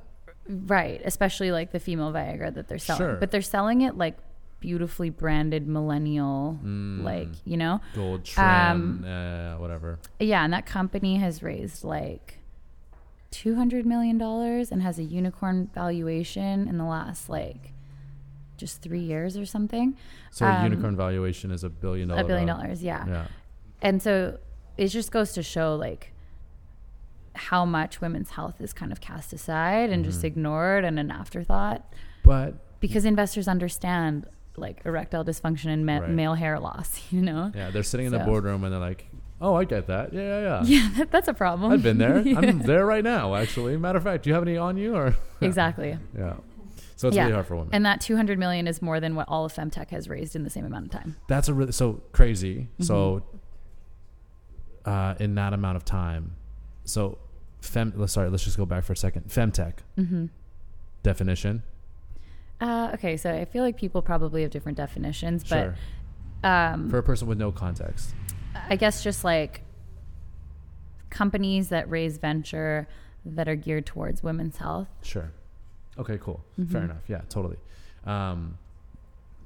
right, 0.49 1.01
especially 1.05 1.53
like 1.53 1.71
the 1.71 1.79
female 1.79 2.13
Viagra 2.13 2.53
that 2.53 2.67
they're 2.67 2.79
selling. 2.79 2.99
Sure. 3.01 3.17
But 3.17 3.31
they're 3.31 3.43
selling 3.43 3.83
it 3.83 3.97
like 3.97 4.17
beautifully 4.63 5.11
branded 5.11 5.67
millennial, 5.69 6.59
Mm. 6.65 7.03
like 7.03 7.29
you 7.45 7.57
know. 7.59 7.81
Gold 7.95 8.25
trim, 8.25 8.45
Um, 8.47 9.05
uh, 9.05 9.59
whatever. 9.59 9.99
Yeah, 10.19 10.43
and 10.45 10.53
that 10.55 10.65
company 10.65 11.17
has 11.17 11.43
raised 11.43 11.85
like 11.85 12.39
two 13.31 13.57
hundred 13.57 13.85
million 13.85 14.17
dollars 14.17 14.71
and 14.73 14.81
has 14.83 14.99
a 14.99 15.03
unicorn 15.03 15.69
valuation 15.75 16.69
in 16.69 16.79
the 16.79 16.85
last 16.85 17.29
like 17.29 17.73
just 18.57 18.81
three 18.81 19.01
years 19.01 19.37
or 19.37 19.45
something. 19.45 19.97
So 20.31 20.47
um, 20.47 20.63
unicorn 20.65 20.97
valuation 20.97 21.51
is 21.51 21.65
a 21.65 21.69
billion 21.71 22.09
dollar. 22.09 22.23
a 22.23 22.25
billion 22.25 22.47
dollars, 22.47 22.83
yeah. 22.83 23.05
Yeah. 23.07 23.27
And 23.83 24.01
so 24.01 24.39
it 24.79 24.89
just 24.89 25.11
goes 25.11 25.33
to 25.33 25.43
show 25.43 25.75
like 25.75 26.13
how 27.35 27.65
much 27.65 28.01
women's 28.01 28.31
health 28.31 28.61
is 28.61 28.73
kind 28.73 28.93
of 28.93 29.01
cast 29.01 29.33
aside 29.33 29.91
and 29.91 30.05
just 30.05 30.21
Mhm. 30.21 30.25
ignored 30.25 30.85
and 30.85 30.99
an 30.99 31.11
afterthought 31.11 31.83
But 32.25 32.55
because 32.79 33.05
investors 33.05 33.49
understand 33.49 34.27
like 34.57 34.83
erectile 34.85 35.25
dysfunction 35.25 35.67
and 35.67 35.87
ma- 35.87 35.99
Right. 35.99 36.11
male 36.11 36.35
hair 36.35 36.59
loss, 36.61 37.01
you 37.11 37.23
know? 37.23 37.51
yeah, 37.55 37.71
they're 37.71 37.83
sitting 37.83 38.07
in 38.07 38.13
the 38.13 38.19
boardroom 38.21 38.65
and 38.65 38.73
they're 38.73 38.81
like, 38.81 39.07
"Oh, 39.41 39.55
I 39.55 39.65
get 39.65 39.87
that. 39.87 40.13
Yeah, 40.13 40.21
yeah, 40.21 40.41
yeah. 40.43 40.63
Yeah, 40.65 40.91
that, 40.99 41.11
that's 41.11 41.29
a 41.29 41.35
problem. 41.35 41.73
I've 41.73 41.83
been 41.83 41.99
there. 41.99 42.19
Yeah. 42.27 42.39
I'm 42.39 42.59
there 42.61 42.85
right 42.87 43.03
now, 43.05 43.35
actually. 43.35 43.77
Matter 43.77 43.99
of 43.99 44.05
fact, 44.05 44.25
do 44.25 44.31
you 44.31 44.35
have 44.35 44.43
any 44.43 44.57
on 44.57 44.77
you 44.77 44.95
or? 44.95 45.17
exactly. 45.41 45.99
yeah. 46.17 46.35
So 46.97 47.09
it's 47.09 47.17
Yeah. 47.17 47.23
really 47.25 47.35
hard 47.35 47.47
for 47.47 47.57
women. 47.57 47.71
And 47.73 47.85
that 47.87 48.01
200 48.01 48.39
million 48.39 48.69
is 48.69 48.81
more 48.81 49.01
than 49.01 49.17
what 49.17 49.27
all 49.29 49.45
of 49.45 49.53
Femtech 49.53 49.89
has 49.91 50.09
raised 50.09 50.37
in 50.37 50.45
the 50.45 50.51
same 50.51 50.65
amount 50.65 50.85
of 50.87 50.91
time. 50.93 51.17
That's 51.29 51.49
a 51.49 51.55
really 51.55 51.73
so 51.73 52.01
crazy. 52.13 52.69
Mm-hmm. 52.75 52.85
So 52.85 53.25
uh, 54.85 55.15
in 55.19 55.35
that 55.37 55.53
amount 55.53 55.77
of 55.77 55.85
time, 55.85 56.37
so 56.85 57.19
fem. 57.61 58.07
Sorry. 58.07 58.29
Let's 58.29 58.45
just 58.45 58.57
go 58.57 58.67
back 58.67 58.85
for 58.85 58.93
a 58.93 58.97
second. 58.97 59.29
Femtech 59.29 59.75
Mm-hmm. 59.99 60.27
definition. 61.03 61.63
Uh, 62.63 62.91
okay, 62.95 63.17
so 63.17 63.33
I 63.35 63.45
feel 63.45 63.63
like 63.65 63.77
people 63.77 64.01
probably 64.03 64.43
have 64.43 64.51
different 64.53 64.79
definitions, 64.79 65.43
but 65.43 65.75
sure. 66.45 66.49
um, 66.51 66.89
For 66.89 66.99
a 66.99 67.03
person 67.03 67.27
with 67.27 67.37
no 67.39 67.51
context. 67.51 68.15
I 68.69 68.77
guess 68.77 69.03
just 69.03 69.25
like 69.25 69.63
companies 71.11 71.69
that 71.71 71.91
raise 71.91 72.19
venture 72.19 72.87
that 73.25 73.49
are 73.49 73.57
geared 73.57 73.85
towards 73.87 74.23
women's 74.23 74.59
health. 74.59 74.89
Sure. 75.03 75.33
Okay. 75.99 76.19
Cool. 76.19 76.43
Fair 76.71 76.83
Mhm. 76.83 76.85
enough. 76.85 77.03
Yeah. 77.09 77.23
Totally. 77.29 77.57
Um, 78.05 78.59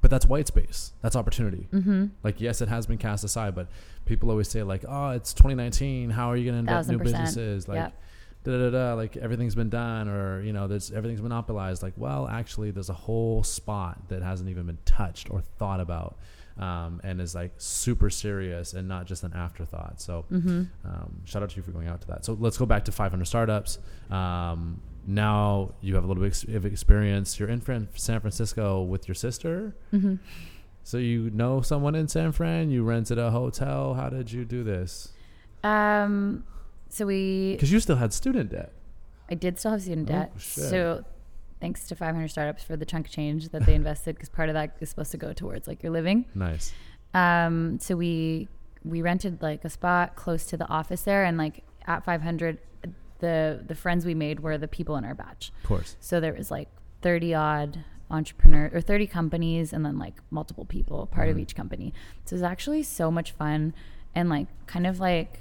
but 0.00 0.11
that's 0.11 0.26
white 0.26 0.46
space. 0.46 0.92
That's 1.02 1.16
opportunity. 1.16 1.68
Mm-hmm. 1.72 2.07
Like 2.22 2.40
yes, 2.40 2.61
it 2.61 2.68
has 2.68 2.87
been 2.87 2.98
cast 2.98 3.24
aside, 3.24 3.55
but 3.55 3.66
people 4.05 4.31
always 4.31 4.48
say 4.48 4.62
like, 4.62 4.85
"Oh, 4.87 5.11
it's 5.11 5.33
2019. 5.33 6.11
How 6.11 6.31
are 6.31 6.37
you 6.37 6.44
going 6.50 6.55
to 6.64 6.70
invent 6.70 6.88
new 6.88 6.98
percent. 6.98 7.24
businesses?" 7.24 7.66
Like, 7.66 7.76
Yep. 7.76 7.92
Da, 8.52 8.59
da, 8.59 8.70
da, 8.70 8.94
like 8.94 9.16
everything's 9.16 9.54
been 9.54 9.68
done, 9.70 10.09
or 10.09 10.40
you 10.42 10.52
know, 10.52 10.66
there's 10.68 10.90
everything's 10.92 11.22
monopolized. 11.22 11.82
Like, 11.82 11.94
well, 11.96 12.26
actually, 12.28 12.70
there's 12.70 12.90
a 12.90 12.94
whole 12.94 13.42
spot 13.42 14.09
that 14.09 14.22
hasn't 14.22 14.48
even 14.50 14.66
been 14.66 14.78
touched 14.85 15.30
or 15.30 15.40
thought 15.59 15.80
about, 15.80 16.18
um, 16.59 17.00
and 17.04 17.20
is 17.20 17.35
like 17.35 17.52
super 17.59 18.09
serious 18.11 18.72
and 18.74 18.88
not 18.88 19.06
just 19.06 19.22
an 19.24 19.32
afterthought. 19.35 20.00
So, 20.00 20.24
Mm-hmm. 20.32 20.62
um, 20.85 21.20
shout 21.24 21.42
out 21.42 21.50
to 21.50 21.56
you 21.56 21.62
for 21.62 21.70
going 21.72 21.88
out 21.88 22.00
to 22.02 22.06
that. 22.09 22.24
So 22.24 22.37
let's 22.40 22.56
go 22.59 22.66
back 22.66 22.85
to 22.87 22.92
500 22.92 23.24
startups. 23.24 23.78
Um, 24.11 24.80
now 25.06 25.74
you 25.80 25.94
have 25.94 26.04
a 26.04 26.06
little 26.06 26.22
bit 26.22 26.44
of 26.54 26.66
experience. 26.66 27.38
You're 27.38 27.48
in 27.48 27.61
San 27.94 28.20
Francisco 28.20 28.82
with 28.82 29.06
your 29.06 29.14
sister. 29.14 29.76
Mm-hmm. 29.92 30.16
So 30.82 30.98
you 30.98 31.30
know 31.30 31.61
someone 31.61 31.94
in 31.94 32.09
San 32.09 32.32
Fran. 32.32 32.70
You 32.70 32.82
rented 32.85 33.18
a 33.18 33.30
hotel. 33.30 33.94
How 33.94 34.09
did 34.09 34.30
you 34.32 34.44
do 34.44 34.62
this? 34.64 35.12
Um, 35.64 36.44
so 36.88 37.07
we, 37.07 37.53
Because 37.53 37.70
you 37.72 37.81
still 37.81 37.96
had 37.96 38.12
student 38.12 38.51
debt. 38.51 38.72
I 39.31 39.35
did 39.35 39.59
still 39.59 39.72
have 39.72 39.83
student 39.83 40.09
Oh, 40.11 40.12
debt. 40.12 40.33
So 40.40 41.05
thanks 41.61 41.87
to 41.88 41.96
500 41.96 42.29
startups 42.29 42.62
for 42.62 42.77
the 42.77 42.85
chunk 42.85 43.07
of 43.07 43.12
change 43.12 43.49
that 43.49 43.66
they 43.66 43.75
invested 43.75 44.14
because 44.14 44.29
part 44.29 44.49
of 44.49 44.55
that 44.55 44.77
is 44.81 44.88
supposed 44.90 45.11
to 45.11 45.16
go 45.16 45.33
towards 45.33 45.66
like 45.66 45.83
your 45.83 45.92
living. 45.92 46.27
Nice. 46.35 46.72
Um, 47.14 47.79
so 47.81 47.96
we 47.96 48.49
we 48.85 49.03
rented 49.03 49.42
like 49.42 49.64
a 49.64 49.70
spot 49.70 50.14
close 50.16 50.46
to 50.46 50.57
the 50.57 50.68
office 50.68 51.03
there, 51.03 51.25
and 51.25 51.37
like 51.38 51.64
at 51.87 52.05
500, 52.05 52.59
the 53.18 53.62
the 53.66 53.75
friends 53.75 54.05
we 54.07 54.14
made 54.14 54.40
were 54.40 54.59
the 54.59 54.68
people 54.68 54.96
in 54.96 55.05
our 55.05 55.14
batch. 55.14 55.51
Of 55.62 55.68
course. 55.68 55.96
So 56.01 56.20
there 56.20 56.35
was 56.35 56.51
like 56.51 56.68
30 57.03 57.35
odd 57.35 57.85
entrepreneur 58.11 58.70
or 58.72 58.81
30 58.81 59.07
companies, 59.09 59.72
and 59.72 59.85
then 59.85 59.99
like 59.99 60.14
multiple 60.31 60.64
people 60.66 61.07
part 61.07 61.29
of 61.29 61.37
Mhm. 61.37 61.40
each 61.40 61.57
company. 61.57 61.92
So 62.27 62.35
it 62.35 62.37
was 62.37 62.42
actually 62.44 62.83
so 62.85 63.11
much 63.11 63.33
fun, 63.33 63.75
and 64.14 64.29
like 64.29 64.46
kind 64.66 64.87
of 64.87 65.01
like. 65.01 65.40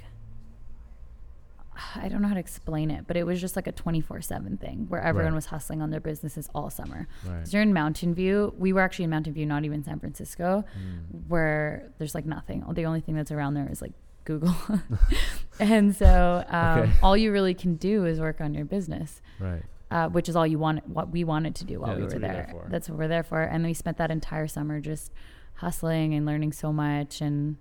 I 1.96 2.08
don't 2.08 2.22
know 2.22 2.28
how 2.28 2.34
to 2.34 2.40
explain 2.40 2.90
it, 2.90 3.06
but 3.06 3.16
it 3.16 3.24
was 3.24 3.40
just 3.40 3.54
like 3.56 3.66
a 3.66 3.72
24 3.72 4.20
7 4.22 4.56
thing 4.56 4.86
where 4.88 5.00
everyone 5.00 5.32
Right. 5.32 5.36
was 5.36 5.46
hustling 5.46 5.82
on 5.82 5.90
their 5.90 6.00
businesses 6.00 6.48
all 6.54 6.70
summer. 6.70 7.06
Right. 7.26 7.52
You're 7.52 7.62
in 7.62 7.72
Mountain 7.72 8.14
View. 8.14 8.54
We 8.58 8.72
were 8.72 8.80
actually 8.80 9.04
in 9.04 9.10
Mountain 9.10 9.32
View, 9.34 9.46
not 9.46 9.64
even 9.64 9.82
San 9.84 9.98
Francisco, 10.00 10.64
Mm. 10.78 11.28
where 11.28 11.90
there's 11.98 12.14
like 12.14 12.26
nothing. 12.26 12.64
The 12.72 12.86
only 12.86 13.00
thing 13.00 13.14
that's 13.14 13.30
around 13.30 13.54
there 13.54 13.68
is 13.70 13.82
like 13.82 13.92
Google. 14.24 14.54
and 15.60 15.94
so 15.94 16.44
um, 16.48 16.78
Okay. 16.80 16.92
all 17.02 17.16
you 17.16 17.32
really 17.32 17.54
can 17.54 17.76
do 17.76 18.04
is 18.06 18.20
work 18.20 18.40
on 18.40 18.54
your 18.54 18.64
business, 18.64 19.20
Right. 19.38 19.62
uh, 19.90 20.08
which 20.08 20.28
is 20.28 20.36
all 20.36 20.46
you 20.46 20.58
want, 20.58 20.88
what 20.88 21.10
we 21.10 21.24
wanted 21.24 21.54
to 21.56 21.64
do 21.64 21.80
while 21.80 21.90
Yeah, 21.90 21.96
we 21.96 22.02
were 22.04 22.08
there. 22.10 22.18
there. 22.52 22.66
That's 22.68 22.88
what 22.88 22.98
we're 22.98 23.08
there 23.08 23.22
for. 23.22 23.42
And 23.42 23.64
we 23.64 23.74
spent 23.74 23.98
that 23.98 24.10
entire 24.10 24.46
summer 24.48 24.80
just 24.80 25.12
hustling 25.54 26.14
and 26.14 26.26
learning 26.26 26.52
so 26.52 26.72
much. 26.72 27.20
And 27.20 27.56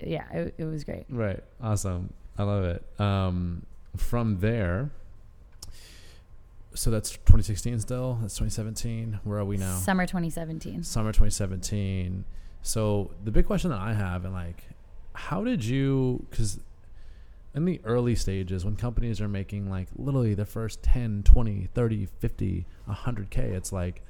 yeah, 0.00 0.30
it, 0.32 0.54
it 0.58 0.64
was 0.64 0.84
great. 0.84 1.04
Right. 1.08 1.42
Awesome. 1.60 2.12
I 2.36 2.42
love 2.42 2.64
it. 2.64 3.00
Um, 3.00 3.64
from 3.96 4.40
there, 4.40 4.90
so 6.74 6.90
that's 6.90 7.12
2016 7.12 7.80
still. 7.80 8.18
That's 8.20 8.34
2017. 8.34 9.20
Where 9.24 9.38
are 9.38 9.44
we 9.44 9.56
now? 9.56 9.76
Summer 9.76 10.06
2017. 10.06 10.82
Summer 10.82 11.10
2017. 11.10 12.24
So 12.62 13.10
the 13.22 13.30
big 13.30 13.46
question 13.46 13.70
that 13.70 13.80
I 13.80 13.92
have, 13.92 14.24
and 14.24 14.34
like, 14.34 14.64
how 15.12 15.44
did 15.44 15.64
you? 15.64 16.26
Because 16.30 16.58
in 17.54 17.64
the 17.64 17.80
early 17.84 18.16
stages, 18.16 18.64
when 18.64 18.74
companies 18.74 19.20
are 19.20 19.28
making 19.28 19.70
like 19.70 19.88
literally 19.96 20.34
the 20.34 20.46
first 20.46 20.82
10, 20.82 21.22
20, 21.22 21.68
30, 21.72 22.06
50, 22.06 22.66
100k, 22.88 23.38
it's 23.38 23.72
like 23.72 24.02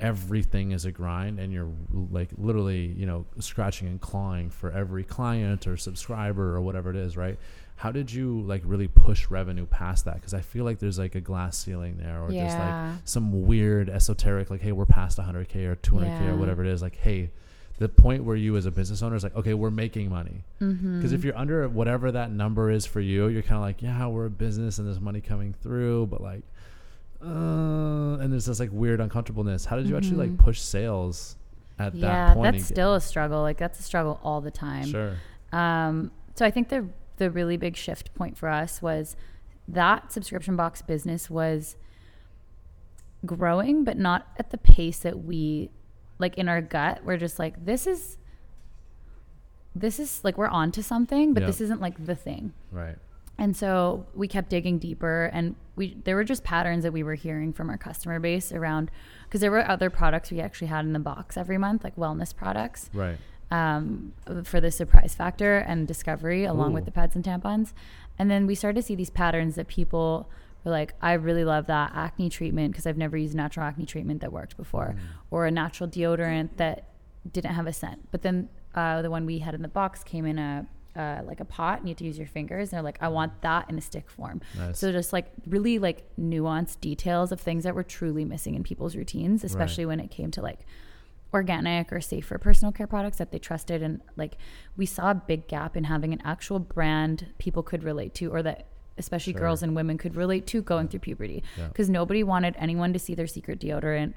everything 0.00 0.70
is 0.70 0.84
a 0.84 0.92
grind 0.92 1.40
and 1.40 1.52
you're 1.52 1.68
like 2.12 2.28
literally 2.38 2.86
you 2.96 3.04
know 3.04 3.26
scratching 3.40 3.88
and 3.88 4.00
clawing 4.00 4.48
for 4.48 4.70
every 4.70 5.02
client 5.02 5.66
or 5.66 5.76
subscriber 5.76 6.54
or 6.54 6.60
whatever 6.60 6.88
it 6.90 6.96
is 6.96 7.16
right 7.16 7.36
how 7.76 7.90
did 7.90 8.12
you 8.12 8.40
like 8.42 8.62
really 8.64 8.86
push 8.86 9.28
revenue 9.28 9.66
past 9.66 10.04
that 10.04 10.14
because 10.14 10.34
i 10.34 10.40
feel 10.40 10.64
like 10.64 10.78
there's 10.78 10.98
like 11.00 11.16
a 11.16 11.20
glass 11.20 11.58
ceiling 11.58 11.96
there 11.98 12.20
or 12.22 12.30
just 12.30 12.56
like 12.58 12.94
some 13.04 13.46
weird 13.46 13.88
esoteric 13.90 14.50
like 14.50 14.60
hey 14.60 14.70
we're 14.72 14.86
past 14.86 15.18
100k 15.18 15.66
or 15.66 15.74
200k 15.76 16.20
Yeah. 16.26 16.30
or 16.30 16.36
whatever 16.36 16.64
it 16.64 16.70
is 16.70 16.80
like 16.80 16.94
hey 16.96 17.30
the 17.78 17.88
point 17.88 18.24
where 18.24 18.34
you 18.36 18.56
as 18.56 18.66
a 18.66 18.72
business 18.72 19.02
owner 19.02 19.14
is 19.16 19.22
like 19.24 19.34
okay 19.36 19.54
we're 19.54 19.70
making 19.70 20.10
money 20.10 20.44
Mm-hmm. 20.60 20.96
because 20.98 21.12
if 21.12 21.24
you're 21.24 21.36
under 21.36 21.68
whatever 21.68 22.12
that 22.12 22.30
number 22.30 22.70
is 22.70 22.86
for 22.86 23.00
you 23.00 23.26
you're 23.28 23.42
kind 23.42 23.56
of 23.56 23.62
like 23.62 23.82
yeah 23.82 24.06
we're 24.06 24.26
a 24.26 24.30
business 24.30 24.78
and 24.78 24.86
there's 24.86 25.00
money 25.00 25.20
coming 25.20 25.52
through 25.52 26.06
but 26.06 26.20
like 26.20 26.42
uh, 27.22 28.18
and 28.20 28.32
there's 28.32 28.46
this 28.46 28.60
like 28.60 28.70
weird 28.72 29.00
uncomfortableness 29.00 29.64
how 29.64 29.76
did 29.76 29.88
you 29.88 29.96
actually 29.96 30.16
like 30.16 30.30
Mhm. 30.30 30.38
push 30.38 30.60
sales 30.60 31.36
at 31.78 31.94
yeah, 31.94 32.08
that 32.28 32.34
point 32.34 32.44
Yeah, 32.44 32.50
that's 32.52 32.66
still 32.66 32.94
a 32.94 33.00
struggle. 33.00 33.40
Like 33.42 33.56
that's 33.58 33.78
a 33.80 33.82
struggle 33.82 34.18
all 34.22 34.40
the 34.40 34.50
time. 34.50 34.86
sure 34.86 35.16
Um, 35.52 36.10
so 36.34 36.44
I 36.46 36.50
think 36.50 36.68
the 36.68 36.88
the 37.16 37.30
really 37.30 37.56
big 37.56 37.76
shift 37.76 38.14
point 38.14 38.36
for 38.36 38.48
us 38.48 38.80
was 38.82 39.16
that 39.66 40.12
subscription 40.12 40.54
box 40.56 40.82
business 40.82 41.28
was 41.28 41.76
growing, 43.26 43.82
but 43.84 43.96
not 43.98 44.28
at 44.38 44.50
the 44.50 44.58
pace 44.58 45.00
that 45.00 45.24
we 45.24 45.70
like 46.18 46.36
in 46.38 46.48
our 46.48 46.60
gut. 46.60 47.00
We're 47.04 47.16
just 47.16 47.38
like 47.38 47.64
this 47.64 47.86
is 47.86 48.18
this 49.74 49.98
is 50.00 50.22
like 50.24 50.36
we're 50.38 50.48
on 50.48 50.72
to 50.72 50.82
something, 50.82 51.34
but 51.34 51.42
Yeah. 51.42 51.46
this 51.48 51.60
isn't 51.60 51.80
like 51.80 52.04
the 52.04 52.14
thing. 52.16 52.52
right 52.72 52.96
And 53.38 53.56
so 53.56 54.06
we 54.14 54.26
kept 54.26 54.50
digging 54.50 54.78
deeper, 54.78 55.30
and 55.32 55.54
we 55.76 55.96
there 56.04 56.16
were 56.16 56.24
just 56.24 56.42
patterns 56.42 56.82
that 56.82 56.92
we 56.92 57.02
were 57.04 57.14
hearing 57.14 57.52
from 57.52 57.70
our 57.70 57.78
customer 57.78 58.18
base 58.18 58.50
around 58.52 58.90
because 59.24 59.40
there 59.40 59.50
were 59.52 59.66
other 59.68 59.90
products 59.90 60.30
we 60.32 60.40
actually 60.40 60.66
had 60.66 60.84
in 60.84 60.92
the 60.92 60.98
box 60.98 61.36
every 61.36 61.56
month, 61.58 61.84
like 61.84 61.94
wellness 61.96 62.34
products 62.34 62.90
right 62.92 63.16
um, 63.50 64.12
for 64.44 64.60
the 64.60 64.70
surprise 64.70 65.14
factor 65.14 65.58
and 65.58 65.86
discovery, 65.86 66.44
along 66.44 66.72
with 66.72 66.84
the 66.84 66.90
pads 66.90 67.14
and 67.14 67.24
tampons. 67.24 67.72
And 68.18 68.28
then 68.30 68.46
we 68.46 68.54
started 68.56 68.80
to 68.80 68.86
see 68.86 68.96
these 68.96 69.10
patterns 69.10 69.54
that 69.54 69.68
people 69.68 70.28
were 70.64 70.72
like, 70.72 70.94
I 71.00 71.12
really 71.12 71.44
love 71.44 71.66
that 71.68 71.92
acne 71.94 72.28
treatment 72.30 72.72
because 72.72 72.86
I've 72.86 72.98
never 72.98 73.16
used 73.16 73.34
natural 73.36 73.64
acne 73.64 73.86
treatment 73.86 74.20
that 74.22 74.32
worked 74.32 74.56
before, 74.56 74.96
Mm. 74.96 75.00
or 75.30 75.46
a 75.46 75.50
natural 75.52 75.88
deodorant 75.88 76.56
that 76.56 76.88
didn't 77.32 77.52
have 77.54 77.68
a 77.68 77.72
scent. 77.72 78.08
But 78.10 78.22
then 78.22 78.48
uh, 78.74 79.00
the 79.02 79.10
one 79.10 79.24
we 79.24 79.38
had 79.38 79.54
in 79.54 79.62
the 79.62 79.68
box 79.68 80.02
came 80.02 80.26
in 80.26 80.38
a 80.38 80.66
uh, 80.98 81.22
like 81.24 81.40
a 81.40 81.44
pot, 81.44 81.78
and 81.78 81.88
you 81.88 81.92
had 81.92 81.98
to 81.98 82.04
use 82.04 82.18
your 82.18 82.26
fingers. 82.26 82.70
And 82.72 82.76
they're 82.76 82.82
like, 82.82 82.98
I 83.00 83.08
want 83.08 83.40
that 83.42 83.70
in 83.70 83.78
a 83.78 83.80
stick 83.80 84.10
form. 84.10 84.40
nice 84.56 84.78
So 84.78 84.90
just 84.90 85.12
like 85.12 85.30
really 85.46 85.78
like 85.78 86.04
nuanced 86.18 86.80
details 86.80 87.30
of 87.30 87.40
things 87.40 87.64
that 87.64 87.74
were 87.74 87.84
truly 87.84 88.24
missing 88.24 88.54
in 88.54 88.64
people's 88.64 88.96
routines, 88.96 89.44
especially 89.44 89.86
when 89.86 90.00
it 90.00 90.10
came 90.10 90.30
to 90.32 90.42
like 90.42 90.60
organic 91.32 91.92
or 91.92 92.00
safer 92.00 92.38
personal 92.38 92.72
care 92.72 92.86
products 92.86 93.18
that 93.18 93.30
they 93.32 93.38
trusted 93.38 93.82
and 93.82 94.00
like 94.16 94.38
we 94.78 94.86
saw 94.86 95.10
a 95.10 95.14
big 95.14 95.46
gap 95.46 95.76
in 95.76 95.84
having 95.84 96.14
an 96.14 96.22
actual 96.24 96.58
brand 96.58 97.26
people 97.36 97.62
could 97.62 97.84
relate 97.84 98.14
to 98.14 98.32
or 98.32 98.42
that 98.42 98.66
especially 98.98 99.32
Sure. 99.32 99.40
girls 99.40 99.62
and 99.62 99.74
women 99.76 99.96
could 99.98 100.16
relate 100.16 100.46
to 100.48 100.62
going 100.62 100.88
through 100.88 101.00
puberty 101.00 101.42
Yeah. 101.56 101.68
because 101.68 101.88
nobody 101.88 102.22
wanted 102.22 102.54
anyone 102.58 102.92
to 102.92 102.98
see 102.98 103.14
their 103.14 103.26
secret 103.26 103.60
deodorant 103.60 104.14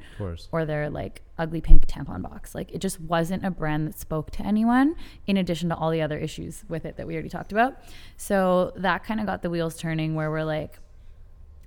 or 0.51 0.65
their 0.65 0.89
like 0.89 1.21
ugly 1.37 1.61
pink 1.61 1.87
tampon 1.87 2.21
box. 2.21 2.53
Like 2.55 2.71
it 2.71 2.79
just 2.79 2.99
wasn't 2.99 3.45
a 3.45 3.51
brand 3.51 3.87
that 3.87 3.97
spoke 3.99 4.31
to 4.31 4.45
anyone 4.45 4.95
in 5.27 5.37
addition 5.37 5.69
to 5.69 5.75
all 5.75 5.89
the 5.91 6.01
other 6.01 6.17
issues 6.17 6.63
with 6.67 6.85
it 6.85 6.97
that 6.97 7.07
we 7.07 7.13
already 7.13 7.29
talked 7.29 7.51
about. 7.51 7.77
So 8.17 8.73
that 8.75 9.03
kind 9.03 9.19
of 9.19 9.25
got 9.25 9.41
the 9.41 9.49
wheels 9.49 9.77
turning 9.77 10.15
where 10.15 10.29
we're 10.31 10.43
like 10.43 10.79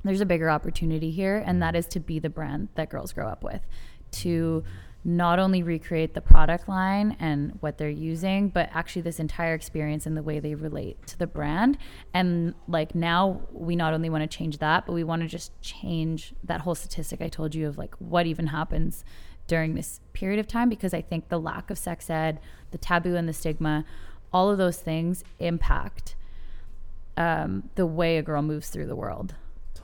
there's 0.05 0.21
a 0.21 0.27
bigger 0.27 0.51
opportunity 0.51 1.11
here 1.11 1.43
and 1.47 1.63
that 1.63 1.75
is 1.75 1.87
to 1.87 1.99
be 1.99 2.19
the 2.19 2.29
brand 2.29 2.69
that 2.75 2.91
girls 2.91 3.13
grow 3.15 3.27
up 3.27 3.43
with 3.43 3.63
to 4.11 4.63
not 5.05 5.39
only 5.39 5.63
recreate 5.63 6.15
the 6.15 6.21
product 6.21 6.69
line 6.69 7.17
and 7.21 7.57
what 7.61 7.77
they're 7.77 7.91
using 7.91 8.49
but 8.49 8.69
actually 8.73 9.03
this 9.03 9.21
entire 9.21 9.53
experience 9.55 10.07
and 10.07 10.17
the 10.17 10.23
way 10.23 10.41
they 10.41 10.55
relate 10.55 11.07
to 11.07 11.19
the 11.19 11.27
brand 11.27 11.77
and 12.15 12.55
like 12.67 12.95
now 12.95 13.41
we 13.53 13.77
not 13.77 13.93
only 13.93 14.09
want 14.09 14.23
to 14.23 14.37
change 14.37 14.59
that 14.59 14.87
but 14.87 14.93
we 14.93 15.05
want 15.05 15.21
to 15.21 15.29
just 15.29 15.53
change 15.61 16.33
that 16.43 16.63
whole 16.63 16.75
statistic 16.75 17.21
i 17.21 17.29
told 17.29 17.55
you 17.55 17.69
of 17.69 17.77
like 17.77 17.95
what 17.97 18.27
even 18.27 18.47
happens 18.47 19.05
during 19.47 19.75
this 19.75 20.01
period 20.15 20.41
of 20.41 20.47
time 20.47 20.69
because 20.69 20.95
i 20.95 21.03
think 21.03 21.29
the 21.29 21.39
lack 21.39 21.71
of 21.71 21.77
sex 21.77 22.09
ed 22.09 22.41
the 22.71 22.79
taboo 22.79 23.15
and 23.15 23.29
the 23.29 23.33
stigma 23.33 23.85
all 24.33 24.51
of 24.51 24.59
those 24.59 24.79
things 24.79 25.23
impact 25.39 26.17
um, 27.17 27.71
the 27.77 27.87
way 27.87 28.17
a 28.17 28.23
girl 28.23 28.43
moves 28.43 28.71
through 28.71 28.87
the 28.87 28.97
world 28.97 29.35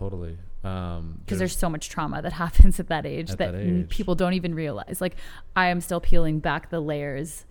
Totally. 0.01 0.39
Um, 0.63 1.21
because 1.25 1.39
there's 1.39 1.57
so 1.57 1.71
much 1.71 1.89
trauma 1.89 2.21
that 2.21 2.33
happens 2.45 2.79
at 2.79 2.89
that 2.89 3.07
age 3.07 3.31
At 3.31 3.39
that, 3.39 3.53
that 3.53 3.61
age. 3.61 3.89
people 3.89 4.15
don't 4.15 4.35
even 4.35 4.55
realize. 4.55 5.01
Like 5.01 5.17
I 5.57 5.69
am 5.69 5.81
still 5.81 6.01
peeling 6.01 6.39
back 6.39 6.69
the 6.71 6.81
layers 6.81 7.47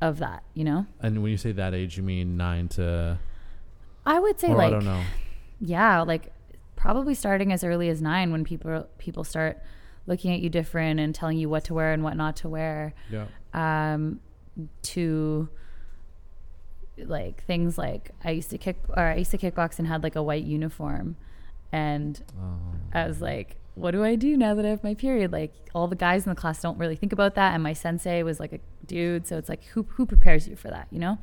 of 0.00 0.18
that, 0.18 0.42
you 0.54 0.62
know? 0.64 0.86
And 1.00 1.22
when 1.22 1.30
you 1.30 1.38
say 1.38 1.52
that 1.52 1.74
age, 1.74 1.96
you 1.96 2.02
mean 2.02 2.36
nine 2.36 2.68
to, 2.70 3.18
I 4.04 4.20
would 4.20 4.38
say 4.38 4.48
or 4.48 4.56
like 4.56 4.68
I 4.68 4.70
don't 4.70 4.84
know. 4.84 5.02
yeah, 5.60 6.02
like 6.02 6.32
probably 6.76 7.14
starting 7.14 7.52
as 7.52 7.64
early 7.64 7.88
as 7.88 8.00
9 8.00 8.30
when 8.30 8.44
people 8.44 8.86
people 8.98 9.24
start 9.24 9.58
looking 10.06 10.32
at 10.32 10.40
you 10.40 10.48
different 10.48 11.00
and 11.00 11.14
telling 11.14 11.36
you 11.38 11.48
what 11.48 11.64
to 11.64 11.74
wear 11.74 11.92
and 11.92 12.04
what 12.04 12.16
not 12.16 12.36
to 12.36 12.48
wear. 12.48 12.94
Yeah. 13.10 13.26
Um 13.52 14.20
to 14.82 15.48
like 16.98 17.44
things 17.44 17.78
like 17.78 18.10
I 18.24 18.30
used 18.32 18.50
to 18.50 18.58
kick 18.58 18.76
or 18.88 19.02
I 19.02 19.16
used 19.16 19.30
to 19.32 19.38
kickbox 19.38 19.78
and 19.78 19.86
had 19.88 20.02
like 20.02 20.16
a 20.16 20.22
white 20.22 20.44
uniform 20.44 21.16
and 21.72 22.22
Oh. 22.40 22.58
I 22.92 23.06
was 23.06 23.20
like, 23.20 23.56
what 23.74 23.92
do 23.92 24.02
I 24.02 24.16
do 24.16 24.36
now 24.36 24.54
that 24.54 24.64
I 24.64 24.70
have 24.70 24.82
my 24.82 24.94
period? 24.94 25.30
Like 25.32 25.52
all 25.74 25.86
the 25.86 25.94
guys 25.96 26.24
in 26.26 26.30
the 26.30 26.34
class 26.40 26.60
don't 26.62 26.78
really 26.78 26.96
think 26.96 27.12
about 27.12 27.34
that, 27.36 27.54
and 27.54 27.62
my 27.62 27.72
sensei 27.74 28.22
was 28.22 28.40
like 28.40 28.52
a 28.52 28.58
dude, 28.86 29.26
so 29.26 29.36
it's 29.38 29.48
like 29.48 29.64
who 29.66 29.84
who 29.90 30.06
prepares 30.06 30.48
you 30.48 30.56
for 30.56 30.68
that, 30.68 30.88
you 30.90 30.98
know? 30.98 31.18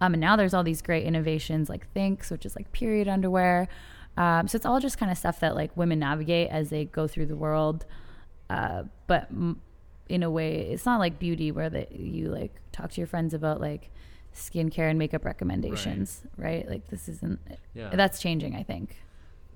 Um, 0.00 0.14
and 0.14 0.20
now 0.20 0.34
there's 0.36 0.52
all 0.54 0.64
these 0.64 0.82
great 0.82 1.04
innovations 1.04 1.68
like 1.68 1.86
Thinx, 1.94 2.30
which 2.30 2.44
is 2.44 2.56
like 2.56 2.72
period 2.72 3.06
underwear. 3.08 3.68
Um, 4.16 4.48
so 4.48 4.56
it's 4.56 4.66
all 4.66 4.80
just 4.80 4.98
kind 4.98 5.12
of 5.12 5.16
stuff 5.18 5.40
that 5.40 5.54
like 5.54 5.76
women 5.76 5.98
navigate 6.00 6.50
as 6.50 6.70
they 6.70 6.84
go 6.86 7.06
through 7.06 7.26
the 7.26 7.36
world. 7.36 7.84
Uh, 8.50 8.82
but 9.06 9.28
m- 9.30 9.60
in 10.08 10.22
a 10.22 10.30
way, 10.30 10.56
it's 10.72 10.84
not 10.84 10.98
like 10.98 11.18
beauty 11.18 11.50
where 11.52 11.70
that 11.70 11.92
you 11.92 12.28
like 12.28 12.52
talk 12.72 12.90
to 12.90 13.00
your 13.00 13.06
friends 13.06 13.32
about 13.32 13.60
like 13.60 13.90
skincare 14.34 14.90
and 14.90 14.98
makeup 14.98 15.24
recommendations, 15.24 16.22
right? 16.36 16.68
Like 16.68 16.88
this 16.88 17.08
isn't. 17.08 17.38
Yeah. 17.74 17.90
That's 17.94 18.20
changing, 18.20 18.54
I 18.56 18.62
think. 18.64 18.96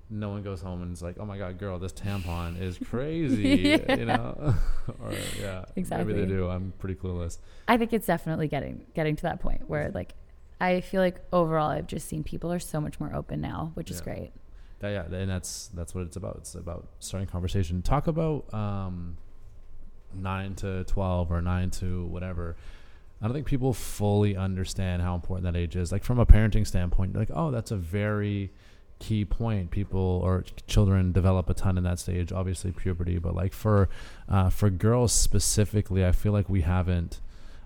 No 0.08 0.28
one 0.30 0.42
goes 0.42 0.60
home 0.60 0.82
and 0.82 0.92
is 0.92 1.02
like, 1.02 1.16
"Oh 1.18 1.24
my 1.24 1.36
god, 1.38 1.58
girl, 1.58 1.78
this 1.78 1.92
tampon 1.92 2.60
is 2.60 2.78
crazy," 2.90 3.78
Yeah. 3.86 3.96
you 3.96 4.04
know? 4.04 4.54
or 5.02 5.12
yeah, 5.40 5.64
Exactly. 5.74 6.12
Maybe 6.14 6.26
they 6.26 6.32
do. 6.32 6.48
I'm 6.48 6.72
pretty 6.78 6.94
clueless. 6.94 7.38
I 7.68 7.76
think 7.76 7.92
it's 7.92 8.06
definitely 8.06 8.48
getting 8.48 8.86
getting 8.94 9.16
to 9.16 9.22
that 9.22 9.40
point 9.40 9.68
where 9.68 9.90
like 9.90 10.14
I 10.60 10.80
feel 10.80 11.02
like 11.02 11.20
overall 11.32 11.70
I've 11.70 11.86
just 11.86 12.08
seen 12.08 12.22
people 12.22 12.52
are 12.52 12.58
so 12.58 12.80
much 12.80 12.98
more 13.00 13.14
open 13.14 13.40
now, 13.40 13.72
which 13.74 13.90
is 13.90 14.00
great. 14.00 14.32
That, 14.80 14.90
yeah, 14.90 15.16
and 15.16 15.30
that's 15.30 15.68
that's 15.68 15.94
what 15.94 16.04
it's 16.04 16.16
about. 16.16 16.36
It's 16.36 16.54
about 16.54 16.86
starting 16.98 17.28
conversation. 17.28 17.82
Talk 17.82 18.06
about 18.06 18.52
um, 18.54 19.16
nine 20.14 20.54
to 20.56 20.84
twelve 20.84 21.32
or 21.32 21.40
nine 21.42 21.70
to 21.72 22.04
whatever. 22.06 22.56
I 23.20 23.26
don't 23.26 23.32
think 23.34 23.46
people 23.46 23.72
fully 23.72 24.36
understand 24.36 25.00
how 25.00 25.14
important 25.14 25.44
that 25.50 25.58
age 25.58 25.74
is. 25.76 25.90
Like 25.90 26.04
from 26.04 26.18
a 26.18 26.26
parenting 26.26 26.66
standpoint, 26.66 27.16
like, 27.16 27.30
oh, 27.32 27.50
that's 27.50 27.70
a 27.70 27.76
very 27.76 28.52
key 28.98 29.24
point. 29.24 29.70
People 29.70 30.20
or 30.24 30.44
children 30.66 31.12
develop 31.12 31.48
a 31.50 31.54
ton 31.54 31.78
in 31.78 31.84
that 31.84 31.98
stage. 31.98 32.32
Obviously, 32.32 32.72
puberty, 32.72 33.18
but 33.18 33.34
like 33.34 33.52
for 33.52 33.88
uh, 34.28 34.50
for 34.50 34.70
girls 34.70 35.12
specifically, 35.12 36.04
I 36.04 36.12
feel 36.12 36.32
like 36.32 36.48
we 36.48 36.62
haven't. 36.62 37.20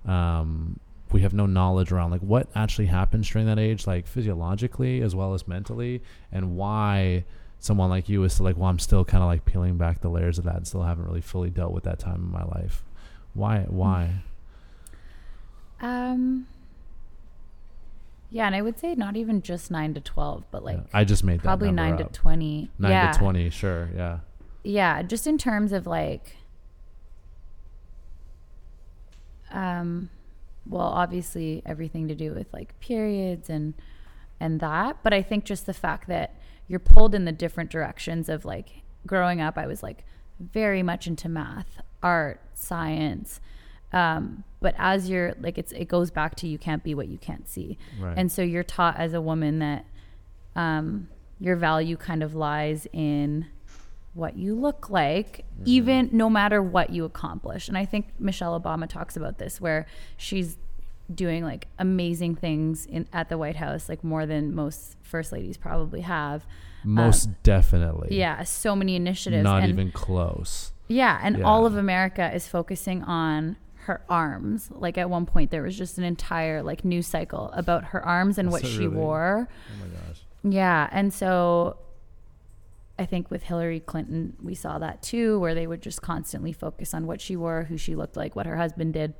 Um, 0.06 0.80
we 1.12 1.22
have 1.22 1.34
no 1.34 1.46
knowledge 1.46 1.90
around 1.90 2.12
like 2.12 2.20
what 2.20 2.48
actually 2.54 2.86
happens 2.86 3.28
during 3.28 3.46
that 3.46 3.58
age, 3.58 3.86
like 3.86 4.06
physiologically 4.06 5.02
as 5.02 5.14
well 5.14 5.34
as 5.34 5.48
mentally, 5.48 6.02
and 6.30 6.56
why 6.56 7.24
someone 7.58 7.90
like 7.90 8.08
you 8.08 8.22
is 8.24 8.32
still 8.32 8.44
like, 8.44 8.56
well, 8.56 8.68
I'm 8.68 8.78
still 8.78 9.04
kind 9.04 9.22
of 9.22 9.28
like 9.28 9.44
peeling 9.44 9.76
back 9.76 10.00
the 10.00 10.08
layers 10.08 10.38
of 10.38 10.44
that 10.44 10.56
and 10.56 10.66
still 10.66 10.82
haven't 10.82 11.06
really 11.06 11.20
fully 11.20 11.50
dealt 11.50 11.72
with 11.72 11.84
that 11.84 11.98
time 11.98 12.16
in 12.16 12.30
my 12.30 12.44
life. 12.44 12.84
Why? 13.34 13.66
Why? 13.68 14.22
Um 15.80 16.46
Yeah, 18.30 18.46
and 18.46 18.54
I 18.54 18.62
would 18.62 18.78
say 18.78 18.94
not 18.94 19.16
even 19.16 19.42
just 19.42 19.70
9 19.70 19.94
to 19.94 20.00
12, 20.00 20.44
but 20.50 20.64
like 20.64 20.76
Yeah. 20.76 20.82
I 20.92 21.04
just 21.04 21.24
made 21.24 21.42
probably 21.42 21.72
9 21.72 21.94
up. 21.94 21.98
to 21.98 22.04
20. 22.20 22.70
Nine 22.78 22.90
yeah. 22.90 23.12
to 23.12 23.18
twenty, 23.18 23.50
sure, 23.50 23.90
yeah. 23.94 24.20
Yeah, 24.62 25.02
just 25.02 25.26
in 25.26 25.36
terms 25.38 25.72
of 25.72 25.86
like 25.86 26.36
um 29.50 30.10
well, 30.68 30.86
obviously 30.86 31.62
everything 31.66 32.06
to 32.08 32.14
do 32.14 32.32
with 32.32 32.52
like 32.52 32.78
periods 32.80 33.50
and 33.50 33.74
and 34.38 34.60
that, 34.60 34.98
but 35.02 35.12
I 35.12 35.22
think 35.22 35.44
just 35.44 35.66
the 35.66 35.74
fact 35.74 36.06
that 36.08 36.34
you're 36.68 36.78
pulled 36.78 37.14
in 37.14 37.24
the 37.24 37.32
different 37.32 37.70
directions 37.70 38.28
of 38.28 38.44
like 38.44 38.82
growing 39.06 39.40
up 39.40 39.58
I 39.58 39.66
was 39.66 39.82
like 39.82 40.04
very 40.38 40.82
much 40.82 41.06
into 41.06 41.28
math, 41.28 41.80
art, 42.02 42.40
science. 42.54 43.40
Um, 43.92 44.44
but 44.60 44.74
as 44.78 45.08
you're 45.08 45.34
like 45.40 45.56
it's 45.58 45.72
it 45.72 45.86
goes 45.88 46.10
back 46.10 46.34
to 46.36 46.46
you 46.46 46.58
can't 46.58 46.84
be 46.84 46.94
what 46.94 47.08
you 47.08 47.18
can't 47.18 47.48
see. 47.48 47.78
Right. 47.98 48.14
And 48.16 48.30
so 48.30 48.42
you're 48.42 48.62
taught 48.62 48.96
as 48.98 49.14
a 49.14 49.20
woman 49.20 49.58
that 49.60 49.84
um, 50.54 51.08
your 51.40 51.56
value 51.56 51.96
kind 51.96 52.22
of 52.22 52.34
lies 52.34 52.86
in 52.92 53.46
what 54.14 54.36
you 54.36 54.54
look 54.54 54.90
like, 54.90 55.44
even 55.64 56.10
no 56.12 56.28
matter 56.28 56.60
what 56.62 56.90
you 56.90 57.04
accomplish. 57.04 57.68
And 57.68 57.78
I 57.78 57.84
think 57.84 58.08
Michelle 58.18 58.60
Obama 58.60 58.88
talks 58.88 59.16
about 59.16 59.38
this, 59.38 59.60
where 59.60 59.86
she's 60.16 60.58
doing 61.12 61.44
like 61.44 61.68
amazing 61.78 62.34
things 62.36 62.86
in 62.86 63.06
at 63.12 63.28
the 63.28 63.38
White 63.38 63.56
House, 63.56 63.88
like 63.88 64.04
more 64.04 64.26
than 64.26 64.54
most 64.54 64.96
first 65.02 65.32
ladies 65.32 65.56
probably 65.56 66.02
have. 66.02 66.44
Most 66.84 67.42
definitely. 67.42 68.16
Yeah, 68.18 68.42
so 68.44 68.74
many 68.76 68.96
initiatives. 68.96 69.44
Not 69.44 69.62
and- 69.62 69.70
even 69.70 69.90
close. 69.92 70.72
yeah, 70.88 71.20
and 71.22 71.38
Yeah. 71.38 71.44
all 71.44 71.64
of 71.66 71.76
America 71.76 72.32
is 72.34 72.46
focusing 72.48 73.02
on 73.04 73.56
her 73.84 74.02
arms. 74.08 74.68
Like 74.72 74.98
at 74.98 75.08
one 75.10 75.26
point, 75.26 75.50
there 75.50 75.62
was 75.62 75.76
just 75.76 75.98
an 75.98 76.04
entire 76.04 76.62
like 76.62 76.84
news 76.84 77.06
cycle 77.06 77.50
about 77.54 77.84
her 77.86 78.04
arms 78.04 78.38
and 78.38 78.50
what 78.50 78.62
So 78.62 78.68
she 78.68 78.78
really- 78.80 78.96
wore. 78.96 79.48
Oh 79.50 79.84
my 79.86 79.88
gosh. 80.08 80.22
Yeah, 80.42 80.88
and 80.90 81.12
so 81.12 81.76
I 82.98 83.06
think 83.06 83.30
with 83.30 83.42
Hillary 83.44 83.80
Clinton, 83.80 84.36
we 84.42 84.54
saw 84.54 84.78
that 84.78 85.02
too, 85.02 85.38
where 85.40 85.54
they 85.54 85.66
would 85.66 85.82
just 85.82 86.02
constantly 86.02 86.52
focus 86.52 86.92
on 86.94 87.06
what 87.06 87.20
she 87.20 87.36
wore, 87.36 87.64
who 87.64 87.76
she 87.76 87.94
looked 87.94 88.16
like, 88.16 88.36
what 88.36 88.46
her 88.46 88.56
husband 88.56 88.94
did. 88.94 89.14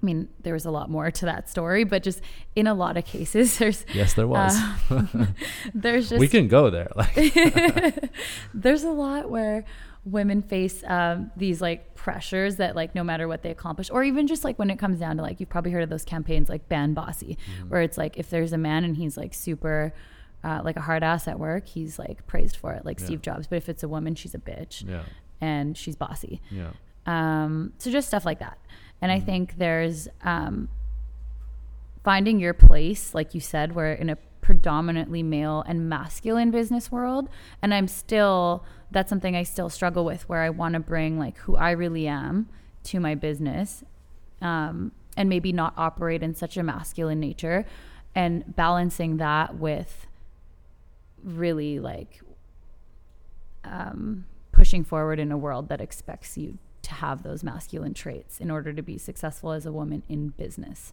I 0.00 0.06
mean, 0.06 0.28
there 0.42 0.52
was 0.54 0.64
a 0.64 0.70
lot 0.70 0.88
more 0.88 1.10
to 1.10 1.24
that 1.24 1.48
story, 1.50 1.82
but 1.84 2.02
just 2.04 2.20
in 2.54 2.66
a 2.66 2.74
lot 2.74 2.96
of 2.96 3.04
cases, 3.04 3.58
there's 3.58 3.84
Yes, 3.92 4.14
there 4.14 4.28
was. 4.28 4.56
um, 4.90 5.34
there's 5.74 6.08
just 6.10 6.20
we 6.20 6.28
can 6.28 6.48
go 6.48 6.70
there. 6.70 6.88
Like, 6.94 7.14
there's 8.54 8.84
a 8.84 8.90
lot 8.90 9.28
where 9.30 9.64
women 10.10 10.42
face 10.42 10.82
um, 10.86 11.30
these 11.36 11.60
like 11.60 11.94
pressures 11.94 12.56
that 12.56 12.74
like 12.76 12.94
no 12.94 13.02
matter 13.04 13.26
what 13.28 13.42
they 13.42 13.50
accomplish 13.50 13.90
or 13.90 14.02
even 14.04 14.26
just 14.26 14.44
like 14.44 14.58
when 14.58 14.70
it 14.70 14.78
comes 14.78 14.98
down 14.98 15.16
to 15.16 15.22
like 15.22 15.40
you've 15.40 15.48
probably 15.48 15.70
heard 15.70 15.82
of 15.82 15.90
those 15.90 16.04
campaigns 16.04 16.48
like 16.48 16.68
ban 16.68 16.94
bossy 16.94 17.36
where 17.68 17.82
it's 17.82 17.98
like 17.98 18.16
if 18.18 18.30
there's 18.30 18.52
a 18.52 18.58
man 18.58 18.84
and 18.84 18.96
he's 18.96 19.16
like 19.16 19.34
super 19.34 19.92
uh, 20.44 20.60
like 20.64 20.76
a 20.76 20.80
hard 20.80 21.02
ass 21.02 21.26
at 21.28 21.38
work 21.38 21.66
he's 21.66 21.98
like 21.98 22.26
praised 22.26 22.56
for 22.56 22.72
it 22.72 22.84
like 22.84 22.98
Yeah. 23.00 23.06
steve 23.06 23.22
jobs 23.22 23.46
but 23.46 23.56
if 23.56 23.68
it's 23.68 23.82
a 23.82 23.88
woman 23.88 24.14
she's 24.14 24.34
a 24.34 24.38
bitch 24.38 24.88
yeah, 24.88 25.02
and 25.40 25.76
she's 25.76 25.96
bossy 25.96 26.40
yeah, 26.50 26.70
um, 27.06 27.72
so 27.78 27.90
just 27.90 28.06
stuff 28.08 28.24
like 28.24 28.38
that. 28.40 28.58
And 29.00 29.10
I 29.10 29.20
think 29.20 29.56
there's 29.58 30.08
um, 30.22 30.68
finding 32.04 32.38
your 32.40 32.54
place, 32.54 33.14
like 33.14 33.34
you 33.34 33.40
said, 33.40 33.74
we're 33.74 33.92
in 33.92 34.10
a 34.10 34.16
predominantly 34.40 35.22
male 35.22 35.62
and 35.66 35.88
masculine 35.88 36.50
business 36.50 36.90
world. 36.90 37.28
And 37.62 37.72
I'm 37.74 37.88
still, 37.88 38.64
that's 38.90 39.08
something 39.08 39.36
I 39.36 39.42
still 39.42 39.68
struggle 39.68 40.04
with 40.04 40.28
where 40.28 40.42
I 40.42 40.50
want 40.50 40.74
to 40.74 40.80
bring 40.80 41.18
like 41.18 41.36
who 41.38 41.56
I 41.56 41.72
really 41.72 42.06
am 42.06 42.48
to 42.84 43.00
my 43.00 43.14
business 43.14 43.84
um, 44.40 44.92
and 45.16 45.28
maybe 45.28 45.52
not 45.52 45.74
operate 45.76 46.22
in 46.22 46.34
such 46.34 46.56
a 46.56 46.62
masculine 46.62 47.20
nature 47.20 47.66
and 48.14 48.56
balancing 48.56 49.18
that 49.18 49.56
with 49.56 50.06
really 51.22 51.78
like 51.78 52.20
um, 53.64 54.24
pushing 54.52 54.84
forward 54.84 55.18
in 55.18 55.30
a 55.30 55.36
world 55.36 55.68
that 55.68 55.80
expects 55.80 56.38
you 56.38 56.58
to 56.82 56.94
have 56.94 57.22
those 57.22 57.44
masculine 57.44 57.94
traits 57.94 58.40
in 58.40 58.50
order 58.50 58.72
to 58.72 58.82
be 58.82 58.96
successful 58.96 59.52
as 59.52 59.66
a 59.66 59.72
woman 59.72 60.02
in 60.08 60.28
business. 60.28 60.92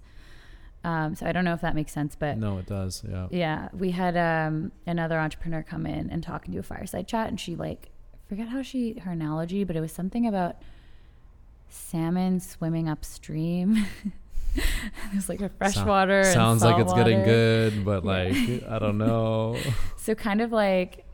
Um, 0.86 1.16
so 1.16 1.26
I 1.26 1.32
don't 1.32 1.46
know 1.46 1.54
if 1.54 1.62
that 1.62 1.74
makes 1.74 1.92
sense, 1.92 2.16
but 2.16 2.38
No, 2.38 2.60
it 2.60 2.68
does. 2.68 3.04
Yeah. 3.10 3.28
yeah, 3.32 3.70
we 3.74 3.90
had 3.92 4.16
um, 4.16 4.72
another 4.86 5.18
entrepreneur 5.20 5.64
come 5.64 5.88
in 5.88 6.12
and 6.12 6.22
talk 6.22 6.46
and 6.46 6.54
do 6.54 6.60
a 6.60 6.64
fireside 6.64 7.08
chat, 7.08 7.28
and 7.28 7.40
she 7.40 7.56
like 7.56 7.90
forget 8.30 8.48
how 8.50 8.62
she 8.62 9.00
her 9.00 9.12
analogy, 9.12 9.64
but 9.64 9.76
it 9.76 9.82
was 9.82 9.92
something 9.92 10.28
about 10.28 10.58
salmon 11.70 12.40
swimming 12.40 12.88
upstream. 12.88 13.86
it 14.56 15.16
was 15.16 15.30
like 15.30 15.42
a 15.42 15.50
freshwater. 15.50 16.24
Sounds 16.24 16.64
like 16.64 16.80
it's 16.80 16.94
getting 16.94 17.24
good, 17.24 17.84
but 17.84 18.06
like 18.06 18.36
I 18.70 18.80
don't 18.80 18.98
know. 19.08 19.58
So 19.98 20.16
kind 20.16 20.42
of 20.42 20.52
like 20.52 21.05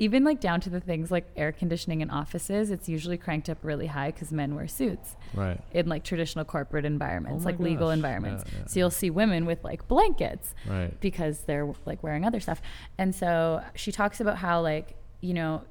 even 0.00 0.22
like 0.22 0.38
down 0.40 0.60
to 0.60 0.70
the 0.70 0.78
things 0.80 1.10
like 1.10 1.26
air 1.36 1.50
conditioning 1.50 2.00
in 2.02 2.10
offices, 2.10 2.70
it's 2.70 2.88
usually 2.88 3.16
cranked 3.18 3.50
up 3.50 3.58
really 3.62 3.86
high 3.86 4.12
because 4.12 4.30
men 4.30 4.54
wear 4.54 4.68
suits 4.68 5.16
right. 5.34 5.60
in 5.72 5.88
like 5.88 6.04
traditional 6.04 6.44
corporate 6.44 6.84
environments, 6.84 7.42
Oh 7.42 7.44
my 7.44 7.50
like 7.50 7.58
legal 7.60 7.90
environments. 7.90 8.44
Yeah, 8.46 8.58
yeah. 8.60 8.66
So 8.66 8.80
you'll 8.80 8.90
see 8.90 9.10
women 9.10 9.44
with 9.44 9.64
like 9.64 9.88
blankets 9.88 10.54
Right. 10.68 10.98
because 11.00 11.40
they're 11.40 11.72
like 11.84 12.00
wearing 12.04 12.24
other 12.24 12.38
stuff. 12.38 12.62
And 12.96 13.12
so 13.14 13.62
she 13.74 13.90
talks 13.90 14.20
about 14.20 14.38
how 14.38 14.60
like, 14.60 14.94
you 15.20 15.34
know, 15.34 15.62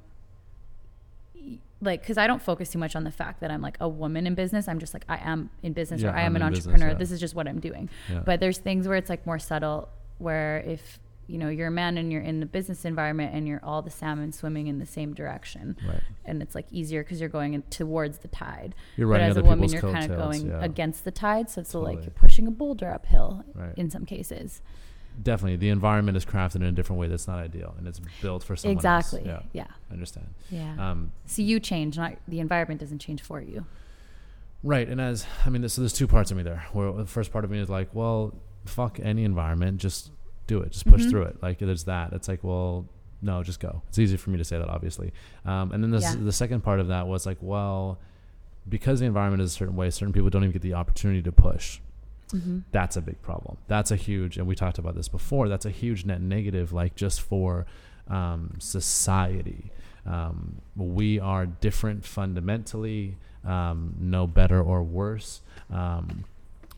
like 1.80 2.04
cuz 2.04 2.18
I 2.18 2.26
don't 2.26 2.42
focus 2.42 2.70
too 2.70 2.78
much 2.78 2.96
on 2.96 3.04
the 3.04 3.10
fact 3.12 3.40
that 3.40 3.50
I'm 3.50 3.62
like 3.62 3.76
a 3.80 3.88
woman 3.88 4.26
in 4.26 4.34
business. 4.34 4.66
I'm 4.68 4.78
just 4.80 4.92
like 4.92 5.04
I 5.08 5.16
am 5.18 5.48
in 5.62 5.72
business 5.72 6.02
Yeah, 6.02 6.10
or 6.10 6.16
I 6.16 6.22
am 6.22 6.34
I'm 6.34 6.36
an 6.36 6.42
in 6.42 6.48
business, 6.54 6.66
entrepreneur. 6.66 6.92
yeah. 6.92 6.98
This 6.98 7.10
is 7.12 7.20
just 7.20 7.34
what 7.34 7.46
I'm 7.48 7.60
doing. 7.60 7.88
Yeah. 8.10 8.20
But 8.26 8.40
there's 8.40 8.58
things 8.58 8.88
where 8.88 8.96
it's 8.96 9.08
like 9.08 9.24
more 9.26 9.38
subtle 9.38 9.88
where 10.18 10.58
if 10.66 10.98
you 11.28 11.38
know 11.38 11.48
you're 11.48 11.68
a 11.68 11.70
man 11.70 11.96
and 11.98 12.10
you're 12.10 12.22
in 12.22 12.40
the 12.40 12.46
business 12.46 12.84
environment 12.84 13.32
and 13.34 13.46
you're 13.46 13.60
all 13.62 13.82
the 13.82 13.90
salmon 13.90 14.32
swimming 14.32 14.66
in 14.66 14.78
the 14.80 14.86
same 14.86 15.12
direction 15.14 15.76
Right. 15.86 16.00
and 16.24 16.42
it's 16.42 16.54
like 16.54 16.66
easier 16.72 17.04
because 17.04 17.20
you're 17.20 17.28
going 17.28 17.54
in 17.54 17.62
towards 17.70 18.18
the 18.18 18.28
tide 18.28 18.74
You're 18.96 19.08
but 19.08 19.20
as 19.20 19.36
a 19.36 19.42
woman 19.42 19.68
you're 19.68 19.82
kind 19.82 20.10
of 20.10 20.18
going 20.18 20.48
yeah. 20.48 20.58
against 20.64 21.04
the 21.04 21.10
tide 21.12 21.48
so 21.50 21.60
it's 21.60 21.74
like 21.74 22.00
you're 22.02 22.10
pushing 22.10 22.46
a 22.48 22.50
boulder 22.50 22.90
uphill 22.90 23.44
Right. 23.54 23.74
in 23.76 23.90
some 23.90 24.04
cases 24.04 24.60
Definitely, 25.20 25.56
the 25.56 25.70
environment 25.70 26.16
is 26.16 26.24
crafted 26.24 26.56
in 26.56 26.62
a 26.62 26.70
different 26.72 27.00
way 27.00 27.08
that's 27.08 27.26
not 27.26 27.40
ideal, 27.40 27.74
and 27.76 27.88
it's 27.88 28.00
built 28.22 28.44
for 28.44 28.54
someone 28.54 28.76
else. 28.86 29.12
exactly 29.12 29.22
Yeah, 29.28 29.40
yeah 29.52 29.66
I 29.90 29.92
understand. 29.92 30.28
yeah 30.48 30.76
Um, 30.78 31.10
so 31.26 31.42
you 31.42 31.58
change 31.58 31.96
not 31.98 32.14
the 32.28 32.38
environment 32.38 32.80
doesn't 32.80 33.00
change 33.00 33.20
for 33.22 33.40
you 33.40 33.66
Right, 34.62 34.88
and 34.88 35.00
as 35.00 35.26
I 35.46 35.50
mean, 35.50 35.68
so 35.68 35.82
there's 35.82 35.92
two 35.92 36.06
parts 36.08 36.30
of 36.30 36.36
me 36.36 36.42
there. 36.42 36.64
Where 36.72 36.92
the 36.92 37.06
first 37.06 37.32
part 37.32 37.44
of 37.44 37.50
me 37.50 37.58
is 37.60 37.68
like, 37.68 37.88
well, 37.94 38.34
fuck 38.64 38.98
any 39.00 39.22
environment, 39.24 39.78
just 39.80 40.10
do 40.48 40.60
it, 40.60 40.72
just 40.72 40.86
push 40.86 41.02
Mhm. 41.04 41.10
through 41.10 41.22
it. 41.22 41.40
Like 41.42 41.58
there's 41.60 41.84
that. 41.84 42.12
It's 42.12 42.26
like, 42.26 42.42
well, 42.42 42.86
no, 43.22 43.42
just 43.44 43.60
go. 43.60 43.82
It's 43.88 43.98
easy 43.98 44.16
for 44.16 44.30
me 44.30 44.38
to 44.38 44.44
say 44.44 44.58
that, 44.58 44.68
obviously. 44.68 45.12
Um, 45.44 45.70
and 45.72 45.82
then 45.84 45.90
the 45.92 46.00
Yeah. 46.00 46.16
the 46.16 46.32
second 46.32 46.62
part 46.62 46.80
of 46.80 46.88
that 46.88 47.06
was 47.06 47.24
like, 47.26 47.38
well, 47.40 47.98
because 48.68 49.00
the 49.00 49.06
environment 49.06 49.42
is 49.42 49.52
a 49.52 49.54
certain 49.54 49.76
way, 49.76 49.88
certain 49.90 50.12
people 50.12 50.28
don't 50.30 50.42
even 50.42 50.52
get 50.52 50.62
the 50.62 50.74
opportunity 50.74 51.22
to 51.22 51.32
push. 51.32 51.80
mm-hmm. 52.32 52.58
That's 52.72 52.94
a 52.94 53.00
big 53.00 53.22
problem. 53.22 53.56
That's 53.68 53.90
a 53.90 53.96
huge, 53.96 54.36
and 54.36 54.46
we 54.46 54.54
talked 54.54 54.78
about 54.78 54.94
this 54.94 55.08
before. 55.08 55.48
That's 55.48 55.64
a 55.64 55.70
huge 55.70 56.04
net 56.04 56.20
negative, 56.20 56.72
like 56.74 56.94
just 56.94 57.22
for 57.22 57.64
um, 58.08 58.54
society. 58.58 59.70
Um, 60.06 60.56
we 60.76 61.18
are 61.20 61.46
different 61.46 62.04
fundamentally, 62.04 63.16
um, 63.44 63.94
no 63.98 64.26
better 64.26 64.60
or 64.62 64.82
worse, 64.82 65.40
um, 65.70 66.24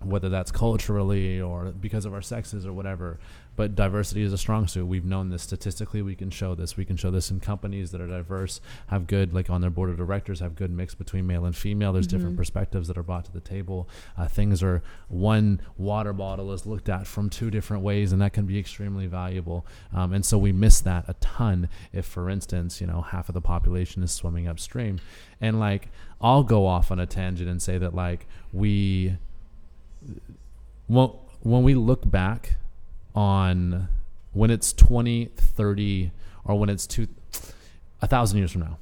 whether 0.03 0.29
that's 0.29 0.51
culturally 0.53 1.41
or 1.41 1.66
because 1.73 2.05
of 2.05 2.14
our 2.14 2.23
sexes 2.23 2.64
or 2.66 2.73
whatever. 2.73 3.18
But 3.61 3.74
diversity 3.76 4.22
is 4.22 4.32
a 4.32 4.38
strong 4.38 4.66
suit. 4.68 4.86
We've 4.86 5.04
known 5.04 5.28
this 5.28 5.42
statistically. 5.42 6.00
We 6.00 6.14
can 6.14 6.30
show 6.30 6.54
this. 6.54 6.78
We 6.78 6.86
can 6.86 6.96
show 6.96 7.11
this 7.11 7.30
in 7.30 7.40
companies 7.40 7.90
that 7.90 8.00
are 8.00 8.06
diverse, 8.06 8.58
have 8.86 9.06
good, 9.06 9.34
like 9.34 9.50
on 9.50 9.61
their 9.61 9.68
board 9.68 9.90
of 9.90 9.98
directors, 9.98 10.40
have 10.40 10.54
good 10.56 10.70
mix 10.70 10.94
between 10.94 11.26
male 11.26 11.44
and 11.44 11.54
female. 11.54 11.92
There's 11.92 12.06
different 12.06 12.36
Mhm. 12.36 12.38
perspectives 12.38 12.88
that 12.88 12.96
are 12.96 13.02
brought 13.02 13.26
to 13.26 13.32
the 13.32 13.40
table. 13.40 13.86
Uh, 14.16 14.28
things 14.28 14.62
are 14.62 14.82
one 15.08 15.61
water 15.76 16.14
bottle 16.14 16.50
is 16.54 16.64
looked 16.64 16.88
at 16.88 17.06
from 17.06 17.28
two 17.28 17.50
different 17.50 17.82
ways, 17.82 18.12
and 18.12 18.22
that 18.22 18.32
can 18.32 18.46
be 18.46 18.58
extremely 18.58 19.06
valuable. 19.06 19.66
Um, 19.92 20.14
and 20.14 20.24
so 20.24 20.38
we 20.38 20.52
miss 20.52 20.80
that 20.80 21.04
a 21.06 21.12
ton 21.20 21.68
if, 21.92 22.06
for 22.06 22.30
instance, 22.30 22.80
you 22.80 22.86
know, 22.86 23.02
half 23.02 23.28
of 23.28 23.34
the 23.34 23.42
population 23.42 24.02
is 24.02 24.11
swimming 24.11 24.48
upstream. 24.48 25.00
And 25.38 25.61
like, 25.61 25.90
I'll 26.18 26.44
go 26.44 26.64
off 26.64 26.90
on 26.90 26.98
a 26.98 27.04
tangent 27.04 27.50
and 27.50 27.61
say 27.61 27.76
that 27.76 27.94
like 27.94 28.26
we, 28.54 29.18
well, 30.88 31.26
when 31.42 31.62
we 31.62 31.74
look 31.74 32.11
back 32.11 32.56
on 33.14 33.88
when 34.32 34.50
it's 34.50 34.72
20, 34.72 35.30
30, 35.36 36.11
or 36.44 36.58
when 36.58 36.68
it's 36.68 36.86
two, 36.86 37.08
a 38.00 38.06
thousand 38.06 38.38
years 38.38 38.52
from 38.52 38.62
now, 38.62 38.78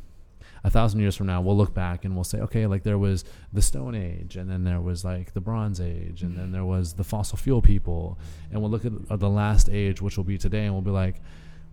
a 0.64 0.70
thousand 0.70 1.00
years 1.00 1.16
from 1.16 1.26
now, 1.26 1.40
we'll 1.40 1.56
look 1.56 1.72
back 1.74 2.04
and 2.04 2.14
we'll 2.14 2.24
say, 2.24 2.38
okay, 2.40 2.66
like 2.66 2.82
there 2.82 2.98
was 2.98 3.24
the 3.52 3.62
Stone 3.62 3.94
Age, 3.94 4.36
and 4.36 4.50
then 4.50 4.64
there 4.64 4.80
was 4.80 5.04
like 5.04 5.32
the 5.32 5.40
Bronze 5.40 5.80
Age, 5.80 6.22
and 6.22 6.36
then 6.36 6.52
there 6.52 6.64
was 6.64 6.94
the 6.94 7.04
fossil 7.04 7.38
fuel 7.38 7.62
people, 7.62 8.18
and 8.50 8.60
we'll 8.60 8.70
look 8.70 8.84
at 8.84 8.92
uh, 9.10 9.16
the 9.16 9.30
last 9.30 9.68
age, 9.70 10.02
which 10.02 10.16
will 10.16 10.24
be 10.24 10.38
today, 10.38 10.64
and 10.64 10.74
we'll 10.74 10.82
be 10.82 10.90
like, 10.90 11.16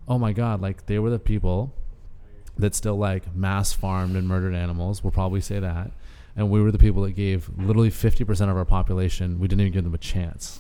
oh 0.08 0.20
my 0.20 0.34
God, 0.34 0.62
like 0.62 0.86
they 0.86 1.00
were 1.00 1.10
the 1.10 1.20
people 1.20 1.74
that 2.58 2.76
still 2.76 2.96
like 2.96 3.36
mass 3.36 3.74
farmed 3.74 4.16
and 4.16 4.28
murdered 4.28 4.54
animals. 4.54 5.04
We'll 5.04 5.12
probably 5.12 5.42
say 5.42 5.60
that. 5.60 5.92
And 6.38 6.50
we 6.50 6.62
were 6.62 6.72
the 6.72 6.78
people 6.78 7.04
that 7.04 7.12
gave 7.12 7.50
literally 7.58 7.92
50% 7.92 8.50
of 8.50 8.58
our 8.58 8.66
population, 8.66 9.40
we 9.40 9.48
didn't 9.48 9.62
even 9.62 9.74
give 9.74 9.84
them 9.84 9.94
a 9.94 10.00
chance. 10.00 10.60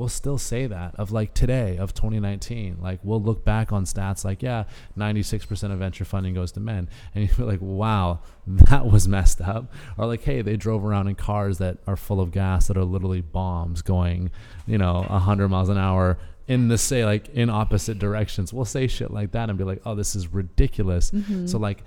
We'll 0.00 0.08
still 0.08 0.38
say 0.38 0.66
that 0.66 0.94
of 0.94 1.12
like 1.12 1.34
today, 1.34 1.76
of 1.76 1.92
2019. 1.92 2.78
Like 2.80 3.00
we'll 3.02 3.20
look 3.22 3.44
back 3.44 3.70
on 3.70 3.84
stats 3.84 4.24
like, 4.24 4.42
yeah, 4.42 4.64
96% 4.96 5.72
of 5.72 5.78
venture 5.78 6.06
funding 6.06 6.32
goes 6.32 6.52
to 6.52 6.60
men. 6.60 6.88
And 7.14 7.22
you 7.22 7.28
feel 7.28 7.44
like, 7.44 7.60
wow, 7.60 8.20
that 8.46 8.86
was 8.86 9.06
messed 9.06 9.42
up. 9.42 9.70
Or 9.98 10.06
like, 10.06 10.22
hey, 10.22 10.40
they 10.40 10.56
drove 10.56 10.86
around 10.86 11.08
in 11.08 11.16
cars 11.16 11.58
that 11.58 11.76
are 11.86 11.96
full 11.96 12.18
of 12.18 12.30
gas 12.30 12.68
that 12.68 12.78
are 12.78 12.84
literally 12.84 13.20
bombs 13.20 13.82
going, 13.82 14.30
you 14.66 14.78
know, 14.78 15.04
100 15.08 15.48
miles 15.48 15.68
an 15.68 15.76
hour 15.76 16.16
in 16.48 16.68
the 16.68 16.78
say 16.78 17.04
like 17.04 17.28
in 17.34 17.50
opposite 17.50 17.98
directions. 17.98 18.54
We'll 18.54 18.64
say 18.64 18.86
shit 18.86 19.10
like 19.10 19.32
that 19.32 19.50
and 19.50 19.58
be 19.58 19.64
like, 19.64 19.82
oh, 19.84 19.94
this 19.94 20.16
is 20.16 20.32
ridiculous. 20.32 21.10
Mm-hmm. 21.10 21.46
So 21.46 21.58
like, 21.58 21.84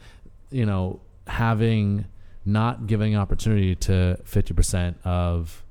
you 0.52 0.68
know, 0.68 1.02
having 1.26 2.06
not 2.46 2.86
giving 2.86 3.16
opportunity 3.16 3.74
to 3.74 4.20
50% 4.24 4.96
of 5.04 5.63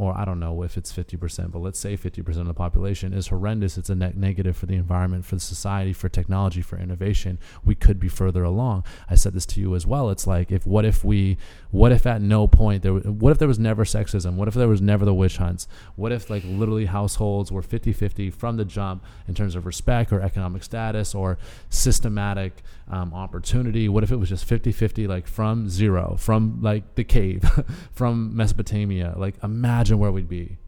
or 0.00 0.16
I 0.16 0.24
don't 0.24 0.40
know 0.40 0.62
if 0.62 0.78
it's 0.78 0.90
50%, 0.90 1.52
but 1.52 1.58
let's 1.58 1.78
say 1.78 1.94
50% 1.94 2.26
of 2.40 2.46
the 2.46 2.54
population 2.54 3.12
is 3.12 3.28
horrendous. 3.28 3.76
It's 3.76 3.90
a 3.90 3.94
net 3.94 4.16
negative 4.16 4.56
for 4.56 4.64
the 4.64 4.76
environment, 4.76 5.26
for 5.26 5.34
the 5.34 5.42
society, 5.42 5.92
for 5.92 6.08
technology, 6.08 6.62
for 6.62 6.78
innovation. 6.78 7.38
We 7.66 7.74
could 7.74 8.00
be 8.00 8.08
further 8.08 8.42
along. 8.42 8.84
I 9.10 9.14
said 9.14 9.34
this 9.34 9.44
to 9.46 9.60
you 9.60 9.74
as 9.74 9.86
well. 9.86 10.08
It's 10.08 10.26
like 10.26 10.50
if 10.50 10.66
what 10.66 10.86
if 10.86 11.04
we 11.04 11.36
what 11.70 11.92
if 11.92 12.06
at 12.06 12.22
no 12.22 12.48
point 12.48 12.82
there 12.82 12.94
what 12.94 13.30
if 13.30 13.38
there 13.38 13.46
was 13.46 13.58
never 13.58 13.84
sexism? 13.84 14.36
What 14.36 14.48
if 14.48 14.54
there 14.54 14.68
was 14.68 14.80
never 14.80 15.04
the 15.04 15.12
witch 15.12 15.36
hunts? 15.36 15.68
What 15.96 16.12
if 16.12 16.30
like 16.30 16.44
literally 16.46 16.86
households 16.86 17.52
were 17.52 17.60
50-50 17.60 18.32
from 18.32 18.56
the 18.56 18.64
jump 18.64 19.04
in 19.28 19.34
terms 19.34 19.54
of 19.54 19.66
respect 19.66 20.14
or 20.14 20.22
economic 20.22 20.64
status 20.64 21.14
or 21.14 21.36
systematic 21.68 22.62
um, 22.88 23.12
opportunity? 23.12 23.86
What 23.86 24.02
if 24.02 24.10
it 24.10 24.16
was 24.16 24.30
just 24.30 24.48
50-50 24.48 25.06
like 25.06 25.26
from 25.26 25.68
zero, 25.68 26.16
from 26.18 26.62
like 26.62 26.94
the 26.94 27.04
cave, 27.04 27.44
from 27.92 28.34
Mesopotamia? 28.34 29.12
Like 29.18 29.34
imagine 29.42 29.89
where 29.98 30.12
we'd 30.12 30.28
be. 30.28 30.58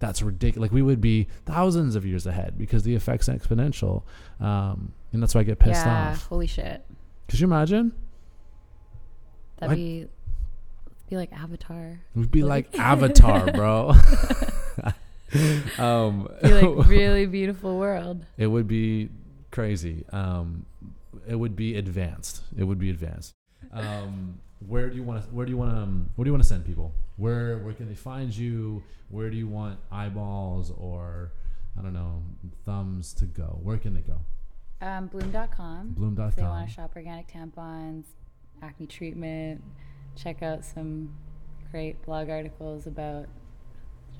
That's 0.00 0.22
ridiculous. 0.22 0.68
Like 0.68 0.72
we 0.72 0.82
would 0.82 1.00
be 1.00 1.26
thousands 1.44 1.96
of 1.96 2.06
years 2.06 2.26
ahead 2.26 2.56
because 2.56 2.82
the 2.84 2.94
effect's 2.94 3.28
exponential, 3.28 4.02
um, 4.40 4.92
and 5.12 5.22
that's 5.22 5.34
why 5.34 5.40
I 5.40 5.44
get 5.44 5.58
pissed 5.58 5.84
yeah 5.84 6.10
off. 6.12 6.26
holy 6.26 6.46
shit 6.46 6.84
Could 7.28 7.40
you 7.40 7.46
imagine? 7.46 7.92
that'd 9.58 9.74
be 9.76 10.06
be 11.10 11.16
like 11.16 11.32
avatar 11.32 11.98
We'd 12.14 12.30
be 12.30 12.42
Like- 12.44 12.68
like 12.72 12.78
Avatar, 12.80 13.50
bro. 13.50 13.92
um, 15.78 16.28
be 16.42 16.48
like 16.52 16.86
really 16.88 17.26
beautiful 17.26 17.78
world 17.78 18.24
it 18.36 18.46
would 18.46 18.68
be 18.68 19.08
crazy. 19.50 20.04
Um, 20.12 20.64
it 21.26 21.34
would 21.34 21.56
be 21.56 21.76
advanced. 21.76 22.42
It 22.56 22.64
would 22.64 22.78
be 22.78 22.90
advanced. 22.90 23.34
Um, 23.72 24.38
where 24.66 24.88
do 24.88 24.96
you 24.96 25.02
want 25.02 25.24
to? 25.24 25.28
Where 25.34 25.44
do 25.44 25.50
you 25.50 25.58
want 25.58 25.72
to? 25.72 25.76
Um, 25.78 26.10
where 26.16 26.24
do 26.24 26.28
you 26.28 26.32
want 26.32 26.42
to 26.42 26.48
send 26.48 26.64
people? 26.64 26.92
Where 27.18 27.58
Where 27.58 27.74
can 27.74 27.88
they 27.88 27.94
find 27.94 28.34
you? 28.34 28.82
Where 29.10 29.28
do 29.30 29.36
you 29.36 29.46
want 29.48 29.78
eyeballs 29.92 30.70
or 30.70 31.32
I 31.78 31.82
don't 31.82 31.92
know 31.92 32.22
thumbs 32.64 33.12
to 33.14 33.26
go? 33.26 33.58
Where 33.62 33.76
can 33.76 33.92
they 33.94 34.00
go? 34.00 34.20
um, 34.80 35.08
blume.com 35.08 35.88
Blume.com. 35.90 36.28
if 36.28 36.36
they 36.36 36.42
want 36.44 36.68
to 36.68 36.74
shop 36.74 36.92
organic 36.96 37.26
tampons 37.28 38.04
acne 38.62 38.86
treatment 38.86 39.62
check 40.16 40.40
out 40.42 40.64
some 40.64 41.12
great 41.72 42.00
blog 42.06 42.28
articles 42.30 42.86
about 42.86 43.26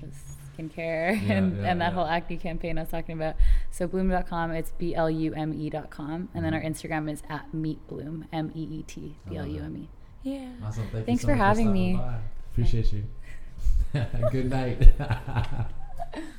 just 0.01 0.19
skincare 0.57 1.11
Yeah, 1.25 1.33
and, 1.37 1.57
yeah, 1.57 1.69
and 1.71 1.81
that 1.81 1.87
yeah. 1.87 1.91
whole 1.91 2.05
acne 2.05 2.35
campaign 2.37 2.77
I 2.77 2.81
was 2.81 2.89
talking 2.89 3.15
about. 3.15 3.35
So 3.71 3.87
blume.com, 3.87 4.51
it's 4.51 4.71
B 4.71 4.93
L 4.95 5.09
U 5.09 5.33
M 5.33 5.53
E.com. 5.53 6.29
And 6.33 6.43
then 6.45 6.53
our 6.53 6.59
Mm-hmm. 6.61 6.71
Instagram 6.87 7.09
is 7.11 7.23
at 7.29 7.45
meetblume, 7.53 8.25
M 8.33 8.51
E 8.55 8.63
E 8.79 8.83
T 8.83 9.15
B 9.29 9.37
L 9.37 9.47
U 9.47 9.61
M 9.61 9.77
E. 9.77 9.89
Yeah. 10.23 10.49
Awesome. 10.63 10.87
Thank 10.91 11.05
Thanks 11.05 11.23
you 11.23 11.27
so 11.27 11.33
for 11.33 11.35
much 11.37 11.45
having 11.45 11.65
stopping 11.67 11.73
me. 11.73 11.93
by. 11.95 12.19
Appreciate 12.59 12.91
you. 12.91 13.07
Good 14.31 14.49
night. 14.49 14.89